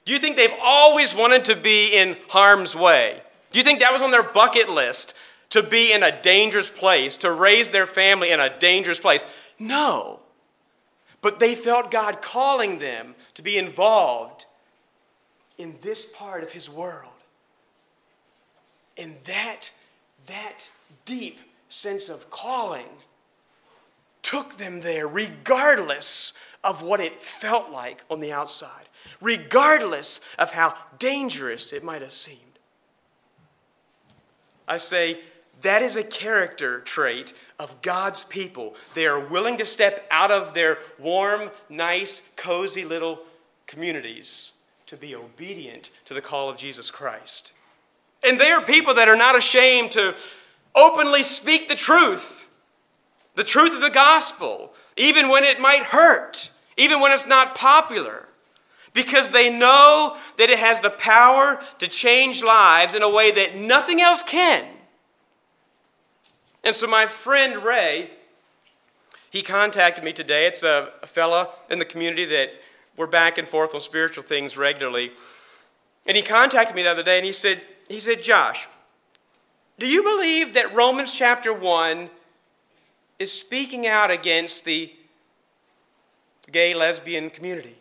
Do 0.05 0.13
you 0.13 0.21
think 0.21 0.37
they've 0.37 0.55
always 0.63 1.17
wanted 1.17 1.47
to 1.47 1.57
be 1.57 1.89
in 1.89 2.17
harm's 2.29 2.77
way? 2.77 3.21
Do 3.51 3.59
you 3.59 3.65
think 3.65 3.81
that 3.81 3.93
was 3.93 4.03
on 4.03 4.13
their 4.13 4.23
bucket 4.23 4.69
list 4.69 5.15
to 5.49 5.65
be 5.65 5.93
in 5.93 6.05
a 6.05 6.23
dangerous 6.23 6.71
place, 6.71 7.17
to 7.17 7.33
raise 7.33 7.71
their 7.71 7.89
family 7.89 8.31
in 8.31 8.39
a 8.39 8.57
dangerous 8.57 9.01
place? 9.01 9.27
No. 9.59 10.21
But 11.23 11.41
they 11.41 11.57
felt 11.57 11.91
God 11.91 12.23
calling 12.23 12.79
them 12.79 13.17
to 13.35 13.43
be 13.43 13.59
involved 13.59 14.47
in 15.59 15.75
this 15.83 16.07
part 16.07 16.45
of 16.45 16.53
His 16.53 16.71
world. 16.71 17.11
And 18.97 19.17
that, 19.25 19.73
that 20.27 20.71
deep 21.05 21.41
sense 21.71 22.09
of 22.09 22.31
calling 22.31 22.87
took 24.23 24.59
them 24.59 24.81
there 24.81 25.09
regardless 25.09 26.35
of 26.63 26.83
what 26.83 27.01
it 27.01 27.23
felt 27.23 27.71
like 27.71 28.03
on 28.11 28.21
the 28.21 28.33
outside, 28.33 28.87
regardless 29.21 30.21
of 30.39 30.51
how 30.51 30.75
dangerous 30.99 31.73
it 31.73 31.83
might 31.83 32.03
have 32.03 32.13
seemed. 32.13 32.39
I 34.69 34.77
say 34.77 35.21
that 35.63 35.83
is 35.83 35.97
a 35.97 36.05
character 36.05 36.81
trait 36.81 37.33
of 37.59 37.81
God's 37.83 38.25
people. 38.25 38.75
They 38.95 39.07
are 39.07 39.21
willing 39.21 39.57
to 39.59 39.67
step 39.67 40.07
out 40.11 40.31
of 40.31 40.55
their 40.55 40.79
warm, 40.99 41.51
nice, 41.69 42.29
cozy 42.37 42.85
little 42.85 43.21
communities 43.67 44.53
to 44.87 44.97
be 44.97 45.15
obedient 45.15 45.91
to 46.07 46.15
the 46.15 46.21
call 46.21 46.51
of 46.51 46.57
Jesus 46.57 46.91
Christ. 46.91 47.53
And 48.23 48.39
they 48.41 48.51
are 48.51 48.63
people 48.63 48.95
that 48.95 49.09
are 49.09 49.17
not 49.17 49.37
ashamed 49.37 49.93
to 49.93 50.15
openly 50.75 51.23
speak 51.23 51.69
the 51.69 51.75
truth 51.75 52.41
the 53.41 53.45
truth 53.45 53.75
of 53.75 53.81
the 53.81 53.91
gospel, 53.91 54.75
even 54.97 55.29
when 55.29 55.45
it 55.45 55.61
might 55.61 55.85
hurt, 55.85 56.51
even 56.77 57.01
when 57.01 57.13
it's 57.13 57.27
not 57.27 57.55
popular, 57.55 58.29
because 58.93 59.31
they 59.31 59.51
know 59.51 60.17
that 60.37 60.51
it 60.51 60.59
has 60.59 60.81
the 60.81 60.91
power 60.91 61.63
to 61.79 61.89
change 61.89 62.43
lives 62.43 62.95
in 62.95 63.03
a 63.03 63.09
way 63.09 63.31
that 63.31 63.57
nothing 63.57 64.01
else 64.01 64.23
can. 64.23 64.67
And 66.63 66.75
so, 66.75 66.87
my 66.87 67.07
friend 67.07 67.65
Ray, 67.65 68.11
he 69.31 69.41
contacted 69.41 70.05
me 70.05 70.13
today. 70.13 70.47
It's 70.47 70.63
a, 70.63 70.91
a 71.03 71.07
fella 71.07 71.49
in 71.71 71.79
the 71.79 71.85
community 71.87 72.27
that 72.27 72.51
we're 72.97 73.07
back 73.07 73.39
and 73.39 73.49
forth 73.49 73.75
on 73.75 73.81
spiritual 73.81 74.23
things 74.23 74.57
regularly. 74.57 75.13
And 76.07 76.17
he 76.17 76.23
contacted 76.23 76.77
me 76.77 76.83
the 76.83 76.91
other 76.91 77.03
day 77.03 77.17
and 77.17 77.25
he 77.25 77.33
said, 77.33 77.63
he 77.89 78.01
said, 78.01 78.23
Josh, 78.23 78.69
do 79.81 79.89
you 79.89 80.05
believe 80.05 80.55
that 80.55 80.73
Romans 80.73 81.13
chapter 81.13 81.53
1 81.53 82.09
is 83.19 83.33
speaking 83.33 83.87
out 83.87 84.11
against 84.11 84.65
the 84.65 84.93
gay 86.51 86.75
lesbian 86.75 87.31
community. 87.31 87.77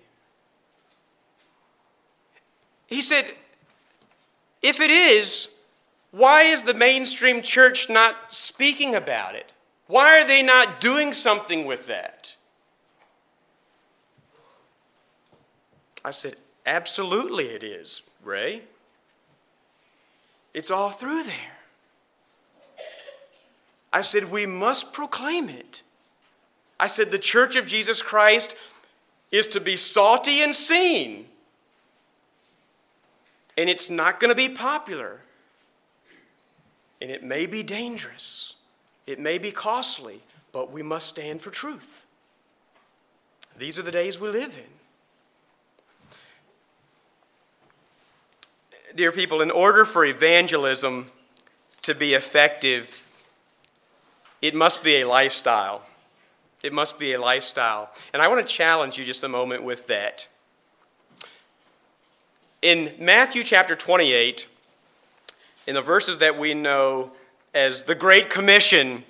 He 2.88 3.02
said, 3.02 3.26
if 4.62 4.80
it 4.80 4.92
is, 4.92 5.50
why 6.12 6.44
is 6.44 6.64
the 6.64 6.74
mainstream 6.74 7.42
church 7.42 7.90
not 7.90 8.16
speaking 8.30 8.96
about 8.96 9.36
it? 9.36 9.52
Why 9.88 10.22
are 10.22 10.28
they 10.28 10.44
not 10.44 10.82
doing 10.82 11.14
something 11.14 11.66
with 11.66 11.88
that? 11.88 12.36
I 16.04 16.12
said, 16.12 16.36
Absolutely, 16.66 17.48
it 17.48 17.64
is, 17.64 18.04
Ray. 18.24 18.62
It's 20.54 20.70
all 20.70 20.92
through 20.92 21.24
there. 21.24 21.59
I 23.92 24.02
said, 24.02 24.32
we 24.32 24.46
must 24.46 24.94
proclaim 24.94 25.50
it. 25.50 25.82
I 26.80 26.88
said, 26.88 27.12
the 27.12 27.20
church 27.20 27.56
of 27.56 27.66
Jesus 27.66 28.02
Christ 28.02 28.56
is 29.32 29.48
to 29.50 29.60
be 29.60 29.76
salty 29.76 30.42
and 30.42 30.56
seen. 30.56 31.26
And 33.58 33.70
it's 33.70 33.90
not 33.90 34.20
going 34.20 34.30
to 34.30 34.36
be 34.36 34.50
popular. 34.50 35.22
And 37.02 37.12
it 37.12 37.24
may 37.24 37.46
be 37.46 37.64
dangerous. 37.64 38.56
It 39.08 39.20
may 39.20 39.38
be 39.38 39.52
costly, 39.52 40.22
but 40.52 40.72
we 40.72 40.84
must 40.84 41.08
stand 41.08 41.42
for 41.42 41.50
truth. 41.50 42.06
These 43.58 43.78
are 43.78 43.84
the 43.84 43.92
days 43.92 44.20
we 44.20 44.30
live 44.30 44.56
in. 44.56 44.64
Dear 48.96 49.12
people, 49.12 49.42
in 49.42 49.52
order 49.52 49.84
for 49.86 50.06
evangelism 50.06 51.12
to 51.82 51.94
be 51.94 52.14
effective, 52.14 53.04
it 54.42 54.56
must 54.56 54.84
be 54.84 55.02
a 55.02 55.08
lifestyle. 55.08 55.82
It 56.64 56.74
must 56.74 57.00
be 57.00 57.14
a 57.14 57.22
lifestyle. 57.22 57.90
And 58.14 58.22
I 58.22 58.28
want 58.28 58.46
to 58.46 58.54
challenge 58.54 58.98
you 58.98 59.06
just 59.06 59.24
a 59.24 59.30
moment 59.30 59.64
with 59.64 59.88
that. 59.88 60.28
In 62.62 62.94
Matthew 63.00 63.44
chapter 63.44 63.76
28, 63.76 64.48
in 65.68 65.76
the 65.76 65.82
verses 65.82 66.18
that 66.18 66.38
we 66.38 66.54
know 66.54 67.12
as 67.54 67.84
the 67.84 67.96
Great 67.96 68.30
Commission, 68.30 69.04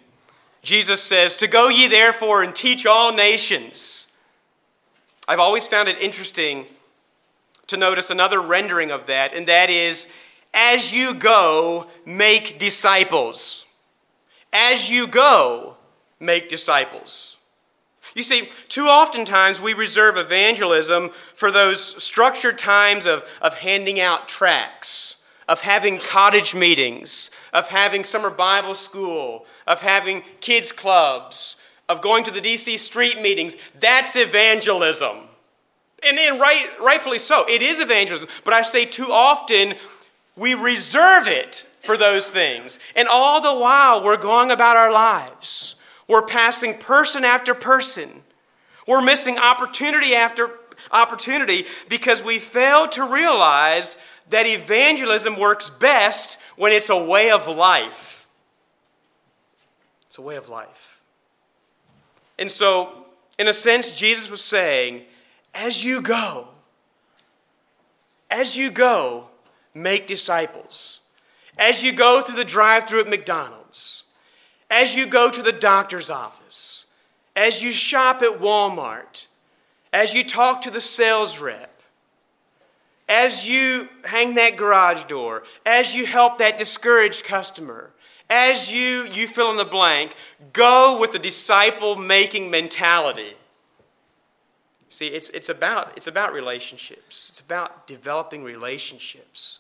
Jesus 0.62 1.02
says, 1.02 1.36
To 1.38 1.48
go 1.48 1.70
ye 1.70 1.88
therefore 1.88 2.44
and 2.44 2.56
teach 2.56 2.86
all 2.86 3.14
nations. 3.14 4.12
I've 5.28 5.40
always 5.40 5.68
found 5.68 5.90
it 5.90 6.00
interesting 6.00 6.66
to 7.68 7.78
notice 7.78 8.10
another 8.10 8.42
rendering 8.42 8.92
of 8.92 9.06
that, 9.08 9.34
and 9.34 9.48
that 9.48 9.70
is, 9.70 10.08
As 10.54 10.94
you 10.94 11.14
go, 11.14 11.88
make 12.06 12.60
disciples. 12.60 13.66
As 14.52 14.90
you 14.90 15.08
go, 15.08 15.78
make 16.20 16.50
disciples. 16.50 17.38
You 18.16 18.24
see, 18.24 18.50
too 18.70 18.86
often 18.86 19.26
times 19.26 19.62
we 19.62 19.74
reserve 19.74 20.18
evangelism 20.18 21.10
for 21.34 21.52
those 21.52 22.04
structured 22.04 22.58
times 22.58 23.06
of, 23.06 23.24
of 23.42 23.56
handing 23.56 24.00
out 24.00 24.28
tracts, 24.28 25.18
of 25.48 25.62
having 25.62 26.00
cottage 26.00 26.56
meetings, 26.56 27.30
of 27.54 27.68
having 27.68 28.04
summer 28.04 28.30
Bible 28.30 28.76
school, 28.76 29.46
of 29.68 29.82
having 29.82 30.24
kids' 30.42 30.72
clubs, 30.72 31.58
of 31.88 32.02
going 32.02 32.24
to 32.24 32.32
the 32.32 32.42
DC 32.42 32.80
street 32.80 33.22
meetings. 33.22 33.58
That's 33.80 34.16
evangelism. 34.16 35.18
And, 36.04 36.18
and 36.18 36.40
right, 36.40 36.68
rightfully 36.80 37.20
so. 37.20 37.46
It 37.48 37.62
is 37.62 37.80
evangelism. 37.80 38.30
But 38.44 38.54
I 38.54 38.64
say 38.64 38.86
too 38.86 39.12
often 39.12 39.76
we 40.36 40.56
reserve 40.56 41.28
it 41.28 41.66
for 41.82 41.98
those 41.98 42.32
things. 42.32 42.80
And 42.96 43.08
all 43.08 43.42
the 43.42 43.54
while, 43.54 44.04
we're 44.04 44.18
going 44.18 44.52
about 44.52 44.78
our 44.78 44.92
lives. 44.92 45.76
We're 46.08 46.26
passing 46.26 46.78
person 46.78 47.24
after 47.24 47.54
person. 47.54 48.10
We're 48.88 49.04
missing 49.04 49.38
opportunity 49.38 50.16
after 50.16 50.52
opportunity 50.92 51.66
because 51.88 52.24
we 52.24 52.40
fail 52.40 52.88
to 52.90 53.04
realize 53.08 53.98
that 54.30 54.46
evangelism 54.46 55.40
works 55.40 55.70
best 55.70 56.38
when 56.56 56.72
it's 56.72 56.90
a 56.90 57.04
way 57.04 57.32
of 57.32 57.48
life. 57.48 58.28
It's 60.08 60.18
a 60.18 60.22
way 60.22 60.36
of 60.36 60.50
life. 60.50 61.00
And 62.38 62.52
so, 62.52 63.06
in 63.38 63.48
a 63.48 63.54
sense, 63.54 63.92
Jesus 63.92 64.30
was 64.30 64.44
saying, 64.44 65.04
as 65.54 65.84
you 65.84 66.02
go, 66.02 66.48
as 68.32 68.58
you 68.58 68.72
go, 68.72 69.26
make 69.74 70.08
disciples. 70.08 71.02
As 71.60 71.84
you 71.84 71.92
go 71.92 72.22
through 72.22 72.38
the 72.38 72.46
drive 72.46 72.88
through 72.88 73.02
at 73.02 73.10
McDonald's, 73.10 74.06
as 74.70 74.96
you 74.96 75.06
go 75.06 75.30
to 75.30 75.42
the 75.42 75.52
doctor's 75.52 76.10
office, 76.10 76.86
as 77.36 77.62
you 77.62 77.74
shop 77.74 78.22
at 78.22 78.40
Walmart, 78.40 79.28
as 79.92 80.14
you 80.14 80.24
talk 80.24 80.62
to 80.62 80.72
the 80.72 80.80
sales 80.80 81.38
rep, 81.38 81.82
as 83.10 83.50
you 83.50 83.90
hang 84.06 84.36
that 84.36 84.56
garage 84.56 85.04
door, 85.04 85.44
as 85.66 85.94
you 85.94 86.06
help 86.06 86.38
that 86.38 86.58
discouraged 86.58 87.26
customer, 87.26 87.92
as 88.30 88.72
you, 88.72 89.06
you 89.08 89.28
fill 89.28 89.52
in 89.52 89.58
the 89.58 89.66
blank, 89.66 90.16
go 90.54 90.98
with 90.98 91.12
the 91.12 91.20
disciple 91.20 91.98
making 91.98 92.50
mentality. 92.50 93.34
See, 94.88 95.08
it's, 95.08 95.30
it's, 95.30 95.50
about, 95.50 95.92
it's 95.98 96.08
about 96.08 96.32
relationships, 96.32 97.28
it's 97.30 97.42
about 97.42 97.86
developing 97.86 98.44
relationships. 98.44 99.60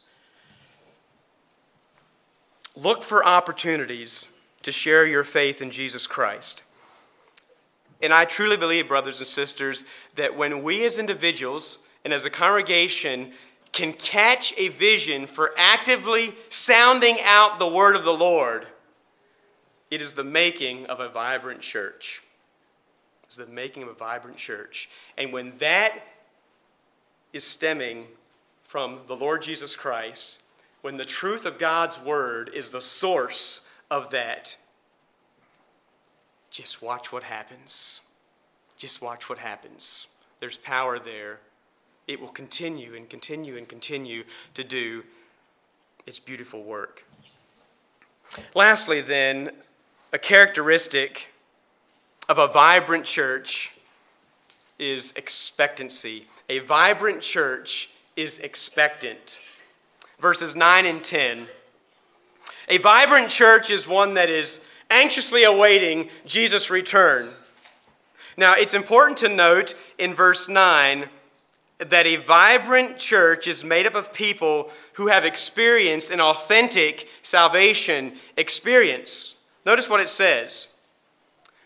Look 2.82 3.04
for 3.04 3.26
opportunities 3.26 4.28
to 4.62 4.72
share 4.72 5.06
your 5.06 5.24
faith 5.24 5.62
in 5.62 5.70
Jesus 5.70 6.08
Christ. 6.08 6.64
And 8.02 8.14
I 8.14 8.24
truly 8.24 8.56
believe, 8.56 8.88
brothers 8.88 9.20
and 9.20 9.28
sisters, 9.28 9.84
that 10.16 10.38
when 10.38 10.64
we 10.64 10.86
as 10.86 10.98
individuals 10.98 11.80
and 12.06 12.14
as 12.14 12.24
a 12.24 12.30
congregation 12.30 13.34
can 13.74 13.92
catch 13.92 14.54
a 14.58 14.70
vision 14.70 15.28
for 15.28 15.52
actively 15.58 16.34
sounding 16.48 17.18
out 17.24 17.60
the 17.60 17.68
word 17.68 17.98
of 17.98 18.06
the 18.06 18.14
Lord, 18.14 18.66
it 19.92 20.02
is 20.02 20.14
the 20.14 20.24
making 20.24 20.86
of 20.86 21.02
a 21.02 21.10
vibrant 21.10 21.62
church. 21.62 22.24
It's 23.26 23.36
the 23.36 23.46
making 23.48 23.84
of 23.84 23.90
a 23.90 23.94
vibrant 23.94 24.38
church. 24.38 24.90
And 25.18 25.34
when 25.34 25.58
that 25.58 26.00
is 27.34 27.44
stemming 27.44 28.08
from 28.64 29.00
the 29.08 29.16
Lord 29.16 29.42
Jesus 29.42 29.76
Christ, 29.76 30.42
when 30.82 30.98
the 30.98 31.06
truth 31.06 31.46
of 31.46 31.58
God's 31.58 32.00
word 32.00 32.52
is 32.54 32.72
the 32.72 32.82
source 32.82 33.68
of 33.92 34.12
that, 34.12 34.58
just 36.52 36.82
watch 36.82 37.12
what 37.12 37.24
happens. 37.24 38.02
Just 38.78 39.02
watch 39.02 39.30
what 39.30 39.40
happens. 39.40 40.08
There's 40.40 40.58
power 40.58 41.00
there. 41.00 41.40
It 42.08 42.20
will 42.20 42.30
continue 42.30 42.96
and 42.96 43.10
continue 43.10 43.58
and 43.58 43.68
continue 43.68 44.24
to 44.54 44.64
do 44.64 45.04
its 46.08 46.20
beautiful 46.20 46.64
work. 46.64 47.06
Lastly, 48.56 49.02
then, 49.02 49.52
a 50.14 50.18
characteristic 50.18 51.30
of 52.28 52.38
a 52.38 52.48
vibrant 52.48 53.06
church 53.06 53.72
is 54.78 55.14
expectancy. 55.14 56.26
A 56.48 56.60
vibrant 56.60 57.22
church 57.22 57.90
is 58.16 58.40
expectant. 58.40 59.40
Verses 60.20 60.56
9 60.56 60.86
and 60.86 61.04
10. 61.04 61.48
A 62.70 62.78
vibrant 62.78 63.30
church 63.30 63.70
is 63.70 63.88
one 63.88 64.14
that 64.14 64.30
is 64.30 64.68
anxiously 64.92 65.44
awaiting 65.44 66.10
Jesus' 66.26 66.70
return. 66.70 67.30
Now, 68.38 68.54
it's 68.54 68.74
important 68.74 69.18
to 69.20 69.30
note 69.30 69.76
in 69.98 70.14
verse 70.14 70.48
9 70.48 71.10
that 71.80 72.06
a 72.06 72.18
vibrant 72.18 72.98
church 72.98 73.48
is 73.48 73.64
made 73.64 73.88
up 73.88 73.96
of 73.96 74.14
people 74.14 74.70
who 74.94 75.08
have 75.08 75.26
experienced 75.26 76.12
an 76.12 76.20
authentic 76.20 77.08
salvation 77.22 78.14
experience. 78.38 79.36
Notice 79.66 79.90
what 79.90 80.02
it 80.02 80.10
says. 80.10 80.68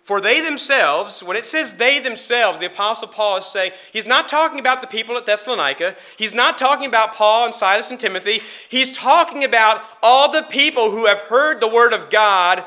For 0.04 0.20
they 0.20 0.41
themselves, 0.41 1.24
when 1.24 1.38
it 1.38 1.45
says 1.45 1.76
they 1.76 1.99
themselves, 1.99 2.60
the 2.60 2.66
Apostle 2.66 3.08
Paul 3.08 3.38
is 3.38 3.45
saying, 3.45 3.72
he's 3.93 4.06
not 4.06 4.28
talking 4.28 4.60
about 4.60 4.82
the 4.82 4.88
people 4.88 5.16
at 5.16 5.26
Thessalonica. 5.26 5.95
He's 6.18 6.34
not 6.34 6.58
talking 6.58 6.88
about 6.88 7.14
Paul 7.14 7.45
and 7.45 7.54
Silas 7.54 7.89
and 7.89 7.97
Timothy. 7.97 8.41
He's 8.68 8.91
talking 8.91 9.45
about 9.45 9.82
all 10.01 10.30
the 10.30 10.43
people 10.43 10.91
who 10.91 11.06
have 11.06 11.22
heard 11.22 11.62
the 11.62 11.70
word 11.70 11.93
of 11.93 12.10
God 12.10 12.66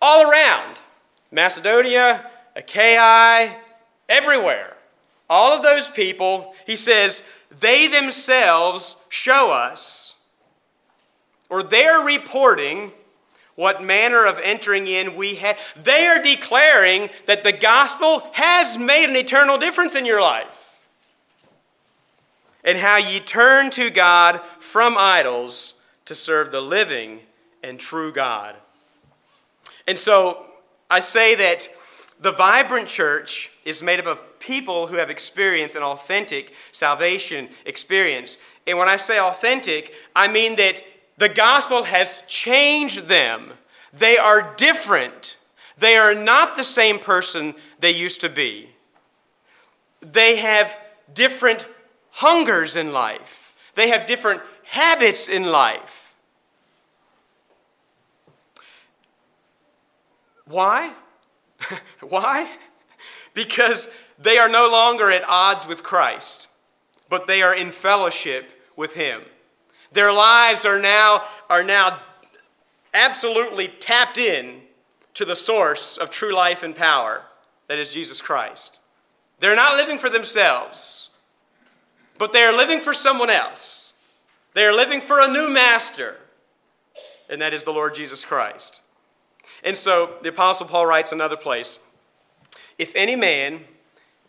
all 0.00 0.30
around 0.30 0.80
Macedonia, 1.32 2.30
Achaia, 2.54 3.56
everywhere. 4.08 4.76
All 5.28 5.56
of 5.56 5.64
those 5.64 5.90
people, 5.90 6.54
he 6.64 6.76
says, 6.76 7.24
they 7.60 7.88
themselves 7.88 8.96
show 9.08 9.50
us, 9.50 10.14
or 11.50 11.64
they're 11.64 12.04
reporting 12.04 12.92
what 13.54 13.82
manner 13.82 14.24
of 14.24 14.40
entering 14.42 14.86
in 14.86 15.16
we 15.16 15.34
had. 15.36 15.58
They 15.82 16.06
are 16.06 16.22
declaring 16.22 17.10
that 17.26 17.44
the 17.44 17.52
gospel 17.52 18.28
has 18.32 18.78
made 18.78 19.08
an 19.08 19.16
eternal 19.16 19.58
difference 19.58 19.94
in 19.94 20.06
your 20.06 20.20
life. 20.20 20.80
And 22.64 22.78
how 22.78 22.96
ye 22.96 23.20
turn 23.20 23.70
to 23.72 23.90
God 23.90 24.40
from 24.60 24.96
idols 24.96 25.74
to 26.04 26.14
serve 26.14 26.52
the 26.52 26.60
living 26.60 27.20
and 27.62 27.78
true 27.78 28.12
God. 28.12 28.54
And 29.86 29.98
so 29.98 30.46
I 30.90 31.00
say 31.00 31.34
that 31.34 31.68
the 32.20 32.32
vibrant 32.32 32.88
church 32.88 33.50
is 33.64 33.82
made 33.82 33.98
up 33.98 34.06
of 34.06 34.38
people 34.38 34.86
who 34.86 34.96
have 34.96 35.10
experienced 35.10 35.74
an 35.74 35.82
authentic 35.82 36.52
salvation 36.70 37.48
experience. 37.66 38.38
And 38.66 38.78
when 38.78 38.88
I 38.88 38.96
say 38.96 39.18
authentic, 39.18 39.92
I 40.14 40.28
mean 40.28 40.56
that 40.56 40.82
the 41.22 41.28
gospel 41.28 41.84
has 41.84 42.20
changed 42.26 43.06
them. 43.06 43.52
They 43.92 44.18
are 44.18 44.54
different. 44.56 45.36
They 45.78 45.94
are 45.94 46.16
not 46.16 46.56
the 46.56 46.64
same 46.64 46.98
person 46.98 47.54
they 47.78 47.92
used 47.92 48.20
to 48.22 48.28
be. 48.28 48.70
They 50.00 50.34
have 50.34 50.76
different 51.14 51.68
hungers 52.10 52.74
in 52.74 52.92
life, 52.92 53.54
they 53.76 53.90
have 53.90 54.06
different 54.06 54.42
habits 54.64 55.28
in 55.28 55.44
life. 55.44 56.16
Why? 60.46 60.92
Why? 62.00 62.50
Because 63.32 63.88
they 64.18 64.38
are 64.38 64.48
no 64.48 64.68
longer 64.68 65.08
at 65.08 65.22
odds 65.28 65.68
with 65.68 65.84
Christ, 65.84 66.48
but 67.08 67.28
they 67.28 67.42
are 67.42 67.54
in 67.54 67.70
fellowship 67.70 68.50
with 68.74 68.94
Him. 68.94 69.22
Their 69.92 70.12
lives 70.12 70.64
are 70.64 70.80
now, 70.80 71.22
are 71.50 71.64
now 71.64 72.00
absolutely 72.94 73.68
tapped 73.68 74.18
in 74.18 74.62
to 75.14 75.24
the 75.24 75.36
source 75.36 75.96
of 75.96 76.10
true 76.10 76.34
life 76.34 76.62
and 76.62 76.74
power, 76.74 77.22
that 77.68 77.78
is 77.78 77.92
Jesus 77.92 78.20
Christ. 78.20 78.80
They're 79.40 79.56
not 79.56 79.76
living 79.76 79.98
for 79.98 80.08
themselves, 80.08 81.10
but 82.16 82.32
they 82.32 82.42
are 82.42 82.56
living 82.56 82.80
for 82.80 82.94
someone 82.94 83.30
else. 83.30 83.94
They 84.54 84.64
are 84.64 84.72
living 84.72 85.00
for 85.00 85.20
a 85.20 85.28
new 85.28 85.52
master, 85.52 86.16
and 87.28 87.40
that 87.40 87.54
is 87.54 87.64
the 87.64 87.72
Lord 87.72 87.94
Jesus 87.94 88.24
Christ. 88.24 88.80
And 89.64 89.76
so 89.76 90.16
the 90.22 90.30
Apostle 90.30 90.66
Paul 90.66 90.86
writes 90.86 91.12
another 91.12 91.36
place 91.36 91.78
If 92.78 92.94
any 92.94 93.16
man 93.16 93.64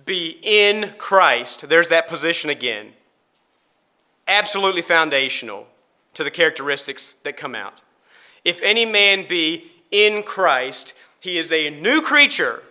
be 0.05 0.39
in 0.41 0.93
Christ, 0.97 1.69
there's 1.69 1.89
that 1.89 2.07
position 2.07 2.49
again 2.49 2.93
absolutely 4.27 4.81
foundational 4.81 5.67
to 6.13 6.23
the 6.23 6.31
characteristics 6.31 7.13
that 7.23 7.37
come 7.37 7.55
out. 7.55 7.81
If 8.45 8.61
any 8.61 8.85
man 8.85 9.27
be 9.27 9.71
in 9.91 10.23
Christ, 10.23 10.93
he 11.19 11.37
is 11.37 11.51
a 11.51 11.69
new 11.69 12.01
creature. 12.01 12.63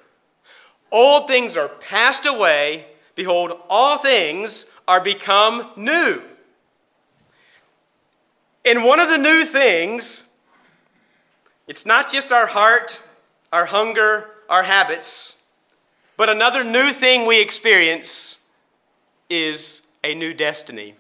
Old 0.90 1.26
things 1.26 1.56
are 1.56 1.68
passed 1.68 2.26
away. 2.26 2.86
Behold, 3.14 3.52
all 3.68 3.98
things 3.98 4.66
are 4.86 5.02
become 5.02 5.70
new. 5.76 6.22
And 8.64 8.84
one 8.84 9.00
of 9.00 9.08
the 9.08 9.18
new 9.18 9.44
things, 9.44 10.30
it's 11.66 11.86
not 11.86 12.10
just 12.10 12.30
our 12.30 12.46
heart, 12.46 13.00
our 13.52 13.66
hunger, 13.66 14.30
our 14.48 14.62
habits, 14.62 15.42
but 16.16 16.28
another 16.28 16.62
new 16.62 16.92
thing 16.92 17.26
we 17.26 17.40
experience 17.40 18.38
is 19.28 19.82
a 20.04 20.14
new 20.14 20.34
destiny 20.34 20.94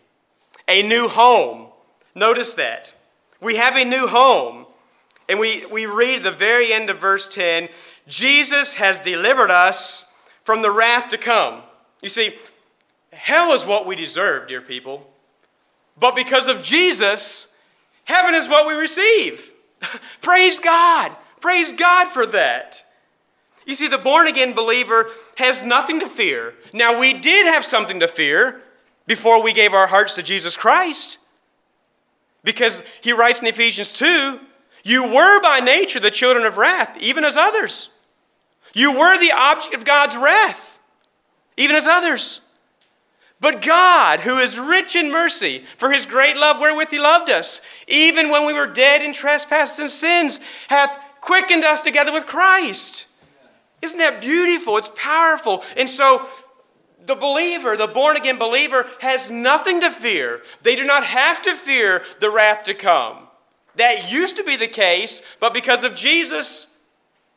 a 0.68 0.82
new 0.82 1.08
home. 1.08 1.68
Notice 2.14 2.54
that. 2.54 2.94
We 3.40 3.56
have 3.56 3.76
a 3.76 3.84
new 3.84 4.06
home. 4.06 4.66
And 5.28 5.38
we, 5.38 5.64
we 5.66 5.86
read 5.86 6.22
the 6.22 6.30
very 6.30 6.72
end 6.72 6.90
of 6.90 6.98
verse 6.98 7.28
10 7.28 7.68
Jesus 8.08 8.74
has 8.74 8.98
delivered 8.98 9.50
us 9.50 10.10
from 10.44 10.60
the 10.60 10.70
wrath 10.70 11.08
to 11.10 11.18
come. 11.18 11.62
You 12.02 12.08
see, 12.08 12.34
hell 13.12 13.52
is 13.52 13.64
what 13.64 13.86
we 13.86 13.94
deserve, 13.94 14.48
dear 14.48 14.60
people. 14.60 15.08
But 15.98 16.16
because 16.16 16.48
of 16.48 16.62
Jesus, 16.62 17.56
heaven 18.04 18.34
is 18.34 18.48
what 18.48 18.66
we 18.66 18.72
receive. 18.72 19.52
Praise 20.20 20.58
God. 20.58 21.12
Praise 21.40 21.72
God 21.72 22.08
for 22.08 22.26
that. 22.26 22.84
You 23.66 23.74
see, 23.74 23.88
the 23.88 23.98
born 23.98 24.26
again 24.26 24.54
believer 24.54 25.08
has 25.36 25.62
nothing 25.62 26.00
to 26.00 26.08
fear. 26.08 26.54
Now, 26.72 26.98
we 26.98 27.12
did 27.12 27.46
have 27.46 27.64
something 27.64 28.00
to 28.00 28.08
fear 28.08 28.61
before 29.06 29.42
we 29.42 29.52
gave 29.52 29.74
our 29.74 29.86
hearts 29.86 30.14
to 30.14 30.22
Jesus 30.22 30.56
Christ. 30.56 31.18
Because 32.44 32.82
he 33.00 33.12
writes 33.12 33.40
in 33.40 33.46
Ephesians 33.46 33.92
2 33.92 34.38
You 34.84 35.08
were 35.08 35.40
by 35.42 35.60
nature 35.60 36.00
the 36.00 36.10
children 36.10 36.44
of 36.44 36.56
wrath, 36.56 36.96
even 37.00 37.24
as 37.24 37.36
others. 37.36 37.88
You 38.74 38.92
were 38.92 39.18
the 39.18 39.32
object 39.32 39.74
of 39.74 39.84
God's 39.84 40.16
wrath, 40.16 40.78
even 41.56 41.76
as 41.76 41.86
others. 41.86 42.40
But 43.40 43.60
God, 43.60 44.20
who 44.20 44.38
is 44.38 44.56
rich 44.56 44.94
in 44.94 45.10
mercy, 45.10 45.64
for 45.76 45.90
his 45.90 46.06
great 46.06 46.36
love 46.36 46.60
wherewith 46.60 46.90
he 46.90 47.00
loved 47.00 47.28
us, 47.28 47.60
even 47.88 48.30
when 48.30 48.46
we 48.46 48.52
were 48.52 48.68
dead 48.68 49.02
in 49.02 49.12
trespasses 49.12 49.80
and 49.80 49.90
sins, 49.90 50.38
hath 50.68 50.96
quickened 51.20 51.64
us 51.64 51.80
together 51.80 52.12
with 52.12 52.28
Christ. 52.28 53.06
Isn't 53.82 53.98
that 53.98 54.20
beautiful? 54.20 54.76
It's 54.76 54.90
powerful. 54.94 55.64
And 55.76 55.90
so 55.90 56.24
the 57.06 57.14
believer, 57.14 57.76
the 57.76 57.86
born 57.86 58.16
again 58.16 58.38
believer, 58.38 58.86
has 59.00 59.30
nothing 59.30 59.80
to 59.80 59.90
fear. 59.90 60.42
They 60.62 60.76
do 60.76 60.84
not 60.84 61.04
have 61.04 61.42
to 61.42 61.54
fear 61.54 62.02
the 62.20 62.30
wrath 62.30 62.64
to 62.64 62.74
come. 62.74 63.18
That 63.76 64.12
used 64.12 64.36
to 64.36 64.44
be 64.44 64.56
the 64.56 64.68
case, 64.68 65.22
but 65.40 65.54
because 65.54 65.82
of 65.82 65.94
Jesus, 65.94 66.76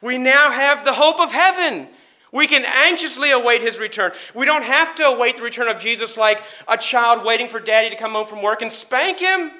we 0.01 0.18
now 0.18 0.51
have 0.51 0.84
the 0.84 0.93
hope 0.93 1.20
of 1.20 1.32
heaven. 1.32 1.88
We 2.32 2.47
can 2.47 2.66
anxiously 2.66 3.32
await 3.32 3.61
his 3.61 3.80
return. 3.80 4.11
We 4.34 4.45
don't 4.45 4.63
have 4.63 4.93
to 4.95 5.05
await 5.05 5.38
the 5.38 5.43
return 5.43 5.70
of 5.70 5.80
Jesus 5.80 6.18
like 6.18 6.41
a 6.68 6.78
child 6.78 7.26
waiting 7.26 7.47
for 7.47 7.61
daddy 7.61 7.89
to 7.89 7.95
come 7.95 8.11
home 8.11 8.28
from 8.28 8.41
work 8.41 8.61
and 8.61 8.72
spank 8.72 9.20
him. 9.20 9.51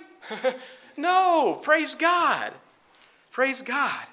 no, 0.98 1.58
praise 1.62 1.96
God. 1.96 2.52
Praise 3.32 3.62
God. 3.62 4.06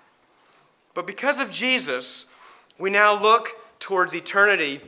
But 0.95 1.07
because 1.07 1.40
of 1.40 1.51
Jesus, 1.51 2.26
we 2.78 2.90
now 2.90 3.20
look 3.20 3.49
towards 3.80 4.14
eternity 4.14 4.80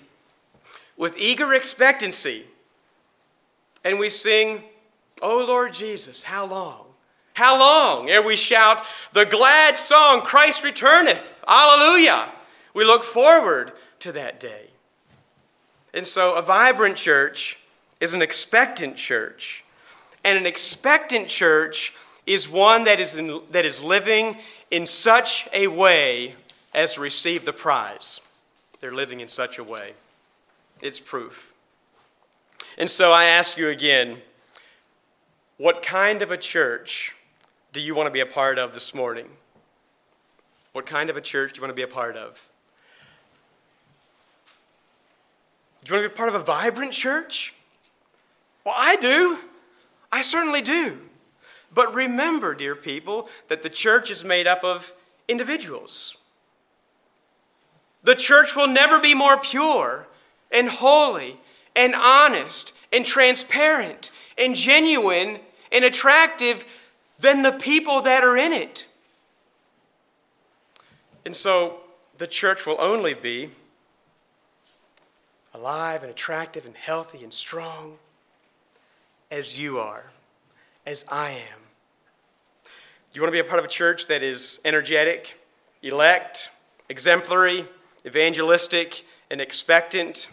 with 0.96 1.18
eager 1.18 1.54
expectancy. 1.54 2.44
And 3.84 3.98
we 3.98 4.10
sing, 4.10 4.62
O 5.20 5.44
Lord 5.46 5.74
Jesus, 5.74 6.22
how 6.22 6.46
long? 6.46 6.86
How 7.34 7.58
long 7.58 8.08
ere 8.08 8.22
we 8.22 8.36
shout 8.36 8.82
the 9.12 9.24
glad 9.24 9.76
song, 9.76 10.22
Christ 10.22 10.62
returneth? 10.62 11.42
Alleluia! 11.46 12.30
We 12.74 12.84
look 12.84 13.04
forward 13.04 13.72
to 14.00 14.12
that 14.12 14.38
day. 14.38 14.70
And 15.92 16.06
so, 16.06 16.34
a 16.34 16.42
vibrant 16.42 16.96
church 16.96 17.58
is 18.00 18.14
an 18.14 18.22
expectant 18.22 18.96
church. 18.96 19.64
And 20.24 20.38
an 20.38 20.46
expectant 20.46 21.28
church 21.28 21.92
is 22.26 22.48
one 22.48 22.84
that 22.84 23.00
is, 23.00 23.16
in, 23.16 23.40
that 23.50 23.64
is 23.64 23.82
living 23.82 24.38
in 24.70 24.86
such 24.86 25.48
a 25.52 25.66
way 25.68 26.34
as 26.74 26.94
to 26.94 27.00
receive 27.00 27.44
the 27.44 27.52
prize. 27.52 28.20
They're 28.80 28.94
living 28.94 29.20
in 29.20 29.28
such 29.28 29.58
a 29.58 29.64
way. 29.64 29.92
It's 30.80 31.00
proof. 31.00 31.52
And 32.76 32.90
so 32.90 33.12
I 33.12 33.24
ask 33.24 33.56
you 33.56 33.68
again 33.68 34.18
what 35.56 35.82
kind 35.82 36.20
of 36.22 36.30
a 36.30 36.36
church 36.36 37.14
do 37.72 37.80
you 37.80 37.94
want 37.94 38.06
to 38.08 38.10
be 38.10 38.20
a 38.20 38.26
part 38.26 38.58
of 38.58 38.74
this 38.74 38.94
morning? 38.94 39.28
What 40.72 40.86
kind 40.86 41.10
of 41.10 41.16
a 41.16 41.20
church 41.20 41.52
do 41.52 41.58
you 41.58 41.62
want 41.62 41.70
to 41.70 41.76
be 41.76 41.82
a 41.82 41.88
part 41.88 42.16
of? 42.16 42.48
Do 45.84 45.92
you 45.92 46.00
want 46.00 46.04
to 46.04 46.14
be 46.14 46.16
part 46.16 46.28
of 46.28 46.34
a 46.34 46.44
vibrant 46.44 46.92
church? 46.92 47.54
Well, 48.64 48.74
I 48.76 48.96
do. 48.96 49.38
I 50.10 50.22
certainly 50.22 50.62
do. 50.62 50.98
But 51.72 51.94
remember, 51.94 52.54
dear 52.54 52.74
people, 52.74 53.28
that 53.48 53.62
the 53.62 53.68
church 53.68 54.10
is 54.10 54.24
made 54.24 54.46
up 54.46 54.64
of 54.64 54.92
individuals. 55.28 56.16
The 58.02 58.14
church 58.14 58.56
will 58.56 58.68
never 58.68 58.98
be 58.98 59.14
more 59.14 59.38
pure 59.38 60.08
and 60.54 60.68
holy 60.68 61.38
and 61.76 61.94
honest 61.94 62.72
and 62.92 63.04
transparent 63.04 64.10
and 64.38 64.54
genuine 64.54 65.40
and 65.72 65.84
attractive 65.84 66.64
than 67.18 67.42
the 67.42 67.52
people 67.52 68.00
that 68.02 68.22
are 68.24 68.36
in 68.36 68.52
it. 68.52 68.86
And 71.24 71.34
so 71.34 71.80
the 72.18 72.26
church 72.26 72.66
will 72.66 72.76
only 72.78 73.14
be 73.14 73.50
alive 75.52 76.02
and 76.02 76.10
attractive 76.10 76.66
and 76.66 76.76
healthy 76.76 77.22
and 77.22 77.32
strong 77.32 77.98
as 79.30 79.58
you 79.58 79.78
are, 79.78 80.10
as 80.86 81.04
I 81.10 81.30
am. 81.30 81.60
Do 82.64 83.18
you 83.18 83.22
want 83.22 83.32
to 83.32 83.42
be 83.42 83.46
a 83.46 83.48
part 83.48 83.60
of 83.60 83.64
a 83.64 83.68
church 83.68 84.08
that 84.08 84.22
is 84.22 84.60
energetic, 84.64 85.40
elect, 85.82 86.50
exemplary, 86.88 87.66
evangelistic, 88.04 89.04
and 89.30 89.40
expectant? 89.40 90.28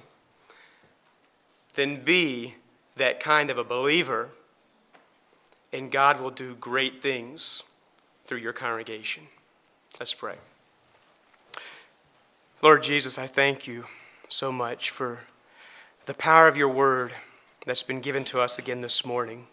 Then 1.75 2.03
be 2.03 2.55
that 2.95 3.19
kind 3.19 3.49
of 3.49 3.57
a 3.57 3.63
believer, 3.63 4.29
and 5.71 5.91
God 5.91 6.19
will 6.19 6.31
do 6.31 6.55
great 6.55 7.01
things 7.01 7.63
through 8.25 8.39
your 8.39 8.53
congregation. 8.53 9.23
Let's 9.99 10.13
pray. 10.13 10.35
Lord 12.61 12.83
Jesus, 12.83 13.17
I 13.17 13.27
thank 13.27 13.67
you 13.67 13.85
so 14.29 14.51
much 14.51 14.89
for 14.89 15.21
the 16.05 16.13
power 16.13 16.47
of 16.47 16.57
your 16.57 16.69
word 16.69 17.11
that's 17.65 17.83
been 17.83 18.01
given 18.01 18.23
to 18.25 18.39
us 18.39 18.59
again 18.59 18.81
this 18.81 19.05
morning. 19.05 19.47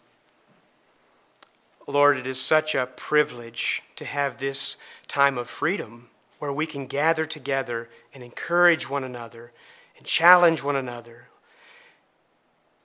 Lord, 1.86 2.18
it 2.18 2.26
is 2.26 2.40
such 2.40 2.74
a 2.74 2.86
privilege 2.86 3.82
to 3.96 4.04
have 4.04 4.38
this 4.38 4.76
time 5.06 5.38
of 5.38 5.48
freedom 5.48 6.08
where 6.38 6.52
we 6.52 6.66
can 6.66 6.86
gather 6.86 7.24
together 7.24 7.88
and 8.12 8.22
encourage 8.22 8.90
one 8.90 9.04
another 9.04 9.52
and 9.96 10.06
challenge 10.06 10.62
one 10.62 10.76
another. 10.76 11.28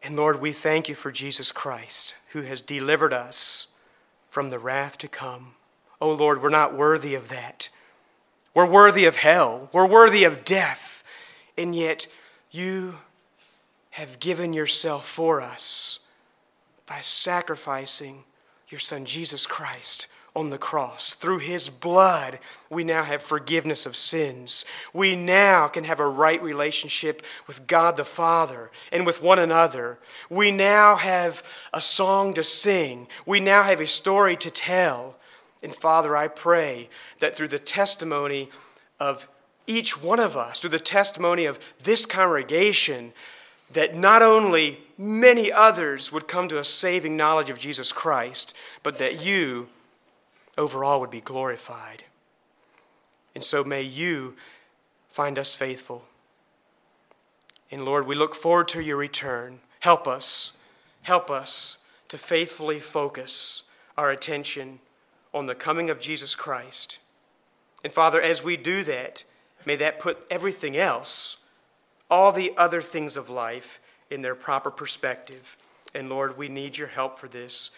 And 0.04 0.18
Lord, 0.18 0.42
we 0.42 0.52
thank 0.52 0.90
you 0.90 0.96
for 0.96 1.12
Jesus 1.12 1.52
Christ 1.52 2.16
who 2.32 2.42
has 2.42 2.60
delivered 2.60 3.14
us 3.14 3.68
from 4.30 4.50
the 4.50 4.60
wrath 4.60 4.98
to 4.98 5.08
come. 5.08 5.56
Oh 6.02 6.12
Lord, 6.12 6.42
we're 6.42 6.50
not 6.50 6.76
worthy 6.76 7.16
of 7.16 7.30
that. 7.30 7.70
We're 8.54 8.70
worthy 8.70 9.06
of 9.06 9.16
hell. 9.16 9.70
We're 9.72 9.88
worthy 9.88 10.26
of 10.26 10.44
death 10.44 11.04
and 11.58 11.76
yet 11.76 12.08
you 12.52 12.96
have 13.92 14.20
given 14.20 14.54
yourself 14.54 15.08
for 15.08 15.40
us 15.40 16.00
by 16.86 17.00
sacrificing 17.00 18.24
your 18.70 18.80
Son 18.80 19.06
Jesus 19.06 19.48
Christ 19.48 20.08
on 20.36 20.50
the 20.50 20.58
cross. 20.58 21.14
Through 21.14 21.40
his 21.40 21.70
blood, 21.70 22.40
we 22.70 22.84
now 22.84 23.04
have 23.04 23.22
forgiveness 23.22 23.86
of 23.86 23.96
sins. 23.96 24.66
We 24.92 25.16
now 25.16 25.68
can 25.68 25.84
have 25.84 26.00
a 26.00 26.08
right 26.08 26.42
relationship 26.42 27.22
with 27.46 27.68
God 27.68 27.98
the 27.98 28.06
Father 28.06 28.72
and 28.92 29.06
with 29.06 29.22
one 29.22 29.38
another. 29.38 30.00
We 30.30 30.50
now 30.50 30.96
have 30.96 31.44
a 31.72 31.82
song 31.82 32.34
to 32.34 32.44
sing. 32.44 33.08
We 33.26 33.40
now 33.40 33.64
have 33.64 33.80
a 33.80 33.88
story 33.88 34.36
to 34.38 34.50
tell. 34.50 35.16
And 35.62 35.74
Father, 35.74 36.18
I 36.18 36.28
pray 36.28 36.90
that 37.20 37.36
through 37.36 37.50
the 37.50 37.60
testimony 37.60 38.50
of 39.00 39.28
each 39.68 40.02
one 40.02 40.20
of 40.20 40.36
us, 40.36 40.60
through 40.60 40.72
the 40.72 40.80
testimony 40.80 41.46
of 41.46 41.60
this 41.84 42.06
congregation, 42.06 43.14
that 43.72 43.96
not 43.96 44.22
only 44.22 44.80
many 44.98 45.52
others 45.52 46.12
would 46.12 46.28
come 46.28 46.48
to 46.48 46.60
a 46.60 46.66
saving 46.66 47.16
knowledge 47.16 47.50
of 47.50 47.60
Jesus 47.60 47.92
Christ, 47.92 48.56
but 48.82 48.98
that 48.98 49.24
you 49.24 49.70
overall 50.58 51.00
would 51.00 51.12
be 51.12 51.22
glorified. 51.22 52.04
And 53.36 53.44
so 53.44 53.64
may 53.64 53.82
you 53.82 54.36
find 55.10 55.40
us 55.40 55.56
faithful. 55.56 56.06
And 57.72 57.86
Lord, 57.86 58.06
we 58.06 58.16
look 58.16 58.36
forward 58.36 58.68
to 58.70 58.82
your 58.82 58.98
return. 58.98 59.60
Help 59.80 60.08
us, 60.08 60.54
help 61.02 61.32
us 61.32 61.80
to 62.10 62.18
faithfully 62.18 62.80
focus 62.80 63.64
our 63.98 64.12
attention 64.12 64.80
on 65.34 65.48
the 65.48 65.56
coming 65.56 65.90
of 65.90 66.00
Jesus 66.00 66.36
Christ. 66.36 67.00
And 67.84 67.92
Father, 67.92 68.22
as 68.22 68.44
we 68.44 68.56
do 68.56 68.84
that, 68.84 69.24
May 69.66 69.76
that 69.78 70.00
put 70.00 70.26
everything 70.30 70.76
else, 70.76 71.38
all 72.10 72.32
the 72.32 72.54
other 72.58 72.82
things 72.82 73.16
of 73.18 73.30
life, 73.30 73.80
in 74.10 74.22
their 74.22 74.36
proper 74.36 74.70
perspective. 74.70 75.58
And 75.96 76.10
Lord, 76.10 76.38
we 76.38 76.50
need 76.50 76.78
your 76.78 76.90
help 76.90 77.18
for 77.18 77.28
this. 77.28 77.72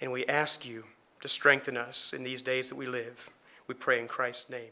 And 0.00 0.12
we 0.12 0.24
ask 0.26 0.66
you 0.66 0.84
to 1.20 1.28
strengthen 1.28 1.76
us 1.76 2.12
in 2.12 2.22
these 2.22 2.42
days 2.42 2.68
that 2.68 2.76
we 2.76 2.86
live. 2.86 3.30
We 3.66 3.74
pray 3.74 4.00
in 4.00 4.08
Christ's 4.08 4.50
name. 4.50 4.70